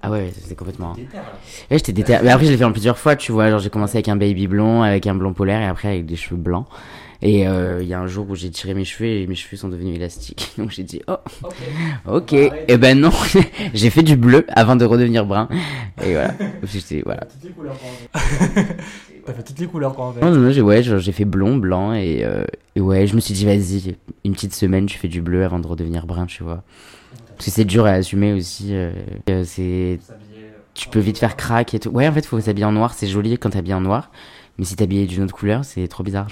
Ah 0.02 0.10
ouais. 0.12 0.32
c'était 0.34 0.56
complètement... 0.56 0.94
Déter, 0.94 1.18
là. 1.18 1.24
Ouais, 1.70 1.78
j'étais 1.78 1.94
déter... 1.94 2.18
Mais 2.24 2.30
après 2.30 2.46
je 2.46 2.52
l'ai 2.52 2.58
fait 2.58 2.64
en 2.64 2.72
plusieurs 2.72 2.98
fois, 2.98 3.16
tu 3.16 3.32
vois, 3.32 3.50
genre 3.50 3.60
j'ai 3.60 3.70
commencé 3.70 3.98
avec 3.98 4.08
un 4.10 4.16
baby 4.16 4.48
blond, 4.48 4.82
avec 4.82 5.06
un 5.08 5.16
blond 5.16 5.34
polaire 5.34 5.62
et 5.62 5.68
après 5.68 5.90
avec 5.90 6.06
des 6.06 6.16
cheveux 6.16 6.38
blancs. 6.40 6.66
Et 7.24 7.48
euh, 7.48 7.84
il 7.84 7.88
y 7.88 7.94
a 7.94 8.00
un 8.00 8.08
jour 8.08 8.28
où 8.32 8.36
j'ai 8.36 8.50
tiré 8.50 8.74
mes 8.74 8.84
cheveux 8.84 9.08
et 9.10 9.28
mes 9.28 9.36
cheveux 9.36 9.56
sont 9.56 9.70
devenus 9.70 9.96
élastiques. 9.96 10.54
Donc 10.58 10.72
j'ai 10.72 10.84
dit, 10.84 11.02
oh, 11.08 11.18
Ok. 11.44 12.34
ok. 12.34 12.34
Et 12.68 12.78
ben 12.78 13.00
non, 13.00 13.12
j'ai 13.76 13.90
fait 13.92 14.02
du 14.02 14.16
bleu 14.16 14.46
avant 14.50 14.76
de 14.76 14.86
redevenir 14.86 15.26
brun. 15.26 15.48
Et 16.04 16.14
voilà. 16.14 16.34
J'étais, 16.64 17.04
voilà. 17.06 17.22
Toutes 17.26 17.44
les 17.44 17.50
couleurs 17.52 17.76
T'as 19.24 19.34
fait 19.34 19.44
toutes 19.44 19.60
les 19.60 19.68
couleurs 19.68 19.94
quand 19.94 20.16
on 20.20 20.26
Non, 20.26 20.32
non, 20.32 20.42
non, 20.42 20.52
j'ai 20.52 20.62
ouais, 20.62 20.82
genre, 20.82 20.98
j'ai 20.98 21.12
fait 21.12 21.26
blond, 21.26 21.58
blanc 21.58 21.94
et, 21.94 22.22
euh, 22.24 22.44
et 22.76 22.82
ouais, 22.82 23.06
je 23.06 23.14
me 23.16 23.20
suis 23.20 23.36
dit 23.36 23.46
vas-y, 23.46 23.96
une 24.26 24.34
petite 24.34 24.56
semaine, 24.56 24.88
tu 24.88 24.98
fais 24.98 25.08
du 25.08 25.22
bleu 25.22 25.44
avant 25.46 25.60
de 25.60 25.68
redevenir 25.68 26.08
brun, 26.08 26.26
tu 26.26 26.42
vois. 26.42 26.64
Parce 27.42 27.50
que 27.50 27.56
c'est 27.56 27.66
dur 27.66 27.88
à 27.88 27.94
assumer 27.94 28.34
aussi. 28.34 28.68
euh, 28.76 28.94
c'est, 29.46 29.98
tu 30.76 30.90
peux 30.90 31.00
vite 31.00 31.18
faire 31.18 31.36
crack 31.36 31.74
et 31.74 31.80
tout. 31.80 31.90
Ouais, 31.90 32.08
en 32.08 32.14
fait, 32.14 32.24
faut 32.24 32.40
s'habiller 32.40 32.66
en 32.66 32.72
noir, 32.72 32.94
c'est 32.94 33.08
joli 33.08 33.36
quand 33.40 33.50
t'es 33.50 33.58
habillé 33.58 33.74
en 33.74 33.82
noir. 33.82 34.12
Mais 34.60 34.66
si 34.66 34.76
t'es 34.76 34.84
habillé 34.84 35.08
d'une 35.08 35.24
autre 35.24 35.34
couleur, 35.34 35.66
c'est 35.66 35.88
trop 35.88 36.04
bizarre. 36.04 36.28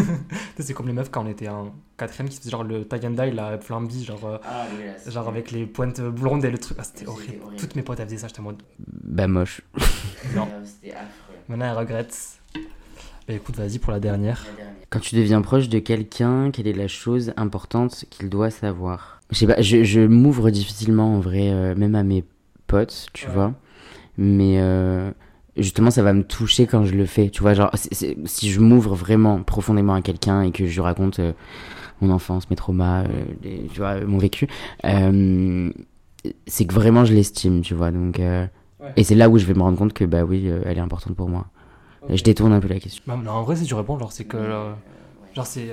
C'est 0.60 0.74
comme 0.74 0.86
les 0.86 0.92
meufs 0.92 1.10
quand 1.10 1.24
on 1.24 1.28
était 1.28 1.48
en 1.48 1.74
quatrième 1.96 2.28
qui 2.28 2.36
faisaient 2.38 2.50
genre 2.50 2.62
le 2.62 2.86
tie 2.86 3.04
and 3.04 3.10
dye, 3.20 3.32
la 3.32 3.58
flamby, 3.58 4.04
genre, 4.04 4.24
euh, 4.26 4.38
genre 5.10 5.26
avec 5.26 5.50
les 5.50 5.66
pointes 5.66 6.00
blondes 6.00 6.44
et 6.44 6.50
le 6.52 6.58
truc. 6.58 6.76
Ah, 6.80 6.84
c'était 6.84 6.98
C'était 7.00 7.10
horrible. 7.10 7.38
horrible. 7.42 7.60
Toutes 7.60 7.74
mes 7.74 7.82
potes 7.82 7.98
elles 7.98 8.06
faisaient 8.06 8.18
ça, 8.18 8.28
j'étais 8.28 8.38
en 8.38 8.44
mode. 8.44 8.62
Bah 9.02 9.26
moche. 9.26 9.60
Non. 10.36 10.46
Maintenant 11.48 11.66
elles 11.72 11.76
regrettent. 11.76 12.38
Bah 13.26 13.34
écoute, 13.34 13.56
vas-y 13.56 13.80
pour 13.80 13.90
la 13.90 13.98
dernière. 13.98 14.46
Quand 14.90 15.00
tu 15.00 15.16
deviens 15.16 15.42
proche 15.42 15.68
de 15.68 15.80
quelqu'un, 15.80 16.52
quelle 16.52 16.68
est 16.68 16.72
la 16.74 16.86
chose 16.88 17.32
importante 17.36 18.04
qu'il 18.10 18.28
doit 18.30 18.50
savoir? 18.50 19.13
Je 19.34 19.40
sais 19.40 19.46
pas, 19.46 19.60
je, 19.60 19.82
je 19.84 20.00
m'ouvre 20.00 20.48
difficilement 20.50 21.16
en 21.16 21.20
vrai, 21.20 21.50
euh, 21.50 21.74
même 21.74 21.94
à 21.96 22.02
mes 22.02 22.24
potes, 22.66 23.08
tu 23.12 23.26
Ouais. 23.26 23.32
vois. 23.34 23.52
Mais 24.16 24.60
euh, 24.60 25.10
justement 25.56 25.90
ça 25.90 26.02
va 26.02 26.12
me 26.12 26.22
toucher 26.24 26.66
quand 26.66 26.84
je 26.84 26.94
le 26.94 27.06
fais 27.06 27.30
tu 27.30 27.42
vois. 27.42 27.54
Genre 27.54 27.70
si 27.74 28.50
je 28.50 28.60
m'ouvre 28.60 28.94
vraiment 28.94 29.42
profondément 29.42 29.94
à 29.94 30.02
quelqu'un 30.02 30.42
et 30.42 30.52
que 30.52 30.66
je 30.66 30.74
lui 30.74 30.80
raconte 30.80 31.18
euh, 31.18 31.32
mon 32.00 32.10
enfance 32.10 32.48
mes 32.50 32.56
traumas 32.56 33.02
euh, 33.04 33.24
tu 33.72 33.78
vois 33.78 34.00
mon 34.00 34.18
vécu 34.18 34.46
euh, 34.84 35.70
c'est 36.46 36.64
que 36.64 36.74
vraiment 36.74 37.04
je 37.04 37.12
l'estime 37.12 37.60
tu 37.60 37.74
vois. 37.74 37.90
Donc 37.90 38.20
et 38.20 39.04
c'est 39.04 39.14
là 39.14 39.28
où 39.28 39.38
je 39.38 39.46
vais 39.46 39.54
me 39.54 39.62
rendre 39.62 39.78
compte 39.78 39.92
que 39.92 40.04
bah 40.04 40.24
oui 40.24 40.48
elle 40.64 40.78
est 40.78 40.80
importante 40.80 41.16
pour 41.16 41.28
moi. 41.28 41.46
Je 42.08 42.22
détourne 42.22 42.52
un 42.52 42.60
peu 42.60 42.68
la 42.68 42.78
question. 42.80 43.02
Non, 43.06 43.30
en 43.30 43.42
vrai 43.42 43.56
si 43.56 43.64
tu 43.64 43.74
réponds 43.74 43.98
genre 43.98 44.12
c'est 44.12 44.24
que 44.24 44.38
genre 45.34 45.46
c'est 45.46 45.72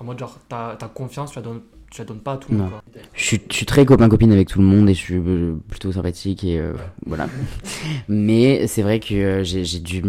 en 0.00 0.04
mode 0.04 0.18
genre 0.18 0.38
ta, 0.48 0.76
confiance 0.94 1.32
tu 1.32 1.38
la 1.38 1.42
donnes 1.42 1.60
tu 1.94 2.00
la 2.00 2.06
donnes 2.06 2.20
pas 2.20 2.32
à 2.32 2.36
tout 2.38 2.50
le 2.50 2.58
monde. 2.58 2.72
Je 3.12 3.24
suis, 3.24 3.40
je 3.48 3.54
suis 3.54 3.66
très 3.66 3.84
copain-copine 3.84 4.32
avec 4.32 4.48
tout 4.48 4.58
le 4.58 4.64
monde 4.64 4.90
et 4.90 4.94
je 4.94 4.98
suis 4.98 5.14
euh, 5.14 5.54
plutôt 5.68 5.92
sympathique 5.92 6.42
et 6.42 6.58
euh, 6.58 6.74
voilà. 7.06 7.28
Mais 8.08 8.66
c'est 8.66 8.82
vrai 8.82 8.98
que 8.98 9.14
euh, 9.14 9.44
j'ai 9.44 9.78
du, 9.78 10.02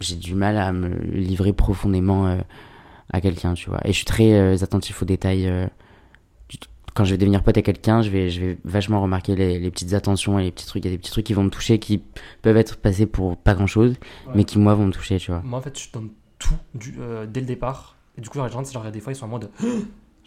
j'ai 0.00 0.16
du 0.16 0.34
mal 0.34 0.58
à 0.58 0.72
me 0.72 0.88
livrer 1.12 1.52
profondément 1.52 2.40
à 3.12 3.20
quelqu'un, 3.20 3.54
tu 3.54 3.70
vois. 3.70 3.78
Et 3.84 3.92
je 3.92 3.96
suis 3.96 4.04
très 4.04 4.62
attentif 4.64 5.00
aux 5.00 5.04
détails. 5.04 5.48
quand 6.94 7.04
je 7.04 7.12
vais 7.12 7.18
devenir 7.18 7.44
pote 7.44 7.56
à 7.56 7.62
quelqu'un, 7.62 8.02
je 8.02 8.10
vais, 8.10 8.30
je 8.30 8.40
vais 8.40 8.58
vachement 8.64 9.00
remarquer 9.00 9.36
les, 9.36 9.60
les, 9.60 9.70
petites 9.70 9.94
attentions 9.94 10.40
et 10.40 10.42
les 10.42 10.50
petits 10.50 10.66
trucs. 10.66 10.84
Il 10.84 10.88
y 10.88 10.92
a 10.92 10.96
des 10.96 10.98
petits 10.98 11.12
trucs 11.12 11.26
qui 11.26 11.34
vont 11.34 11.44
me 11.44 11.50
toucher 11.50 11.78
qui 11.78 12.02
peuvent 12.42 12.56
être 12.56 12.78
passés 12.78 13.06
pour 13.06 13.36
pas 13.36 13.54
grand 13.54 13.68
chose, 13.68 13.94
mais 14.34 14.42
qui 14.42 14.58
moi 14.58 14.74
vont 14.74 14.86
me 14.86 14.92
toucher, 14.92 15.18
tu 15.18 15.30
vois. 15.30 15.40
Moi 15.44 15.60
en 15.60 15.62
fait, 15.62 15.78
je 15.78 15.92
donne 15.92 16.10
tout 16.40 16.56
du, 16.74 16.96
dès 17.28 17.40
le 17.40 17.46
départ. 17.46 17.94
Et 18.16 18.20
du 18.22 18.28
coup, 18.28 18.42
les 18.42 18.50
gens, 18.50 18.64
genre, 18.64 18.90
des 18.90 18.98
fois, 18.98 19.12
ils 19.12 19.16
sont 19.16 19.26
en 19.26 19.28
mode 19.28 19.48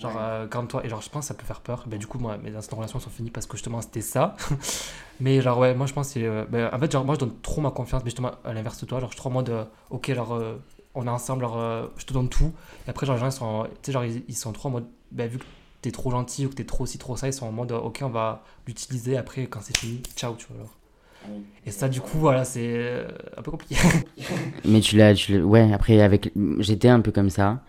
Genre, 0.01 0.15
euh, 0.17 0.47
comme 0.47 0.67
toi. 0.67 0.83
Et 0.83 0.89
genre, 0.89 1.01
je 1.01 1.09
pense 1.09 1.25
que 1.25 1.27
ça 1.27 1.33
peut 1.33 1.45
faire 1.45 1.61
peur. 1.61 1.83
Ben, 1.85 1.99
du 1.99 2.07
coup, 2.07 2.17
moi, 2.17 2.37
mes 2.37 2.55
instants 2.55 2.77
relations 2.77 2.99
sont 2.99 3.09
finis 3.09 3.29
parce 3.29 3.45
que 3.45 3.55
justement, 3.55 3.81
c'était 3.81 4.01
ça. 4.01 4.35
mais 5.19 5.41
genre, 5.41 5.59
ouais, 5.59 5.75
moi, 5.75 5.85
je 5.85 5.93
pense 5.93 6.13
que 6.13 6.19
euh, 6.19 6.45
ben, 6.49 6.69
en 6.73 6.79
fait, 6.79 6.91
genre, 6.91 7.05
moi, 7.05 7.15
je 7.15 7.19
donne 7.19 7.39
trop 7.41 7.61
ma 7.61 7.71
confiance. 7.71 8.03
Mais 8.03 8.09
justement, 8.09 8.31
à 8.43 8.53
l'inverse 8.53 8.79
de 8.81 8.85
toi, 8.85 8.99
genre, 8.99 9.09
je 9.09 9.13
suis 9.13 9.19
trop 9.19 9.29
en 9.29 9.33
mode, 9.33 9.49
euh, 9.49 9.65
ok, 9.91 10.13
genre, 10.13 10.41
on 10.95 11.05
est 11.05 11.09
ensemble, 11.09 11.43
genre, 11.43 11.89
je 11.97 12.05
te 12.05 12.13
donne 12.13 12.29
tout. 12.29 12.51
Et 12.87 12.89
après, 12.89 13.05
genre, 13.05 13.15
les 13.15 13.21
gens, 13.21 13.27
ils 13.27 13.31
sont, 13.31 13.63
tu 13.63 13.77
sais, 13.83 13.91
genre, 13.91 14.03
ils, 14.03 14.35
sont 14.35 14.51
trop 14.51 14.69
en 14.69 14.71
mode, 14.71 14.87
ben, 15.11 15.29
vu 15.29 15.37
que 15.37 15.45
t'es 15.81 15.91
trop 15.91 16.09
gentil 16.11 16.47
ou 16.47 16.49
que 16.49 16.55
t'es 16.55 16.65
trop 16.65 16.85
ci, 16.85 16.97
trop 16.97 17.15
ça, 17.15 17.27
ils 17.27 17.33
sont 17.33 17.45
en 17.45 17.51
mode, 17.51 17.71
ok, 17.71 17.99
on 18.01 18.09
va 18.09 18.43
l'utiliser. 18.67 19.17
Après, 19.17 19.45
quand 19.45 19.61
c'est 19.61 19.77
fini, 19.77 20.01
ciao, 20.15 20.33
tu 20.35 20.47
vois. 20.49 20.57
Genre. 20.57 20.80
Et 21.65 21.71
ça, 21.71 21.89
du 21.89 22.01
coup, 22.01 22.17
voilà, 22.17 22.43
c'est 22.43 22.71
euh, 22.73 23.07
un 23.37 23.41
peu 23.41 23.51
compliqué. 23.51 23.75
mais 24.65 24.79
tu 24.79 24.97
l'as, 24.97 25.13
ouais, 25.29 25.71
après, 25.73 26.01
avec, 26.01 26.31
j'étais 26.59 26.87
un 26.87 27.01
peu 27.01 27.11
comme 27.11 27.29
ça, 27.29 27.61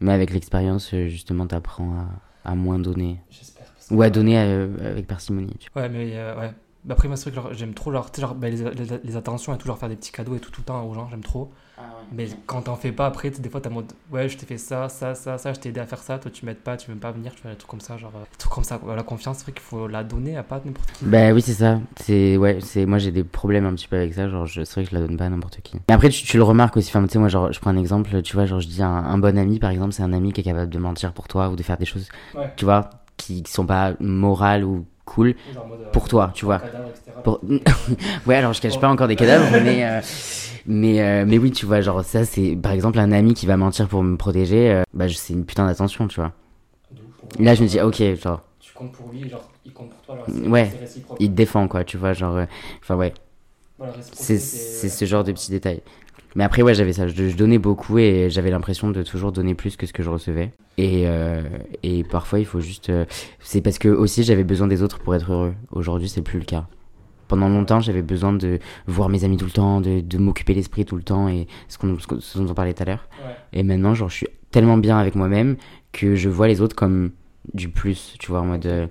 mais 0.00 0.12
avec 0.12 0.30
l'expérience, 0.30 0.94
euh, 0.94 1.08
justement, 1.08 1.46
t'apprends 1.46 1.92
à, 2.44 2.50
à 2.50 2.54
moins 2.54 2.78
donner. 2.78 3.20
J'espère. 3.30 3.66
Ou 3.90 4.00
à 4.00 4.08
donner 4.08 4.38
euh, 4.38 4.68
avec 4.92 5.06
parcimonie. 5.06 5.56
Ouais, 5.76 5.88
mais 5.90 6.14
ouais. 6.14 6.50
Bah, 6.84 6.92
après, 6.92 7.08
moi, 7.08 7.16
c'est 7.16 7.30
vrai 7.30 7.50
que 7.50 7.54
j'aime 7.54 7.72
trop, 7.72 7.92
genre, 7.92 8.08
genre 8.18 8.34
bah, 8.34 8.50
les, 8.50 8.62
les, 9.02 9.16
attentions 9.16 9.54
et 9.54 9.58
toujours 9.58 9.78
faire 9.78 9.88
des 9.88 9.96
petits 9.96 10.12
cadeaux 10.12 10.36
et 10.36 10.40
tout, 10.40 10.50
tout 10.50 10.60
le 10.60 10.66
temps 10.66 10.84
aux 10.84 10.92
gens, 10.92 11.08
j'aime 11.10 11.22
trop. 11.22 11.50
Ah 11.78 11.82
mais 12.12 12.28
quand 12.46 12.62
t'en 12.62 12.76
fais 12.76 12.92
pas, 12.92 13.06
après, 13.06 13.30
des 13.30 13.48
fois, 13.48 13.62
t'as 13.62 13.70
mode, 13.70 13.90
ouais, 14.12 14.28
je 14.28 14.36
t'ai 14.36 14.44
fait 14.44 14.58
ça, 14.58 14.90
ça, 14.90 15.14
ça, 15.14 15.38
ça, 15.38 15.54
je 15.54 15.60
t'ai 15.60 15.70
aidé 15.70 15.80
à 15.80 15.86
faire 15.86 16.00
ça, 16.02 16.18
toi, 16.18 16.30
tu 16.30 16.44
m'aides 16.44 16.58
pas, 16.58 16.76
tu 16.76 16.90
veux 16.90 16.96
pas 16.96 17.10
venir, 17.10 17.34
tu 17.34 17.40
fais 17.40 17.48
des 17.48 17.56
trucs 17.56 17.70
comme 17.70 17.80
ça, 17.80 17.96
genre, 17.96 18.12
des 18.12 18.36
trucs 18.36 18.52
comme 18.52 18.64
ça. 18.64 18.78
La 18.94 19.02
confiance, 19.02 19.38
c'est 19.38 19.44
vrai 19.44 19.52
qu'il 19.52 19.62
faut 19.62 19.88
la 19.88 20.04
donner 20.04 20.36
à 20.36 20.42
pas 20.42 20.60
n'importe 20.62 20.92
qui. 20.92 21.06
Bah 21.06 21.32
oui, 21.32 21.40
c'est 21.40 21.54
ça. 21.54 21.80
C'est, 21.96 22.36
ouais, 22.36 22.58
c'est, 22.60 22.84
moi, 22.84 22.98
j'ai 22.98 23.12
des 23.12 23.24
problèmes 23.24 23.64
un 23.64 23.74
petit 23.74 23.88
peu 23.88 23.96
avec 23.96 24.12
ça, 24.12 24.28
genre, 24.28 24.46
c'est 24.46 24.70
vrai 24.70 24.84
que 24.84 24.90
je 24.90 24.94
la 24.94 25.06
donne 25.06 25.16
pas 25.16 25.24
à 25.24 25.30
n'importe 25.30 25.62
qui. 25.62 25.78
Mais 25.88 25.94
après, 25.94 26.10
tu, 26.10 26.36
le 26.36 26.42
remarques 26.42 26.76
aussi, 26.76 26.90
enfin, 26.90 27.02
tu 27.06 27.14
sais, 27.14 27.18
moi, 27.18 27.28
genre, 27.28 27.50
je 27.50 27.58
prends 27.60 27.70
un 27.70 27.78
exemple, 27.78 28.20
tu 28.20 28.34
vois, 28.34 28.44
genre, 28.44 28.60
je 28.60 28.68
dis 28.68 28.82
un, 28.82 28.90
un 28.90 29.16
bon 29.16 29.38
ami, 29.38 29.58
par 29.58 29.70
exemple, 29.70 29.94
c'est 29.94 30.02
un 30.02 30.12
ami 30.12 30.34
qui 30.34 30.42
est 30.42 30.44
capable 30.44 30.70
de 30.70 30.78
mentir 30.78 31.14
pour 31.14 31.28
toi 31.28 31.48
ou 31.48 31.56
de 31.56 31.62
faire 31.62 31.78
des 31.78 31.86
choses, 31.86 32.08
tu 32.56 32.66
vois, 32.66 32.90
qui, 33.16 33.42
qui 33.42 33.50
sont 33.50 33.64
pas 33.64 33.94
morales 34.00 34.64
ou 34.64 34.84
cool 35.04 35.34
pour 35.92 36.08
toi, 36.08 36.32
tu 36.34 36.44
vois. 36.44 36.62
ouais, 38.26 38.36
alors 38.36 38.52
je 38.52 38.60
cache 38.60 38.78
pas 38.78 38.88
encore 38.88 39.08
des 39.08 39.16
cadavres, 39.16 39.58
mais 39.62 39.84
euh, 39.86 40.00
mais 40.66 41.00
euh, 41.02 41.24
mais 41.26 41.38
oui, 41.38 41.52
tu 41.52 41.66
vois, 41.66 41.80
genre 41.80 42.04
ça 42.04 42.24
c'est 42.24 42.56
par 42.56 42.72
exemple 42.72 42.98
un 42.98 43.12
ami 43.12 43.34
qui 43.34 43.46
va 43.46 43.56
mentir 43.56 43.88
pour 43.88 44.02
me 44.02 44.16
protéger, 44.16 44.70
euh, 44.72 44.82
bah 44.92 45.06
c'est 45.08 45.32
une 45.32 45.44
putain 45.46 45.66
d'attention, 45.66 46.06
tu 46.08 46.20
vois. 46.20 46.32
Là, 47.38 47.54
je 47.54 47.62
me 47.62 47.68
dis 47.68 47.80
OK, 47.80 48.02
genre 48.22 48.42
tu 48.60 48.72
comptes 48.74 48.92
pour 48.92 49.10
lui, 49.10 49.28
genre 49.30 49.50
il 49.64 49.72
compte 49.72 49.90
pour 49.90 50.02
toi, 50.02 50.18
ouais, 50.48 50.70
il 51.18 51.30
te 51.30 51.34
défend 51.34 51.66
quoi, 51.68 51.84
tu 51.84 51.96
vois, 51.96 52.12
genre 52.12 52.38
enfin 52.82 52.96
ouais. 52.96 53.14
c'est 54.12 54.38
c'est 54.38 54.88
ce 54.88 55.04
genre 55.04 55.24
de 55.24 55.32
petits 55.32 55.50
détails. 55.50 55.82
Mais 56.34 56.44
après, 56.44 56.62
ouais, 56.62 56.74
j'avais 56.74 56.92
ça. 56.92 57.06
Je, 57.06 57.36
donnais 57.36 57.58
beaucoup 57.58 57.98
et 57.98 58.28
j'avais 58.28 58.50
l'impression 58.50 58.90
de 58.90 59.02
toujours 59.02 59.32
donner 59.32 59.54
plus 59.54 59.76
que 59.76 59.86
ce 59.86 59.92
que 59.92 60.02
je 60.02 60.10
recevais. 60.10 60.50
Et, 60.78 61.04
euh, 61.06 61.42
et 61.82 62.02
parfois, 62.04 62.40
il 62.40 62.46
faut 62.46 62.60
juste. 62.60 62.90
Euh, 62.90 63.04
c'est 63.40 63.60
parce 63.60 63.78
que 63.78 63.88
aussi, 63.88 64.24
j'avais 64.24 64.44
besoin 64.44 64.66
des 64.66 64.82
autres 64.82 64.98
pour 64.98 65.14
être 65.14 65.32
heureux. 65.32 65.54
Aujourd'hui, 65.70 66.08
c'est 66.08 66.22
plus 66.22 66.38
le 66.38 66.44
cas. 66.44 66.66
Pendant 67.28 67.48
longtemps, 67.48 67.80
j'avais 67.80 68.02
besoin 68.02 68.32
de 68.32 68.58
voir 68.86 69.08
mes 69.08 69.24
amis 69.24 69.36
tout 69.36 69.46
le 69.46 69.50
temps, 69.50 69.80
de, 69.80 70.00
de 70.00 70.18
m'occuper 70.18 70.54
l'esprit 70.54 70.84
tout 70.84 70.96
le 70.96 71.02
temps 71.02 71.28
et 71.28 71.46
ce, 71.68 71.78
qu'on, 71.78 71.96
ce 71.98 72.38
dont 72.38 72.50
on 72.50 72.54
parlait 72.54 72.74
tout 72.74 72.82
à 72.82 72.86
l'heure. 72.86 73.08
Et 73.52 73.62
maintenant, 73.62 73.94
genre, 73.94 74.10
je 74.10 74.16
suis 74.16 74.28
tellement 74.50 74.76
bien 74.76 74.98
avec 74.98 75.14
moi-même 75.14 75.56
que 75.92 76.16
je 76.16 76.28
vois 76.28 76.48
les 76.48 76.60
autres 76.60 76.76
comme 76.76 77.12
du 77.54 77.68
plus. 77.68 78.16
Tu 78.18 78.30
vois, 78.30 78.40
en 78.40 78.46
mode. 78.46 78.66
Euh, 78.66 78.86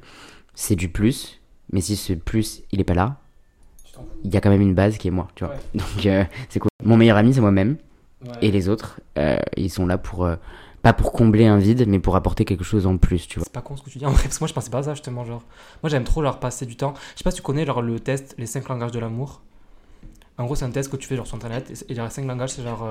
c'est 0.55 0.75
du 0.75 0.89
plus, 0.89 1.41
mais 1.71 1.81
si 1.81 1.95
ce 1.95 2.13
plus, 2.13 2.63
il 2.71 2.79
est 2.79 2.83
pas 2.83 2.93
là, 2.93 3.17
il 4.23 4.33
y 4.33 4.37
a 4.37 4.41
quand 4.41 4.49
même 4.49 4.61
une 4.61 4.73
base 4.73 4.97
qui 4.97 5.07
est 5.07 5.11
moi, 5.11 5.27
tu 5.35 5.45
vois. 5.45 5.55
Donc 5.73 6.05
euh, 6.05 6.23
c'est 6.49 6.59
cool. 6.59 6.69
Mon 6.83 6.97
meilleur 6.97 7.17
ami, 7.17 7.33
c'est 7.33 7.41
moi-même. 7.41 7.77
Et 8.41 8.51
les 8.51 8.69
autres, 8.69 9.01
euh, 9.17 9.37
ils 9.57 9.69
sont 9.69 9.85
là 9.85 9.97
pour. 9.97 10.25
Euh, 10.25 10.35
pas 10.81 10.91
pour 10.91 11.13
combler 11.13 11.45
un 11.45 11.59
vide, 11.59 11.85
mais 11.87 11.99
pour 11.99 12.17
apporter 12.17 12.43
quelque 12.43 12.65
chose 12.65 12.85
en 12.87 12.97
plus, 12.97 13.25
tu 13.25 13.39
vois. 13.39 13.45
C'est 13.45 13.53
pas 13.53 13.61
con 13.61 13.77
ce 13.77 13.83
que 13.83 13.89
tu 13.89 13.99
dis 13.99 14.05
en 14.05 14.11
vrai, 14.11 14.23
parce 14.23 14.37
que 14.37 14.43
moi 14.43 14.49
je 14.49 14.53
pensais 14.53 14.69
pas 14.69 14.79
à 14.79 14.83
ça 14.83 14.93
justement. 14.93 15.23
Genre, 15.23 15.41
moi 15.81 15.89
j'aime 15.89 16.03
trop 16.03 16.21
leur 16.21 16.41
passer 16.41 16.65
du 16.65 16.75
temps. 16.75 16.93
Je 17.13 17.19
sais 17.19 17.23
pas 17.23 17.31
si 17.31 17.37
tu 17.37 17.41
connais 17.41 17.65
genre 17.65 17.81
le 17.81 18.01
test, 18.01 18.35
les 18.37 18.45
5 18.45 18.67
langages 18.67 18.91
de 18.91 18.99
l'amour. 18.99 19.41
En 20.37 20.43
gros, 20.43 20.55
c'est 20.55 20.65
un 20.65 20.71
test 20.71 20.91
que 20.91 20.97
tu 20.97 21.07
fais 21.07 21.15
genre 21.15 21.25
sur 21.25 21.37
internet. 21.37 21.85
Et, 21.87 21.93
les 21.93 22.09
5 22.09 22.25
langages, 22.25 22.49
c'est 22.49 22.63
genre 22.63 22.85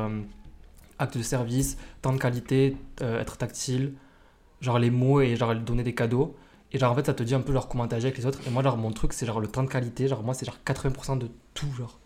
acte 0.98 1.18
de 1.18 1.22
service, 1.22 1.76
temps 2.00 2.14
de 2.14 2.18
qualité, 2.18 2.78
être 3.02 3.36
tactile, 3.36 3.92
genre 4.62 4.78
les 4.78 4.90
mots 4.90 5.20
et 5.20 5.36
genre 5.36 5.54
donner 5.54 5.82
des 5.82 5.94
cadeaux. 5.94 6.34
Et 6.72 6.78
genre, 6.78 6.90
en 6.90 6.94
fait, 6.94 7.06
ça 7.06 7.14
te 7.14 7.22
dit 7.22 7.34
un 7.34 7.40
peu 7.40 7.52
genre 7.52 7.68
comment 7.68 7.84
avec 7.84 8.16
les 8.16 8.26
autres. 8.26 8.38
Et 8.46 8.50
moi, 8.50 8.62
genre, 8.62 8.76
mon 8.78 8.90
truc, 8.92 9.12
c'est 9.12 9.26
genre 9.26 9.40
le 9.40 9.48
temps 9.48 9.62
de 9.62 9.68
qualité. 9.68 10.08
Genre, 10.08 10.22
moi, 10.22 10.34
c'est 10.34 10.46
genre 10.46 10.58
80% 10.66 11.18
de 11.18 11.28
tout, 11.54 11.66
genre. 11.76 11.98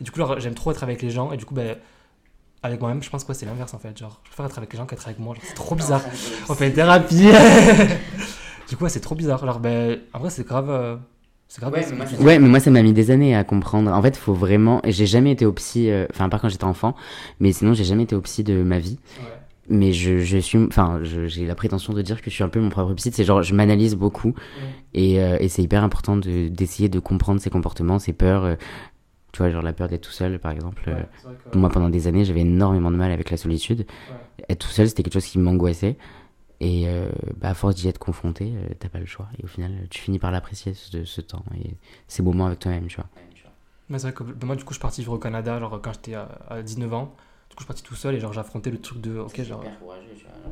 Et 0.00 0.04
du 0.04 0.10
coup, 0.10 0.18
genre, 0.18 0.40
j'aime 0.40 0.54
trop 0.54 0.70
être 0.70 0.82
avec 0.82 1.02
les 1.02 1.10
gens. 1.10 1.32
Et 1.32 1.36
du 1.36 1.44
coup, 1.44 1.54
ben, 1.54 1.76
avec 2.62 2.80
moi-même, 2.80 3.02
je 3.02 3.10
pense 3.10 3.24
que 3.24 3.34
c'est 3.34 3.44
l'inverse, 3.44 3.74
en 3.74 3.78
fait. 3.78 3.96
Genre, 3.98 4.20
je 4.24 4.30
préfère 4.30 4.46
être 4.46 4.58
avec 4.58 4.72
les 4.72 4.78
gens 4.78 4.86
qu'être 4.86 5.06
avec 5.06 5.18
moi. 5.18 5.34
c'est 5.42 5.54
trop 5.54 5.74
bizarre. 5.74 6.02
On 6.48 6.54
fait 6.54 6.68
une 6.68 6.74
thérapie. 6.74 7.28
du 8.68 8.76
coup, 8.76 8.88
c'est 8.88 9.00
trop 9.00 9.14
bizarre. 9.14 9.42
Alors, 9.42 9.60
ben, 9.60 10.00
en 10.14 10.18
vrai, 10.18 10.30
c'est 10.30 10.46
grave. 10.46 10.70
Euh, 10.70 10.96
c'est 11.48 11.60
grave. 11.60 11.74
Ouais, 11.74 11.86
mais, 11.90 11.96
moi, 11.96 12.06
ouais, 12.20 12.38
mais 12.38 12.48
moi, 12.48 12.60
ça 12.60 12.70
m'a 12.70 12.82
mis 12.82 12.94
des 12.94 13.10
années 13.10 13.36
à 13.36 13.44
comprendre. 13.44 13.92
En 13.92 14.00
fait, 14.00 14.16
il 14.16 14.20
faut 14.20 14.34
vraiment. 14.34 14.80
J'ai 14.86 15.06
jamais 15.06 15.32
été 15.32 15.44
au 15.44 15.52
psy. 15.52 15.90
Euh, 15.90 16.06
enfin, 16.10 16.24
à 16.24 16.28
part 16.30 16.40
quand 16.40 16.48
j'étais 16.48 16.64
enfant. 16.64 16.96
Mais 17.38 17.52
sinon, 17.52 17.74
j'ai 17.74 17.84
jamais 17.84 18.04
été 18.04 18.16
au 18.16 18.22
psy 18.22 18.44
de 18.44 18.62
ma 18.62 18.78
vie. 18.78 18.98
Ouais 19.20 19.26
mais 19.68 19.92
je, 19.92 20.18
je 20.18 20.38
suis 20.38 20.58
enfin 20.58 21.00
j'ai 21.02 21.46
la 21.46 21.54
prétention 21.54 21.92
de 21.92 22.02
dire 22.02 22.22
que 22.22 22.30
je 22.30 22.34
suis 22.34 22.44
un 22.44 22.48
peu 22.48 22.60
mon 22.60 22.68
propre 22.68 22.94
psy 22.94 23.10
c'est 23.12 23.24
genre 23.24 23.42
je 23.42 23.54
m'analyse 23.54 23.94
beaucoup 23.96 24.34
et, 24.94 25.20
euh, 25.22 25.36
et 25.40 25.48
c'est 25.48 25.62
hyper 25.62 25.82
important 25.82 26.16
de 26.16 26.48
d'essayer 26.48 26.88
de 26.88 26.98
comprendre 26.98 27.40
ses 27.40 27.50
comportements 27.50 27.98
ses 27.98 28.12
peurs 28.12 28.44
euh, 28.44 28.54
tu 29.32 29.38
vois 29.38 29.50
genre 29.50 29.62
la 29.62 29.72
peur 29.72 29.88
d'être 29.88 30.02
tout 30.02 30.12
seul 30.12 30.38
par 30.38 30.52
exemple 30.52 30.84
euh, 30.88 31.02
moi 31.54 31.68
pendant 31.68 31.88
des 31.88 32.06
années 32.06 32.24
j'avais 32.24 32.40
énormément 32.40 32.90
de 32.90 32.96
mal 32.96 33.10
avec 33.10 33.30
la 33.30 33.36
solitude. 33.36 33.86
Être 34.48 34.60
tout 34.66 34.72
seul 34.72 34.88
c'était 34.88 35.02
quelque 35.02 35.14
chose 35.14 35.26
qui 35.26 35.38
m'angoissait 35.38 35.96
et 36.60 36.86
bah, 37.36 37.50
à 37.50 37.54
force 37.54 37.74
d'y 37.74 37.88
être 37.88 37.98
confronté 37.98 38.54
t'as 38.78 38.88
pas 38.88 38.98
le 38.98 39.04
choix 39.06 39.28
et 39.38 39.44
au 39.44 39.46
final 39.46 39.72
tu 39.90 40.00
finis 40.00 40.18
par 40.18 40.30
l'apprécier 40.30 40.72
ce, 40.74 41.04
ce 41.04 41.20
temps 41.20 41.44
et 41.62 41.76
ces 42.08 42.22
moments 42.22 42.46
avec 42.46 42.60
toi-même 42.60 42.86
tu 42.86 42.96
vois. 42.96 43.06
C'est 43.90 43.98
vrai 44.02 44.12
que 44.12 44.22
bah, 44.22 44.46
moi 44.46 44.56
du 44.56 44.64
coup 44.64 44.72
je 44.72 44.78
suis 44.78 44.82
parti 44.82 45.00
vivre 45.02 45.12
au 45.12 45.18
Canada 45.18 45.58
genre 45.60 45.80
quand 45.82 45.92
j'étais 45.92 46.14
à, 46.14 46.28
à 46.48 46.62
19 46.62 46.94
ans 46.94 47.14
je 47.56 47.62
suis 47.62 47.66
parti 47.66 47.82
tout 47.82 47.94
seul 47.94 48.14
et 48.14 48.20
genre 48.20 48.32
j'affrontais 48.32 48.70
le 48.70 48.80
truc 48.80 49.00
de 49.00 49.18
ok 49.18 49.42
genre 49.42 49.64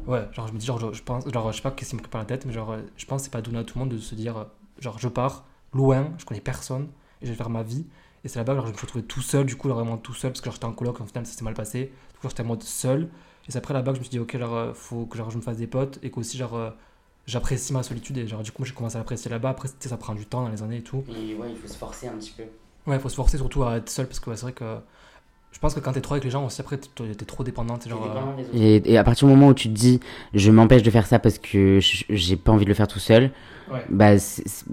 ouais 0.06 0.26
genre 0.32 0.48
je 0.48 0.52
me 0.52 0.58
dis 0.58 0.64
genre 0.64 0.92
je, 0.92 1.02
pense 1.02 1.28
genre 1.30 1.52
je 1.52 1.56
sais 1.56 1.62
pas 1.62 1.70
qu'est-ce 1.70 1.90
qui 1.90 1.96
me 1.96 2.00
prépare 2.00 2.22
la 2.22 2.26
tête 2.26 2.46
mais 2.46 2.52
genre 2.52 2.72
euh, 2.72 2.80
je 2.96 3.04
pense 3.04 3.24
c'est 3.24 3.30
pas 3.30 3.42
donné 3.42 3.58
à 3.58 3.64
tout 3.64 3.78
le 3.78 3.84
monde 3.84 3.94
de 3.94 3.98
se 3.98 4.14
dire 4.14 4.38
euh, 4.38 4.44
genre 4.80 4.98
je 4.98 5.08
pars 5.08 5.44
loin 5.74 6.12
je 6.18 6.24
connais 6.24 6.40
personne 6.40 6.88
et 7.20 7.26
je 7.26 7.30
vais 7.30 7.36
faire 7.36 7.50
ma 7.50 7.62
vie. 7.62 7.84
Et 8.24 8.28
c'est 8.28 8.38
là-bas 8.38 8.54
genre 8.54 8.66
je 8.66 8.72
me 8.72 8.76
suis 8.76 8.86
retrouvé 8.86 9.04
tout 9.04 9.20
seul 9.20 9.44
du 9.44 9.56
coup 9.56 9.68
vraiment 9.68 9.98
tout 9.98 10.14
seul 10.14 10.32
parce 10.32 10.40
que 10.40 10.50
j'étais 10.50 10.64
en 10.64 10.72
coloc 10.72 11.00
en 11.00 11.06
final 11.06 11.26
ça 11.26 11.36
s'est 11.36 11.44
mal 11.44 11.54
passé. 11.54 11.92
Du 12.14 12.18
coup 12.20 12.28
j'étais 12.28 12.42
en 12.42 12.46
mode 12.46 12.62
seul. 12.62 13.10
Et 13.46 13.52
c'est 13.52 13.58
après 13.58 13.74
là-bas 13.74 13.92
que 13.92 13.96
je 13.96 14.00
me 14.00 14.04
suis 14.04 14.10
dit 14.10 14.18
ok 14.18 14.38
genre 14.38 14.54
euh, 14.54 14.72
faut 14.72 15.04
que 15.04 15.18
genre 15.18 15.30
je 15.30 15.36
me 15.36 15.42
fasse 15.42 15.58
des 15.58 15.66
potes 15.66 15.98
et 16.02 16.10
qu'aussi 16.10 16.38
genre 16.38 16.72
j'apprécie 17.26 17.74
ma 17.74 17.82
solitude 17.82 18.16
et 18.16 18.26
genre 18.26 18.42
du 18.42 18.50
coup 18.50 18.64
j'ai 18.64 18.72
commencé 18.72 18.96
à 18.96 19.00
l'apprécier 19.00 19.30
là-bas. 19.30 19.50
Après 19.50 19.68
ça 19.78 19.96
prend 19.98 20.14
du 20.14 20.24
temps 20.24 20.42
dans 20.42 20.48
les 20.48 20.62
années 20.62 20.78
et 20.78 20.82
tout. 20.82 21.04
Et 21.08 21.34
ouais 21.34 21.50
il 21.50 21.56
faut 21.56 21.68
se 21.68 21.76
forcer 21.76 22.08
un 22.08 22.14
petit 22.14 22.32
peu. 22.32 22.44
Ouais 22.86 22.96
il 22.96 23.00
faut 23.00 23.10
se 23.10 23.16
forcer 23.16 23.36
surtout 23.36 23.62
à 23.64 23.76
être 23.76 23.90
seul 23.90 24.06
parce 24.06 24.20
que 24.20 24.34
c'est 24.34 24.42
vrai 24.42 24.52
que 24.52 24.78
je 25.54 25.60
pense 25.60 25.72
que 25.72 25.78
quand 25.78 25.92
t'es 25.92 26.00
trop 26.00 26.14
avec 26.14 26.24
les 26.24 26.30
gens 26.30 26.44
aussi, 26.44 26.60
après, 26.60 26.76
t'es 26.78 27.24
trop 27.24 27.44
dépendante. 27.44 27.88
Genre, 27.88 28.36
euh, 28.52 28.80
et, 28.84 28.98
à 28.98 29.04
partir 29.04 29.28
du 29.28 29.34
moment 29.34 29.48
où 29.48 29.54
tu 29.54 29.68
te 29.68 29.72
dis, 29.72 30.00
je 30.34 30.50
m'empêche 30.50 30.82
de 30.82 30.90
faire 30.90 31.06
ça 31.06 31.20
parce 31.20 31.38
que 31.38 31.78
j'ai 32.10 32.36
pas 32.36 32.50
envie 32.50 32.64
de 32.64 32.68
le 32.68 32.74
faire 32.74 32.88
tout 32.88 32.98
seul, 32.98 33.30
bah 33.88 34.14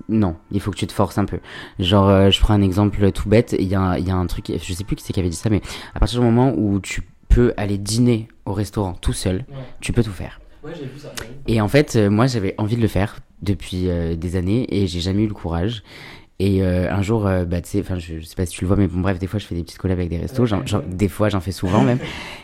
non, 0.10 0.36
il 0.52 0.60
faut 0.60 0.72
que 0.72 0.78
tu 0.78 0.88
te 0.88 0.92
forces 0.92 1.20
un 1.20 1.26
peu. 1.26 1.40
Genre, 1.78 2.10
euh, 2.10 2.30
je 2.32 2.42
prends 2.42 2.56
un 2.56 2.64
exemple 2.64 3.12
tout 3.12 3.30
bête, 3.30 3.56
il 3.60 3.68
y 3.68 3.76
a, 3.76 4.00
y 4.00 4.10
a 4.10 4.16
un 4.16 4.26
truc, 4.26 4.52
je 4.52 4.74
sais 4.74 4.84
plus 4.84 4.96
qui 4.96 5.04
c'est 5.04 5.14
qui 5.14 5.20
avait 5.20 5.30
dit 5.30 5.36
ça, 5.36 5.52
mais 5.52 5.62
à 5.94 6.00
partir 6.00 6.20
du 6.20 6.26
moment 6.26 6.52
où 6.58 6.80
tu 6.80 7.04
peux 7.30 7.54
aller 7.58 7.78
dîner 7.78 8.28
au 8.48 8.54
restaurant 8.54 8.94
tout 8.94 9.14
seul, 9.14 9.46
tu 9.82 9.94
peux 9.94 10.04
tout 10.04 10.10
faire. 10.10 10.42
Ouais, 10.64 10.74
j'ai 10.76 10.86
vu 10.86 10.98
ça. 10.98 11.12
Et 11.48 11.62
en 11.62 11.68
fait, 11.68 11.96
euh, 11.96 12.10
moi, 12.10 12.26
j'avais 12.26 12.56
envie 12.58 12.76
de 12.76 12.82
le 12.82 12.88
faire 12.88 13.20
depuis 13.44 13.88
des 14.18 14.36
années 14.36 14.68
et 14.70 14.86
j'ai 14.86 15.00
jamais 15.00 15.24
eu 15.24 15.28
le 15.28 15.34
courage. 15.34 15.84
Et 16.44 16.64
euh, 16.64 16.92
un 16.92 17.04
jour, 17.04 17.28
euh, 17.28 17.46
bah, 17.46 17.62
tu 17.62 17.70
sais, 17.70 17.82
enfin, 17.82 18.00
je, 18.00 18.20
sais 18.22 18.34
pas 18.34 18.48
si 18.48 18.54
tu 18.54 18.64
le 18.64 18.68
vois, 18.68 18.76
mais 18.76 18.88
bon, 18.88 19.00
bref, 19.02 19.20
des 19.20 19.28
fois, 19.28 19.40
je 19.40 19.46
fais 19.46 19.54
des 19.54 19.62
petites 19.62 19.78
collabs 19.78 20.00
avec 20.00 20.10
des 20.10 20.18
restos. 20.18 20.48
Genre, 20.48 20.64
des 20.88 21.08
fois, 21.08 21.30
j'en 21.30 21.40
fais 21.40 21.52
souvent 21.52 21.84
même. 21.84 22.00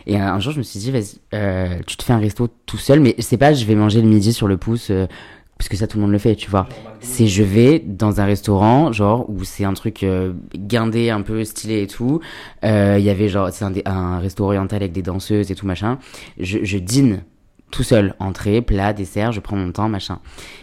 Et 0.06 0.16
un, 0.16 0.38
jour, 0.38 0.52
je 0.52 0.58
me 0.58 0.62
suis 0.62 0.78
dit, 0.78 0.92
vas-y, 0.92 1.16
euh, 1.34 1.80
tu 1.84 1.96
te 1.96 2.04
fais 2.04 2.12
un 2.12 2.20
resto 2.20 2.46
tout 2.64 2.76
seul, 2.76 3.00
mais 3.00 3.16
je 3.18 3.24
sais 3.24 3.36
pas, 3.36 3.52
je 3.52 3.64
vais 3.64 3.74
manger 3.74 4.00
le 4.00 4.06
midi 4.06 4.32
sur 4.32 4.46
le 4.46 4.56
pouce, 4.56 4.92
parce 5.58 5.68
que 5.68 5.76
ça, 5.76 5.88
tout 5.88 5.96
le 5.96 6.02
monde 6.02 6.12
le 6.12 6.18
fait, 6.18 6.36
tu 6.36 6.48
vois. 6.48 6.68
C'est 7.00 7.26
je 7.26 7.42
vais 7.42 7.80
dans 7.80 8.20
un 8.20 8.24
restaurant, 8.24 8.92
genre, 8.92 9.28
où 9.28 9.42
c'est 9.42 9.64
un 9.64 9.74
truc 9.74 10.06
guindé, 10.54 11.10
un 11.10 11.22
peu 11.22 11.42
stylé 11.42 11.82
et 11.82 11.88
tout. 11.88 12.20
Il 12.62 13.00
y 13.00 13.10
avait, 13.10 13.28
genre, 13.28 13.48
c'est 13.50 13.64
un, 13.64 13.72
un 13.84 14.20
resto 14.20 14.44
oriental 14.44 14.80
avec 14.80 14.92
des 14.92 15.02
danseuses 15.02 15.50
et 15.50 15.56
tout, 15.56 15.66
machin. 15.66 15.98
Je, 16.38 16.60
je 16.62 16.78
dîne 16.78 17.24
tout 17.70 17.82
seul, 17.82 18.14
entrée, 18.18 18.62
plat, 18.62 18.92
dessert, 18.92 19.32
je 19.32 19.40
prends 19.40 19.56
mon 19.56 19.72
temps, 19.72 19.88
machin. 19.88 20.20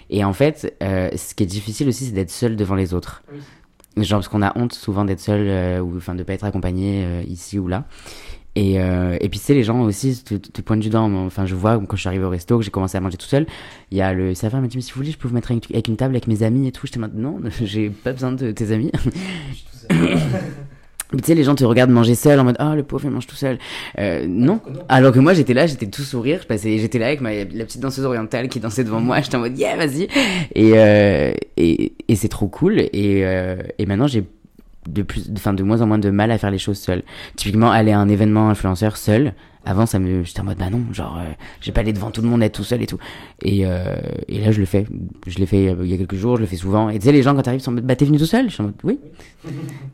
Et 0.09 0.23
en 0.23 0.33
fait, 0.33 0.75
euh, 0.81 1.09
ce 1.15 1.35
qui 1.35 1.43
est 1.43 1.47
difficile 1.47 1.87
aussi, 1.87 2.05
c'est 2.05 2.11
d'être 2.13 2.31
seul 2.31 2.55
devant 2.55 2.75
les 2.75 2.93
autres. 2.93 3.23
Genre 3.97 4.19
parce 4.19 4.27
qu'on 4.27 4.41
a 4.41 4.57
honte 4.57 4.73
souvent 4.73 5.05
d'être 5.05 5.21
seul 5.21 5.47
euh, 5.47 5.79
ou 5.79 5.95
enfin 5.95 6.15
de 6.15 6.23
pas 6.23 6.33
être 6.33 6.43
accompagné 6.43 7.05
euh, 7.05 7.23
ici 7.27 7.59
ou 7.59 7.67
là. 7.67 7.85
Et, 8.57 8.75
et 8.75 9.29
puis 9.29 9.37
tu 9.37 9.45
sais, 9.47 9.53
les 9.53 9.63
gens 9.65 9.81
aussi 9.81 10.23
te, 10.23 10.35
te 10.35 10.61
pointent 10.61 10.79
du 10.79 10.89
doigt. 10.89 11.01
Enfin, 11.01 11.45
je 11.45 11.55
vois 11.55 11.77
quand 11.77 11.97
je 11.97 11.99
suis 11.99 12.07
arrivé 12.07 12.23
au 12.23 12.29
resto, 12.29 12.57
que 12.57 12.63
j'ai 12.63 12.71
commencé 12.71 12.97
à 12.97 13.01
manger 13.01 13.17
tout 13.17 13.25
seul. 13.25 13.45
Il 13.91 13.97
y 13.97 14.01
a 14.01 14.13
le 14.13 14.33
serveur 14.33 14.61
m'a 14.61 14.67
dit, 14.67 14.77
mais 14.77 14.81
si 14.81 14.93
vous 14.93 14.99
voulez, 14.99 15.11
je 15.11 15.17
peux 15.17 15.27
vous 15.27 15.33
mettre 15.33 15.51
avec, 15.51 15.87
une 15.89 15.97
table 15.97 16.15
avec 16.15 16.27
mes 16.27 16.41
amis 16.41 16.65
et 16.65 16.71
tout. 16.71 16.87
J'étais 16.87 16.99
maintenant, 16.99 17.37
non, 17.37 17.49
j'ai 17.61 17.89
pas 17.89 18.13
besoin 18.13 18.31
de 18.31 18.51
tes 18.51 18.71
amis. 18.71 18.93
tu 21.11 21.23
sais, 21.23 21.35
les 21.35 21.43
gens 21.43 21.55
te 21.55 21.63
regardent 21.63 21.91
manger 21.91 22.15
seul 22.15 22.39
en 22.39 22.43
mode 22.43 22.57
oh 22.59 22.75
le 22.75 22.83
pauvre 22.83 23.05
il 23.05 23.11
mange 23.11 23.27
tout 23.27 23.35
seul. 23.35 23.57
Euh, 23.99 24.25
non. 24.27 24.59
Alors 24.89 25.11
que 25.11 25.19
moi 25.19 25.33
j'étais 25.33 25.53
là, 25.53 25.67
j'étais 25.67 25.85
tout 25.85 26.01
sourire, 26.01 26.39
je 26.41 26.47
passais, 26.47 26.77
j'étais 26.77 26.99
là 26.99 27.07
avec 27.07 27.21
ma, 27.21 27.33
la 27.33 27.65
petite 27.65 27.81
danseuse 27.81 28.05
orientale 28.05 28.49
qui 28.49 28.59
dansait 28.59 28.83
devant 28.83 28.99
moi, 28.99 29.21
j'étais 29.21 29.35
en 29.35 29.41
mode 29.41 29.57
yeah 29.57 29.75
vas-y. 29.75 30.07
Et 30.55 30.73
euh, 30.75 31.33
et, 31.57 31.93
et 32.07 32.15
c'est 32.15 32.29
trop 32.29 32.47
cool. 32.47 32.79
Et 32.79 33.21
euh, 33.25 33.57
et 33.77 33.85
maintenant 33.85 34.07
j'ai 34.07 34.25
de 34.87 35.01
plus, 35.01 35.31
enfin 35.35 35.53
de 35.53 35.63
moins 35.63 35.81
en 35.81 35.87
moins 35.87 35.97
de 35.97 36.09
mal 36.09 36.31
à 36.31 36.37
faire 36.37 36.51
les 36.51 36.57
choses 36.57 36.77
seul. 36.77 37.03
Typiquement 37.35 37.71
aller 37.71 37.91
à 37.91 37.99
un 37.99 38.09
événement 38.09 38.49
influenceur 38.49 38.97
seul, 38.97 39.33
avant, 39.65 39.85
ça 39.85 39.99
me, 39.99 40.23
j'étais 40.23 40.41
en 40.41 40.43
mode, 40.43 40.57
bah 40.57 40.69
non, 40.69 40.81
genre, 40.93 41.17
euh, 41.19 41.31
j'ai 41.59 41.71
pas 41.71 41.81
aller 41.81 41.93
devant 41.93 42.11
tout 42.11 42.21
le 42.21 42.27
monde, 42.27 42.43
être 42.43 42.53
tout 42.53 42.63
seul 42.63 42.81
et 42.83 42.85
tout. 42.85 42.99
Et, 43.41 43.65
euh, 43.65 43.95
et 44.27 44.39
là, 44.39 44.51
je 44.51 44.59
le 44.59 44.65
fais. 44.65 44.85
Je 45.25 45.39
l'ai 45.39 45.47
fait 45.47 45.69
euh, 45.69 45.77
il 45.83 45.89
y 45.89 45.93
a 45.93 45.97
quelques 45.97 46.15
jours, 46.15 46.35
je 46.37 46.41
le 46.41 46.47
fais 46.47 46.55
souvent. 46.55 46.89
Et 46.89 46.99
tu 46.99 47.05
sais, 47.05 47.11
les 47.11 47.23
gens, 47.23 47.35
quand 47.35 47.41
t'arrives, 47.41 47.61
sont 47.61 47.71
en 47.71 47.75
mode, 47.75 47.85
bah 47.85 47.95
t'es 47.95 48.05
venu 48.05 48.19
tout 48.19 48.25
seul? 48.25 48.47
Je 48.47 48.53
suis 48.53 48.61
en 48.61 48.67
mode, 48.67 48.75
oui. 48.83 48.99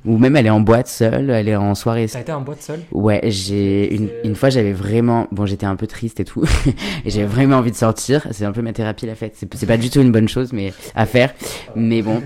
Ou 0.06 0.18
même, 0.18 0.36
elle 0.36 0.48
est 0.48 0.52
en 0.52 0.60
boîte 0.60 0.88
seule, 0.88 1.30
elle 1.30 1.48
est 1.48 1.56
en 1.56 1.74
soirée. 1.74 2.08
T'as 2.12 2.20
été 2.20 2.32
en 2.32 2.42
boîte 2.42 2.62
seule? 2.62 2.82
Ouais, 2.92 3.22
j'ai, 3.26 3.96
une, 3.96 4.10
une 4.24 4.36
fois, 4.36 4.50
j'avais 4.50 4.74
vraiment, 4.74 5.28
bon, 5.32 5.46
j'étais 5.46 5.66
un 5.66 5.76
peu 5.76 5.88
triste 5.88 6.20
et 6.20 6.26
tout. 6.26 6.44
et 7.06 7.10
j'avais 7.10 7.28
vraiment 7.28 7.58
envie 7.58 7.72
de 7.72 7.78
sortir. 7.78 8.28
C'est 8.32 8.46
un 8.46 8.52
peu 8.52 8.62
ma 8.62 8.74
thérapie, 8.74 9.06
la 9.06 9.16
fête. 9.16 9.36
C'est 9.36 9.68
pas 9.68 9.78
du 9.78 9.90
tout 9.90 10.02
une 10.02 10.12
bonne 10.12 10.28
chose, 10.28 10.52
mais 10.52 10.74
à 10.96 11.06
faire. 11.06 11.34
Mais 11.76 12.02
bon. 12.02 12.22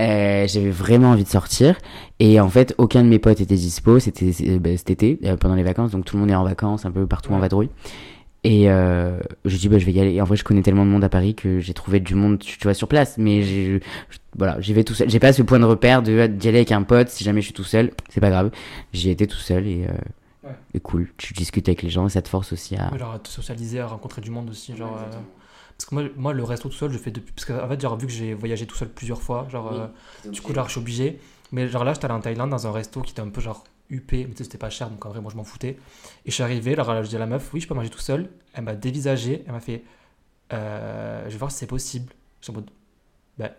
Euh, 0.00 0.46
j'avais 0.46 0.70
vraiment 0.70 1.10
envie 1.10 1.24
de 1.24 1.28
sortir. 1.28 1.76
Et 2.20 2.40
en 2.40 2.48
fait 2.48 2.74
aucun 2.78 3.02
de 3.02 3.08
mes 3.08 3.18
potes 3.18 3.40
était 3.40 3.56
dispo. 3.56 3.98
C'était 3.98 4.32
bah, 4.58 4.70
cet 4.76 4.90
été 4.90 5.18
euh, 5.24 5.36
pendant 5.36 5.54
les 5.54 5.62
vacances. 5.62 5.90
Donc 5.90 6.04
tout 6.04 6.16
le 6.16 6.20
monde 6.20 6.30
est 6.30 6.34
en 6.34 6.44
vacances 6.44 6.84
un 6.84 6.90
peu 6.90 7.06
partout 7.06 7.32
en 7.32 7.38
vadrouille. 7.38 7.70
Et 8.44 8.70
euh, 8.70 9.18
je 9.44 9.56
dis 9.56 9.68
bah 9.68 9.78
je 9.78 9.86
vais 9.86 9.92
y 9.92 10.00
aller. 10.00 10.14
Et 10.14 10.20
en 10.20 10.24
vrai 10.24 10.36
je 10.36 10.44
connais 10.44 10.62
tellement 10.62 10.84
de 10.84 10.90
monde 10.90 11.04
à 11.04 11.08
Paris 11.08 11.34
que 11.34 11.58
j'ai 11.58 11.74
trouvé 11.74 12.00
du 12.00 12.14
monde 12.14 12.38
tu 12.38 12.58
vois 12.62 12.74
sur 12.74 12.88
place. 12.88 13.16
Mais 13.18 13.42
j'ai 13.42 13.80
voilà 14.36 14.60
j'y 14.60 14.72
vais 14.72 14.84
tout 14.84 14.94
seul. 14.94 15.10
J'ai 15.10 15.18
pas 15.18 15.32
ce 15.32 15.42
point 15.42 15.58
de 15.58 15.64
repère 15.64 16.02
de 16.02 16.26
d'y 16.26 16.48
aller 16.48 16.58
avec 16.58 16.72
un 16.72 16.82
pote 16.82 17.08
si 17.08 17.24
jamais 17.24 17.40
je 17.40 17.46
suis 17.46 17.54
tout 17.54 17.64
seul. 17.64 17.90
C'est 18.08 18.20
pas 18.20 18.30
grave. 18.30 18.50
J'y 18.92 19.10
étais 19.10 19.26
tout 19.26 19.36
seul 19.36 19.66
et 19.66 19.86
et 20.74 20.80
cool 20.80 21.08
tu 21.16 21.32
discutes 21.34 21.68
avec 21.68 21.82
les 21.82 21.90
gens 21.90 22.06
et 22.06 22.10
ça 22.10 22.22
te 22.22 22.28
force 22.28 22.52
aussi 22.52 22.76
à 22.76 22.96
genre 22.96 23.12
à 23.12 23.18
te 23.18 23.28
socialiser 23.28 23.80
à 23.80 23.86
rencontrer 23.86 24.20
du 24.20 24.30
monde 24.30 24.50
aussi 24.50 24.76
genre 24.76 24.96
euh, 24.96 25.18
parce 25.78 25.90
que 25.90 25.94
moi, 25.94 26.04
moi, 26.16 26.32
le 26.32 26.42
resto 26.42 26.68
tout 26.68 26.74
seul, 26.74 26.90
je 26.90 26.98
fais 26.98 27.12
depuis. 27.12 27.32
Parce 27.32 27.44
qu'en 27.44 27.68
fait, 27.68 27.80
genre, 27.80 27.96
vu 27.96 28.08
que 28.08 28.12
j'ai 28.12 28.34
voyagé 28.34 28.66
tout 28.66 28.74
seul 28.74 28.88
plusieurs 28.88 29.22
fois, 29.22 29.46
genre, 29.48 29.72
euh, 29.72 29.86
du 30.28 30.40
coup, 30.40 30.52
là, 30.52 30.64
je 30.66 30.72
suis 30.72 30.80
obligé. 30.80 31.20
Mais 31.52 31.68
genre 31.68 31.84
là, 31.84 31.94
j'étais 31.94 32.06
allé 32.06 32.14
en 32.14 32.20
Thaïlande 32.20 32.50
dans 32.50 32.66
un 32.66 32.72
resto 32.72 33.00
qui 33.00 33.12
était 33.12 33.22
un 33.22 33.28
peu 33.28 33.40
genre 33.40 33.62
UP, 33.90 34.12
mais 34.12 34.24
tu 34.26 34.38
sais, 34.38 34.44
c'était 34.44 34.58
pas 34.58 34.70
cher, 34.70 34.90
donc 34.90 35.06
en 35.06 35.10
vrai, 35.10 35.20
moi, 35.20 35.30
je 35.30 35.36
m'en 35.36 35.44
foutais. 35.44 35.78
Et 36.26 36.30
je 36.30 36.32
suis 36.32 36.42
arrivé, 36.42 36.74
là, 36.74 37.02
je 37.02 37.08
dis 37.08 37.16
à 37.16 37.20
la 37.20 37.26
meuf, 37.26 37.54
oui, 37.54 37.60
je 37.60 37.68
peux 37.68 37.74
manger 37.74 37.90
tout 37.90 38.00
seul. 38.00 38.28
Elle 38.54 38.64
m'a 38.64 38.74
dévisagé, 38.74 39.44
elle 39.46 39.52
m'a 39.52 39.60
fait, 39.60 39.84
euh, 40.52 41.24
je 41.26 41.30
vais 41.30 41.38
voir 41.38 41.52
si 41.52 41.58
c'est 41.58 41.66
possible. 41.68 42.12
Je 42.40 42.46
suis 42.46 42.50
en 42.50 42.56
mode, 42.56 42.70
ben, 43.38 43.50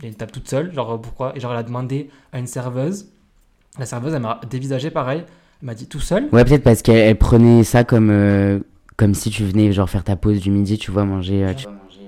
il 0.00 0.04
y 0.04 0.06
a 0.06 0.10
une 0.10 0.16
table 0.16 0.32
toute 0.32 0.48
seule, 0.48 0.74
genre, 0.74 1.00
pourquoi? 1.00 1.36
Et 1.36 1.40
genre, 1.40 1.52
elle 1.52 1.58
a 1.58 1.62
demandé 1.62 2.10
à 2.32 2.40
une 2.40 2.48
serveuse. 2.48 3.10
La 3.78 3.86
serveuse, 3.86 4.12
elle 4.12 4.22
m'a 4.22 4.40
dévisagé 4.50 4.90
pareil. 4.90 5.24
Elle 5.64 5.68
m'a 5.68 5.74
dit 5.74 5.86
tout 5.86 5.98
seul. 5.98 6.28
Ouais, 6.30 6.44
peut-être 6.44 6.62
parce 6.62 6.82
qu'elle 6.82 7.16
prenait 7.16 7.64
ça 7.64 7.84
comme. 7.84 8.10
Euh, 8.10 8.58
comme 8.98 9.14
si 9.14 9.30
tu 9.30 9.44
venais 9.44 9.72
genre 9.72 9.88
faire 9.88 10.04
ta 10.04 10.14
pause 10.14 10.38
du 10.40 10.50
midi, 10.50 10.76
tu 10.76 10.90
vois, 10.90 11.06
manger. 11.06 11.42
Euh, 11.42 11.54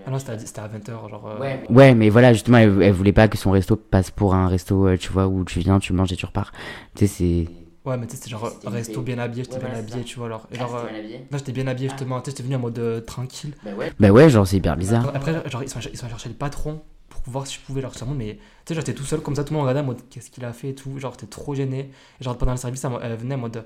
ah 0.06 0.10
non, 0.10 0.18
c'était 0.18 0.60
à, 0.60 0.68
20h, 0.68 1.08
genre. 1.08 1.26
Euh, 1.26 1.40
ouais, 1.40 1.62
mais... 1.62 1.74
ouais, 1.74 1.94
mais 1.94 2.10
voilà, 2.10 2.34
justement, 2.34 2.58
elle, 2.58 2.92
voulait 2.92 3.14
pas 3.14 3.28
que 3.28 3.38
son 3.38 3.52
resto 3.52 3.74
passe 3.76 4.10
pour 4.10 4.34
un 4.34 4.46
resto, 4.46 4.86
euh, 4.86 4.98
tu 4.98 5.10
vois, 5.10 5.26
où 5.26 5.42
tu 5.42 5.60
viens, 5.60 5.78
tu 5.78 5.94
manges 5.94 6.12
et 6.12 6.16
tu 6.16 6.26
repars. 6.26 6.52
Tu 6.94 7.06
sais, 7.06 7.14
c'est. 7.14 7.88
Ouais, 7.88 7.96
mais 7.96 8.06
tu 8.06 8.10
sais, 8.10 8.16
c'était 8.18 8.30
genre 8.30 8.52
resto 8.66 9.00
bien 9.00 9.18
habillé, 9.18 9.44
j'étais 9.44 9.58
bien 9.58 9.74
habillé, 9.74 10.04
tu 10.04 10.18
vois. 10.18 10.26
Alors, 10.26 10.46
ah, 10.52 10.58
genre, 10.58 10.86
non, 11.32 11.38
j'étais 11.38 11.52
bien 11.52 11.66
habillé, 11.66 11.88
justement. 11.88 12.20
Tu 12.20 12.26
sais, 12.26 12.32
j'étais 12.32 12.42
venu 12.42 12.56
en 12.56 12.58
mode 12.58 13.04
tranquille. 13.06 13.54
Bah 13.64 13.70
ouais. 13.74 13.90
Bah 13.98 14.10
ouais, 14.10 14.28
genre, 14.28 14.46
c'est 14.46 14.58
hyper 14.58 14.76
bizarre. 14.76 15.10
Après, 15.14 15.32
genre, 15.48 15.62
ils 15.62 15.70
sont, 15.70 15.80
ils 15.90 15.96
sont 15.96 16.08
chercher 16.10 16.28
le 16.28 16.34
patron 16.34 16.82
voir 17.26 17.46
si 17.46 17.56
je 17.56 17.60
pouvais 17.60 17.80
leur 17.80 17.92
dire 17.92 18.06
mais 18.06 18.38
tu 18.64 18.72
sais, 18.72 18.74
j'étais 18.74 18.94
tout 18.94 19.04
seul 19.04 19.20
comme 19.20 19.34
ça, 19.34 19.44
tout 19.44 19.52
le 19.52 19.58
monde 19.58 19.68
regardait 19.68 19.80
en 19.84 19.86
mode 19.86 20.02
qu'est-ce 20.10 20.30
qu'il 20.30 20.44
a 20.44 20.52
fait 20.52 20.70
et 20.70 20.74
tout. 20.74 20.98
Genre, 20.98 21.12
j'étais 21.12 21.26
trop 21.26 21.54
gêné. 21.54 21.90
Et 22.20 22.24
genre, 22.24 22.36
pendant 22.36 22.52
le 22.52 22.58
service, 22.58 22.84
elle 23.02 23.16
venait 23.16 23.34
en 23.34 23.38
mode 23.38 23.64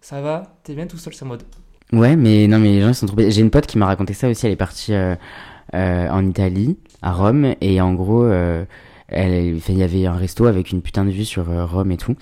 ça 0.00 0.20
va, 0.20 0.56
t'es 0.62 0.74
bien 0.74 0.86
tout 0.86 0.98
seul, 0.98 1.14
c'est 1.14 1.24
en 1.24 1.28
mode 1.28 1.42
Ouais, 1.92 2.16
mais 2.16 2.48
non, 2.48 2.58
mais 2.58 2.72
les 2.72 2.80
gens 2.80 2.88
ils 2.88 2.94
sont 2.94 3.06
trop. 3.06 3.16
J'ai 3.18 3.40
une 3.40 3.50
pote 3.50 3.66
qui 3.66 3.78
m'a 3.78 3.86
raconté 3.86 4.12
ça 4.12 4.28
aussi. 4.28 4.46
Elle 4.46 4.52
est 4.52 4.56
partie 4.56 4.92
euh, 4.92 5.14
euh, 5.74 6.08
en 6.08 6.26
Italie, 6.26 6.78
à 7.02 7.12
Rome, 7.12 7.54
et 7.60 7.80
en 7.80 7.94
gros, 7.94 8.24
euh, 8.24 8.64
elle, 9.08 9.60
il 9.68 9.78
y 9.78 9.82
avait 9.82 10.06
un 10.06 10.14
resto 10.14 10.46
avec 10.46 10.70
une 10.72 10.82
putain 10.82 11.04
de 11.04 11.10
vue 11.10 11.24
sur 11.24 11.46
Rome 11.70 11.92
et 11.92 11.96
tout. 11.96 12.16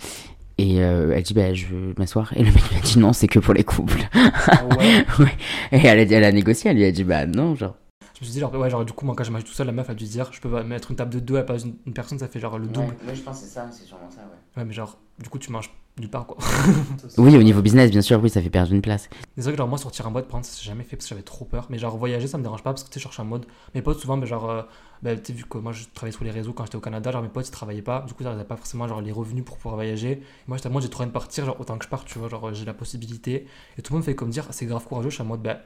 Et 0.56 0.76
elle 0.76 1.22
dit 1.22 1.34
bah 1.34 1.52
je 1.52 1.66
veux 1.66 1.94
m'asseoir 1.98 2.32
et 2.37 2.44
le 2.44 2.52
mec 2.52 2.70
lui 2.70 2.78
a 2.78 2.80
dit 2.80 3.00
non 3.00 3.12
c'est 3.12 3.26
que 3.26 3.40
pour 3.40 3.54
les 3.54 3.64
couples. 3.64 4.08
Ah 4.12 4.64
ouais. 4.78 5.04
ouais. 5.18 5.32
Et 5.72 5.84
elle 5.84 5.98
a 5.98 6.04
dit 6.04 6.14
elle 6.14 6.22
a 6.22 6.30
négocié 6.30 6.70
elle 6.70 6.76
lui 6.76 6.84
a 6.84 6.92
dit 6.92 7.02
bah 7.02 7.26
non 7.26 7.56
genre. 7.56 7.74
Je 8.14 8.20
me 8.20 8.24
suis 8.24 8.33
dit 8.33 8.40
genre 8.40 8.55
ouais 8.55 8.70
genre 8.70 8.85
du 8.85 8.92
coup 8.92 9.05
moi 9.05 9.14
quand 9.16 9.24
je 9.24 9.33
mange 9.33 9.44
tout 9.44 9.53
seul 9.53 9.66
la 9.66 9.72
meuf 9.72 9.90
a 9.90 9.94
dû 9.94 10.05
dire 10.05 10.33
je 10.33 10.40
peux 10.40 10.62
mettre 10.62 10.90
une 10.90 10.96
table 10.96 11.12
de 11.12 11.18
deux 11.18 11.37
à 11.37 11.42
pas 11.42 11.59
une, 11.59 11.92
personne 11.92 12.18
ça 12.18 12.29
fait 12.29 12.40
genre 12.40 12.59
le 12.59 12.68
double. 12.68 12.94
Ouais, 13.07 13.14
je 13.14 13.22
pense 13.22 13.40
c'est 13.40 13.46
ça 13.46 13.68
c'est 13.72 13.85
sûrement 13.85 14.11
ça 14.11 14.20
ouais. 14.22 14.61
Ouais 14.61 14.64
mais 14.64 14.72
genre 14.72 14.98
du 15.18 15.29
coup 15.29 15.38
tu 15.38 15.50
manges 15.50 15.70
du 15.96 16.09
part 16.09 16.27
quoi. 16.27 16.38
oui, 17.18 17.37
au 17.37 17.42
niveau 17.42 17.62
business, 17.62 17.90
bien 17.90 18.03
sûr, 18.03 18.20
oui, 18.20 18.29
ça 18.29 18.42
fait 18.42 18.50
perdre 18.50 18.72
une 18.72 18.83
place. 18.83 19.09
C'est 19.37 19.42
vrai 19.42 19.53
que 19.53 19.59
genre 19.59 19.68
moi 19.68 19.79
sortir 19.79 20.07
en 20.09 20.11
mode, 20.11 20.27
prendre, 20.27 20.44
ça 20.44 20.61
jamais 20.62 20.83
fait 20.83 20.96
parce 20.96 21.07
que 21.07 21.11
j'avais 21.11 21.22
trop 21.22 21.44
peur. 21.44 21.66
Mais 21.70 21.79
genre 21.79 21.96
voyager, 21.96 22.27
ça 22.27 22.37
me 22.37 22.42
dérange 22.42 22.62
pas 22.62 22.72
parce 22.72 22.83
que 22.83 22.88
tu 22.88 22.94
sais, 22.94 23.00
je 23.00 23.05
cherche 23.05 23.20
un 23.20 23.24
mode. 23.24 23.46
Mes 23.74 23.83
potes, 23.83 24.00
souvent, 24.00 24.16
mais 24.16 24.27
genre, 24.27 24.50
euh, 24.50 24.62
bah, 25.03 25.16
tu 25.16 25.27
sais, 25.27 25.33
vu 25.33 25.44
que 25.44 25.59
moi 25.59 25.72
je 25.72 25.85
travaillais 25.94 26.14
sur 26.14 26.24
les 26.24 26.33
réseaux 26.33 26.53
quand 26.53 26.64
j'étais 26.64 26.77
au 26.77 26.81
Canada, 26.81 27.12
genre 27.12 27.22
mes 27.22 27.29
potes 27.29 27.46
ils 27.46 27.53
travaillaient 27.53 27.83
pas, 27.83 28.03
du 28.03 28.12
coup, 28.12 28.24
ils 28.24 28.27
n'avaient 28.27 28.44
pas 28.44 28.57
forcément 28.57 28.88
genre 28.88 29.00
les 29.00 29.12
revenus 29.12 29.44
pour 29.44 29.57
pouvoir 29.57 29.77
voyager. 29.77 30.22
moi, 30.48 30.57
j'étais 30.57 30.68
moi, 30.68 30.81
j'ai 30.81 30.88
trop 30.88 31.03
envie 31.03 31.11
de 31.11 31.14
partir, 31.14 31.44
genre 31.44 31.61
autant 31.61 31.79
que 31.79 31.85
je 31.85 31.90
parte, 31.90 32.09
tu 32.09 32.18
vois, 32.18 32.29
genre 32.29 32.53
j'ai 32.53 32.64
la 32.64 32.74
possibilité. 32.74 33.46
Et 33.79 33.83
tout 33.83 33.92
le 33.92 33.98
monde 33.98 34.05
fait 34.05 34.16
comme 34.16 34.31
dire, 34.31 34.46
c'est 34.50 34.66
grave 34.66 34.85
courageux, 34.85 35.11
je 35.11 35.14
suis 35.14 35.22
en 35.22 35.27
mode, 35.27 35.42
bah, 35.42 35.59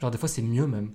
genre 0.00 0.12
des 0.12 0.18
fois 0.18 0.28
c'est 0.28 0.42
mieux 0.42 0.66
même. 0.68 0.92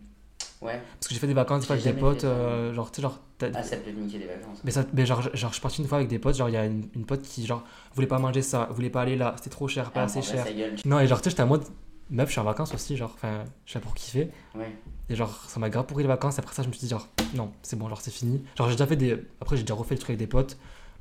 Ouais. 0.62 0.80
Parce 0.94 1.08
que 1.08 1.14
j'ai 1.14 1.20
fait 1.20 1.28
des 1.28 1.34
vacances 1.34 1.70
avec 1.70 1.84
des 1.84 1.94
potes, 1.94 2.24
euh, 2.24 2.74
genre, 2.74 2.92
tu 2.92 2.98
sais, 2.98 3.02
genre. 3.02 3.20
Ah, 3.42 3.64
ça 3.64 3.78
peut 3.78 3.90
niquer 3.90 4.20
des 4.20 4.28
vacances. 4.28 4.60
Mais, 4.64 4.70
ça, 4.70 4.86
mais 4.94 5.06
genre, 5.08 5.22
genre, 5.22 5.50
je 5.50 5.56
suis 5.56 5.62
parti 5.62 5.82
une 5.82 5.88
fois 5.88 5.98
avec 5.98 6.10
des 6.10 6.20
potes, 6.20 6.36
genre, 6.36 6.50
il 6.50 6.54
y 6.54 6.58
a 6.58 6.66
une, 6.66 6.88
une, 6.96 7.06
pote 7.06 7.24
qui, 7.24 7.48
genre, 7.48 7.64
voulait 7.96 8.08
pas 8.08 8.20
manger 8.20 8.44
ça, 8.44 8.68
voulait 8.72 8.92
pas 8.92 9.02
aller 9.02 9.16
là, 9.16 9.34
c'était 9.38 9.50
trop 9.50 9.68
cher, 9.68 9.92
pas 9.92 10.02
ah, 10.02 10.04
assez 10.04 10.22
cher. 10.22 10.46
Non, 10.86 11.00
et 11.00 11.08
genre, 11.08 11.20
tu 11.20 11.26
sais, 11.26 11.30
j'étais 11.32 11.42
à 11.42 11.48
mode, 11.48 11.64
meuf, 12.12 12.28
je 12.28 12.34
suis 12.34 12.40
en 12.40 12.44
vacances 12.44 12.74
aussi, 12.76 12.96
genre, 12.96 13.12
enfin, 13.16 13.44
je 13.66 13.72
suis 13.72 13.80
là 13.80 13.84
pour 13.84 13.96
kiffer. 13.96 14.30
Ouais. 14.54 14.76
Et 15.10 15.16
genre, 15.16 15.44
ça 15.48 15.60
m'a 15.60 15.70
grave 15.72 15.88
pourri 15.88 16.04
les 16.04 16.08
vacances, 16.08 16.38
après 16.38 16.54
ça, 16.54 16.62
je 16.62 16.68
me 16.68 16.74
suis 16.74 16.82
dit, 16.82 16.90
genre, 16.90 17.08
non, 17.34 17.52
c'est 17.64 17.78
bon, 17.78 17.90
genre, 17.90 18.02
c'est 18.02 18.12
fini. 18.12 18.44
Genre, 18.56 18.68
j'ai 18.68 18.76
déjà 18.76 18.86
fait 18.86 18.96
des. 18.96 19.18
Après, 19.42 19.58
j'ai 19.58 19.64
déjà 19.64 19.74
refait 19.74 19.96
le 19.96 20.00
truc 20.00 20.12
avec 20.12 20.20
des 20.20 20.28
potes, 20.28 20.58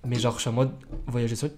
mais 0.06 0.18
genre, 0.18 0.36
je 0.36 0.40
suis 0.40 0.48
en 0.48 0.54
mode, 0.54 0.72
voyager 1.06 1.36
seul, 1.36 1.52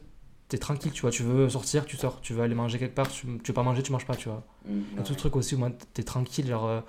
t'es 0.52 0.58
tranquille, 0.58 0.92
tu 0.92 1.00
vois, 1.00 1.10
tu 1.10 1.22
veux 1.22 1.48
sortir, 1.48 1.86
tu 1.86 1.96
sors, 1.96 2.20
tu 2.20 2.34
veux 2.34 2.42
aller 2.42 2.54
manger 2.54 2.78
quelque 2.78 2.94
part, 2.94 3.08
tu, 3.08 3.26
tu 3.42 3.48
veux 3.48 3.54
pas 3.54 3.62
manger, 3.62 3.82
tu 3.82 3.90
manges 3.90 4.04
pas, 4.04 4.16
tu 4.16 4.28
vois. 4.28 4.42
Mmh, 4.68 5.02
tout 5.02 5.14
ce 5.14 5.18
truc 5.18 5.34
aussi 5.34 5.54
où 5.54 5.58
moi 5.58 5.70
t'es 5.94 6.02
tranquille, 6.02 6.46
genre, 6.46 6.66
euh, 6.66 6.80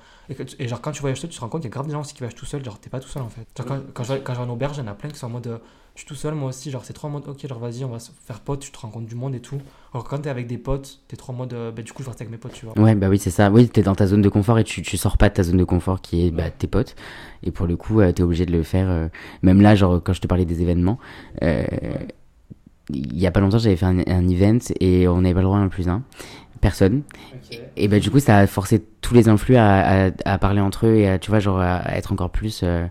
et, 0.60 0.68
genre 0.68 0.82
quand 0.82 0.92
tu 0.92 1.00
voyages 1.00 1.22
seul, 1.22 1.30
tu 1.30 1.38
te 1.38 1.42
rends 1.42 1.48
compte 1.48 1.62
qu'il 1.62 1.70
y 1.70 1.72
a 1.72 1.74
grave 1.74 1.88
des 1.88 1.94
gens 1.94 2.02
aussi 2.02 2.14
qui 2.14 2.20
voyagent 2.20 2.36
tout 2.36 2.46
seul, 2.46 2.62
genre 2.64 2.78
t'es 2.78 2.90
pas 2.90 3.00
tout 3.00 3.08
seul 3.08 3.24
en 3.24 3.30
fait. 3.30 3.48
Genre, 3.58 3.66
quand, 3.66 3.80
quand, 3.94 4.04
je, 4.04 4.16
quand 4.16 4.34
je 4.34 4.40
vais 4.40 4.46
en 4.46 4.50
auberge, 4.50 4.76
il 4.76 4.82
y 4.82 4.84
en 4.84 4.92
a 4.92 4.96
plein 4.96 5.10
qui 5.10 5.18
sont 5.18 5.28
en 5.28 5.30
mode, 5.30 5.48
euh, 5.48 5.58
je 5.96 6.02
suis 6.02 6.08
tout 6.08 6.16
seul 6.16 6.34
moi 6.36 6.50
aussi, 6.50 6.72
genre 6.72 6.84
c'est 6.84 6.92
trop 6.92 7.08
en 7.08 7.12
mode, 7.12 7.26
ok, 7.26 7.48
genre 7.48 7.58
vas-y, 7.58 7.86
on 7.86 7.90
va 7.90 8.00
se 8.00 8.12
faire 8.26 8.42
pote, 8.42 8.60
tu 8.60 8.72
te 8.72 8.78
rends 8.78 8.90
compte 8.90 9.06
du 9.06 9.16
monde 9.16 9.34
et 9.34 9.40
tout. 9.40 9.62
Alors 9.94 10.04
quand 10.04 10.18
t'es 10.20 10.30
avec 10.30 10.46
des 10.46 10.58
potes, 10.58 11.00
t'es 11.08 11.16
trop 11.16 11.32
en 11.32 11.38
mode, 11.38 11.54
euh, 11.54 11.72
bah 11.72 11.84
du 11.84 11.94
coup 11.94 12.04
je 12.04 12.10
reste 12.10 12.20
avec 12.20 12.32
mes 12.32 12.38
potes, 12.38 12.52
tu 12.52 12.66
vois. 12.66 12.78
Ouais, 12.78 12.96
bah 12.96 13.08
oui, 13.08 13.18
c'est 13.18 13.32
ça, 13.32 13.50
oui, 13.50 13.70
t'es 13.70 13.82
dans 13.82 13.96
ta 13.96 14.08
zone 14.08 14.22
de 14.22 14.30
confort 14.30 14.60
et 14.60 14.66
tu, 14.66 14.82
tu 14.82 14.98
sors 14.98 15.18
pas 15.18 15.30
de 15.30 15.36
ta 15.36 15.44
zone 15.44 15.58
de 15.58 15.64
confort 15.64 16.02
qui 16.02 16.28
est 16.28 16.32
bah, 16.32 16.52
tes 16.52 16.68
potes. 16.68 16.98
Et 17.44 17.52
pour 17.52 17.66
le 17.66 17.78
coup, 17.78 18.02
t'es 18.14 18.24
obligé 18.24 18.46
de 18.46 18.52
le 18.52 18.64
faire, 18.64 19.10
même 19.42 19.62
là, 19.62 19.74
genre 19.76 20.04
quand 20.04 20.12
je 20.12 20.20
te 20.20 20.28
parlais 20.28 20.46
des 20.46 20.62
événements 20.62 21.00
il 22.90 23.20
y 23.20 23.28
a 23.28 23.32
pas 23.32 23.40
longtemps, 23.40 23.60
j'avais 23.60 23.76
fait 23.76 23.86
un, 23.86 24.28
event 24.28 24.60
et 24.80 25.08
on 25.08 25.22
n'avait 25.22 25.34
pas 25.34 25.42
le 25.42 25.46
droit 25.46 25.58
à 25.58 25.62
un 25.62 25.70
plus 25.70 25.88
un. 25.88 26.04
Personne. 26.62 27.04
Et, 27.76 27.88
bah, 27.88 28.00
du 28.00 28.10
coup, 28.10 28.20
ça 28.20 28.38
a 28.38 28.48
forcé 28.48 28.84
tous 29.02 29.14
les 29.14 29.28
influx 29.28 29.58
à, 29.58 30.12
à, 30.26 30.38
parler 30.38 30.62
entre 30.62 30.88
eux 30.88 30.96
et 30.96 31.10
à, 31.10 31.20
tu 31.20 31.30
vois, 31.30 31.40
genre, 31.40 31.60
à, 31.60 31.96
être 31.96 32.14
encore 32.14 32.30
plus. 32.30 32.62
Euh... 32.64 32.88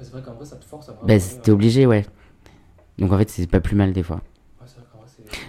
C'est 0.00 0.10
vrai 0.10 0.22
qu'en 0.22 0.34
vrai, 0.34 0.44
ça 0.44 0.56
te 0.56 0.64
force 0.64 0.88
à. 0.88 0.98
Bah, 1.02 1.18
c'était 1.18 1.52
obligé, 1.52 1.86
ouais. 1.86 2.04
Donc 2.98 3.12
en 3.12 3.18
fait, 3.18 3.30
c'est 3.30 3.46
pas 3.48 3.60
plus 3.60 3.76
mal 3.76 3.92
des 3.92 4.02
fois. 4.02 4.20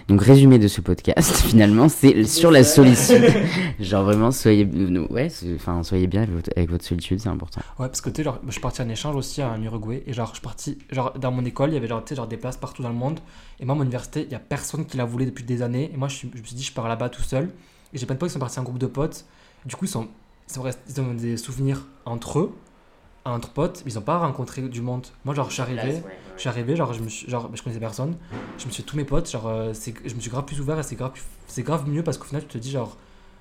Donc, 0.08 0.22
résumé 0.22 0.58
de 0.58 0.68
ce 0.68 0.80
podcast, 0.80 1.36
finalement, 1.46 1.88
c'est 1.88 2.24
sur 2.24 2.50
la 2.50 2.64
solitude. 2.64 3.24
genre, 3.80 4.04
vraiment, 4.04 4.30
soyez, 4.30 4.64
ouais, 5.10 5.28
enfin, 5.54 5.82
soyez 5.82 6.06
bien 6.06 6.26
avec 6.56 6.70
votre, 6.70 6.84
solitude, 6.84 7.20
c'est 7.20 7.28
important. 7.28 7.60
Ouais, 7.78 7.86
parce 7.86 8.00
que 8.00 8.10
tu 8.10 8.16
sais, 8.16 8.24
genre, 8.24 8.40
je 8.46 8.52
suis 8.52 8.60
parti 8.60 8.82
en 8.82 8.88
échange 8.88 9.16
aussi 9.16 9.42
en 9.42 9.60
Uruguay, 9.62 10.02
et 10.06 10.12
genre, 10.12 10.28
je 10.28 10.34
suis 10.34 10.42
parti, 10.42 10.78
genre, 10.90 11.12
dans 11.18 11.30
mon 11.30 11.44
école, 11.44 11.70
il 11.70 11.74
y 11.74 11.76
avait 11.76 11.88
genre, 11.88 12.04
genre 12.10 12.26
des 12.26 12.36
places 12.36 12.56
partout 12.56 12.82
dans 12.82 12.88
le 12.88 12.94
monde, 12.94 13.20
et 13.58 13.64
moi, 13.64 13.74
mon 13.74 13.82
université, 13.82 14.22
il 14.22 14.32
y 14.32 14.34
a 14.34 14.40
personne 14.40 14.84
qui 14.84 14.96
la 14.96 15.04
voulu 15.04 15.26
depuis 15.26 15.44
des 15.44 15.62
années, 15.62 15.90
et 15.92 15.96
moi, 15.96 16.08
je, 16.08 16.26
je 16.34 16.40
me 16.40 16.44
suis 16.44 16.56
dit, 16.56 16.62
je 16.62 16.72
pars 16.72 16.88
là-bas 16.88 17.08
tout 17.08 17.22
seul, 17.22 17.50
et 17.92 17.98
j'ai 17.98 18.06
plein 18.06 18.14
de 18.14 18.20
potes 18.20 18.30
qui 18.30 18.34
sont 18.34 18.40
partis 18.40 18.58
en 18.58 18.64
groupe 18.64 18.78
de 18.78 18.86
potes, 18.86 19.24
du 19.64 19.76
coup, 19.76 19.84
ils, 19.84 19.88
sont, 19.88 20.08
ils, 20.48 20.54
sont 20.54 20.64
ils 20.88 21.00
ont 21.00 21.14
des 21.14 21.36
souvenirs 21.36 21.86
entre 22.04 22.38
eux, 22.38 22.52
entre 23.24 23.50
potes, 23.50 23.82
ils 23.86 23.98
ont 23.98 24.02
pas 24.02 24.18
rencontré 24.18 24.62
du 24.62 24.80
monde. 24.80 25.06
Moi, 25.24 25.34
genre, 25.34 25.48
je 25.48 25.54
suis 25.54 25.62
arrivé, 25.62 26.02
je 26.36 26.40
suis 26.40 26.48
arrivé, 26.48 26.76
genre, 26.76 26.92
je 26.92 27.00
me 27.00 27.08
suis, 27.08 27.28
genre, 27.28 27.50
je 27.52 27.62
connaissais 27.62 27.80
personne. 27.80 28.16
Je 28.58 28.66
me 28.66 28.70
suis 28.70 28.82
tous 28.82 28.96
mes 28.96 29.04
potes, 29.04 29.30
genre, 29.30 29.46
euh, 29.46 29.72
je 29.74 30.14
me 30.14 30.20
suis 30.20 30.30
grave 30.30 30.44
plus 30.44 30.60
ouvert 30.60 30.78
et 30.78 30.82
c'est 30.82 30.96
grave, 30.96 31.12
c'est 31.46 31.62
grave 31.62 31.88
mieux 31.88 32.02
parce 32.02 32.18
qu'au 32.18 32.24
final, 32.24 32.42
tu 32.42 32.48
te 32.48 32.58
dis, 32.58 32.70
genre, 32.70 32.96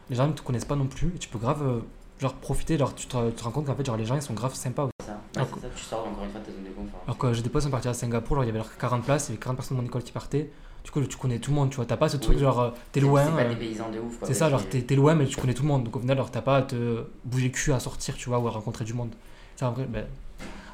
les 0.09 0.15
gens 0.15 0.27
ne 0.27 0.33
te 0.33 0.41
connaissent 0.41 0.65
pas 0.65 0.75
non 0.75 0.87
plus 0.87 1.13
et 1.15 1.19
tu 1.19 1.29
peux 1.29 1.39
grave, 1.39 1.61
euh, 1.65 1.79
genre, 2.19 2.33
profiter, 2.33 2.77
genre, 2.77 2.93
tu 2.93 3.07
te, 3.07 3.15
rends 3.15 3.51
compte 3.51 3.65
qu'en 3.65 3.75
fait, 3.75 3.85
genre, 3.85 3.97
les 3.97 4.05
gens, 4.05 4.15
ils 4.15 4.21
sont 4.21 4.33
grave 4.33 4.53
sympas. 4.53 4.89
C'est 4.99 5.07
ça, 5.07 5.19
c'est 5.33 5.39
ça, 5.39 5.67
tu 5.75 5.83
sors 5.83 6.07
encore 6.07 6.25
une 6.25 6.31
fois 6.31 6.39
de 6.41 6.45
ta 6.45 6.51
zone 6.51 6.63
de 6.63 6.69
confort. 6.69 7.01
Alors 7.05 7.17
que 7.17 7.33
j'ai 7.33 7.41
des 7.41 7.49
potes 7.49 7.61
qui 7.61 7.65
sont 7.65 7.71
partis 7.71 7.87
à 7.87 7.93
Singapour, 7.93 8.35
genre, 8.35 8.43
il 8.43 8.47
y 8.47 8.57
avait 8.57 8.67
40 8.79 9.03
places, 9.03 9.27
il 9.27 9.31
y 9.31 9.33
avait 9.33 9.41
40 9.41 9.57
personnes 9.57 9.77
de 9.77 9.81
mon 9.81 9.87
école 9.87 10.03
qui 10.03 10.11
partaient. 10.11 10.51
Du 10.83 10.91
coup, 10.91 11.01
tu 11.01 11.17
connais 11.17 11.39
tout 11.39 11.51
le 11.51 11.55
monde, 11.55 11.69
tu 11.69 11.75
vois. 11.75 11.85
T'as 11.85 11.97
pas 11.97 12.09
ce 12.09 12.17
truc, 12.17 12.37
genre, 12.37 12.59
euh, 12.59 12.69
t'es 12.91 12.99
loin. 12.99 13.25
C'est 13.25 13.43
pas 13.43 13.49
des 13.49 13.55
paysans 13.55 13.89
de 13.91 13.99
ouf, 13.99 14.17
C'est 14.23 14.33
ça, 14.33 14.49
genre, 14.49 14.63
t'es, 14.67 14.95
loin, 14.95 15.13
mais 15.13 15.25
tu 15.25 15.37
connais 15.37 15.53
tout 15.53 15.63
le 15.63 15.67
monde. 15.67 15.83
Donc, 15.83 15.95
au 15.95 15.99
final, 15.99 16.17
genre, 16.17 16.31
t'as 16.31 16.41
pas 16.41 16.57
à 16.57 16.61
te 16.63 17.05
bouger 17.25 17.47
le 17.47 17.53
cul 17.53 17.73
à 17.73 17.79
sortir, 17.79 18.15
tu 18.15 18.29
vois, 18.29 18.39
ou 18.39 18.47
à 18.47 18.51
rencontrer 18.51 18.85
du 18.85 18.93
monde. 18.93 19.13
C'est 19.59 19.65
vrai, 19.65 19.85
ben, 19.89 20.05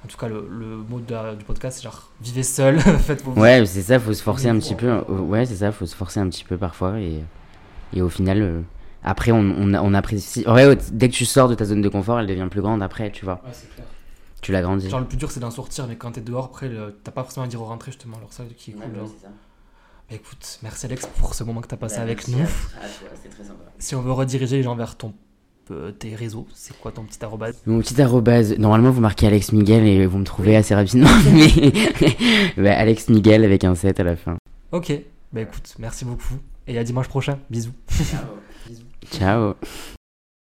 en 0.04 0.08
tout 0.08 0.16
cas, 0.16 0.28
le, 0.28 0.38
mot 0.88 1.00
du 1.00 1.44
podcast, 1.44 1.78
c'est 1.78 1.84
genre 1.84 2.12
vivez 2.22 2.44
seul, 2.44 2.80
faites 3.00 3.24
vos 3.24 3.32
Ouais, 3.32 3.66
c'est 3.66 3.82
ça, 3.82 4.00
faut 4.00 4.14
se 4.14 4.22
forcer 4.22 4.48
un 4.48 4.60
petit 4.60 4.76
peu. 4.76 5.00
Ouais, 5.10 5.44
c'est 5.48 5.56
ça, 5.56 5.72
faut 5.72 5.88
se 5.88 5.96
forcer 5.96 6.20
un 6.20 6.30
petit 6.30 6.44
peu 6.44 6.56
parfois. 6.56 7.00
Et, 7.00 7.24
et 7.94 8.04
au 8.04 8.10
final, 8.10 8.44
euh, 8.44 8.62
après, 9.04 9.32
on, 9.32 9.40
on, 9.40 9.94
apprécie. 9.96 10.48
Ouais, 10.48 10.78
dès 10.92 11.10
que 11.10 11.16
tu 11.16 11.26
sors 11.26 11.50
de 11.50 11.56
ta 11.56 11.66
zone 11.66 11.82
de 11.82 11.90
confort, 11.90 12.20
elle 12.20 12.28
devient 12.28 12.48
plus 12.52 12.62
grande 12.62 12.84
après, 12.84 13.10
tu 13.10 13.26
vois. 13.26 13.42
Ouais, 13.44 13.50
c'est 13.54 13.74
clair. 13.74 13.88
Tu 14.44 14.52
l'agrandis. 14.52 14.88
Genre, 14.88 15.00
le 15.00 15.08
plus 15.08 15.18
dur, 15.18 15.32
c'est 15.32 15.40
d'en 15.40 15.50
sortir, 15.50 15.88
mais 15.88 15.96
quand 15.96 16.12
t'es 16.12 16.22
dehors, 16.22 16.46
après, 16.46 16.70
t'as 17.04 17.12
pas 17.12 17.24
forcément 17.24 17.48
à 17.48 17.50
dire 17.50 17.64
au 17.64 17.66
rentrer, 17.66 17.92
justement. 17.92 18.18
Alors, 18.18 18.34
ça 18.34 18.44
qui 18.56 18.70
est 18.70 18.74
cool. 18.76 18.84
Ouais, 18.84 19.08
ça. 19.20 19.30
Bah, 20.10 20.16
écoute, 20.16 20.60
merci 20.62 20.86
Alex 20.86 21.08
pour 21.18 21.34
ce 21.34 21.44
moment 21.44 21.62
que 21.62 21.68
t'as 21.68 21.78
passé 21.78 21.96
bah, 21.96 22.04
avec 22.04 22.28
nous. 22.28 22.46
c'était 23.16 23.30
très 23.30 23.46
sympa. 23.46 23.64
Si 23.80 23.96
on 23.96 24.04
veut 24.04 24.12
rediriger 24.12 24.58
les 24.58 24.64
gens 24.64 24.76
vers 24.76 24.96
ton 24.96 25.16
tes 26.00 26.16
réseaux 26.16 26.48
C'est 26.54 26.78
quoi 26.80 26.92
ton 26.92 27.04
petit 27.04 27.24
arrobase? 27.24 27.62
Mon 27.66 27.80
petit 27.80 28.02
arrobase, 28.02 28.58
normalement 28.58 28.92
vous 28.92 29.02
marquez 29.02 29.28
Alex 29.28 29.52
Miguel 29.52 29.86
et 29.86 30.06
vous 30.06 30.18
me 30.18 30.24
trouvez 30.24 30.56
assez 30.56 30.76
rapidement, 30.76 31.10
mais 31.34 31.74
bah, 32.58 32.78
Alex 32.78 33.10
Miguel 33.10 33.44
avec 33.44 33.64
un 33.64 33.76
7 33.76 34.00
à 34.00 34.04
la 34.04 34.16
fin. 34.16 34.38
Ok, 34.72 34.92
bah 35.32 35.42
écoute, 35.42 35.76
merci 35.80 36.06
beaucoup 36.06 36.36
et 36.68 36.78
à 36.78 36.84
dimanche 36.84 37.08
prochain. 37.08 37.40
Bisous. 37.50 37.72
Ciao. 37.90 38.26
Bisous. 38.68 38.84
Ciao. 39.12 39.56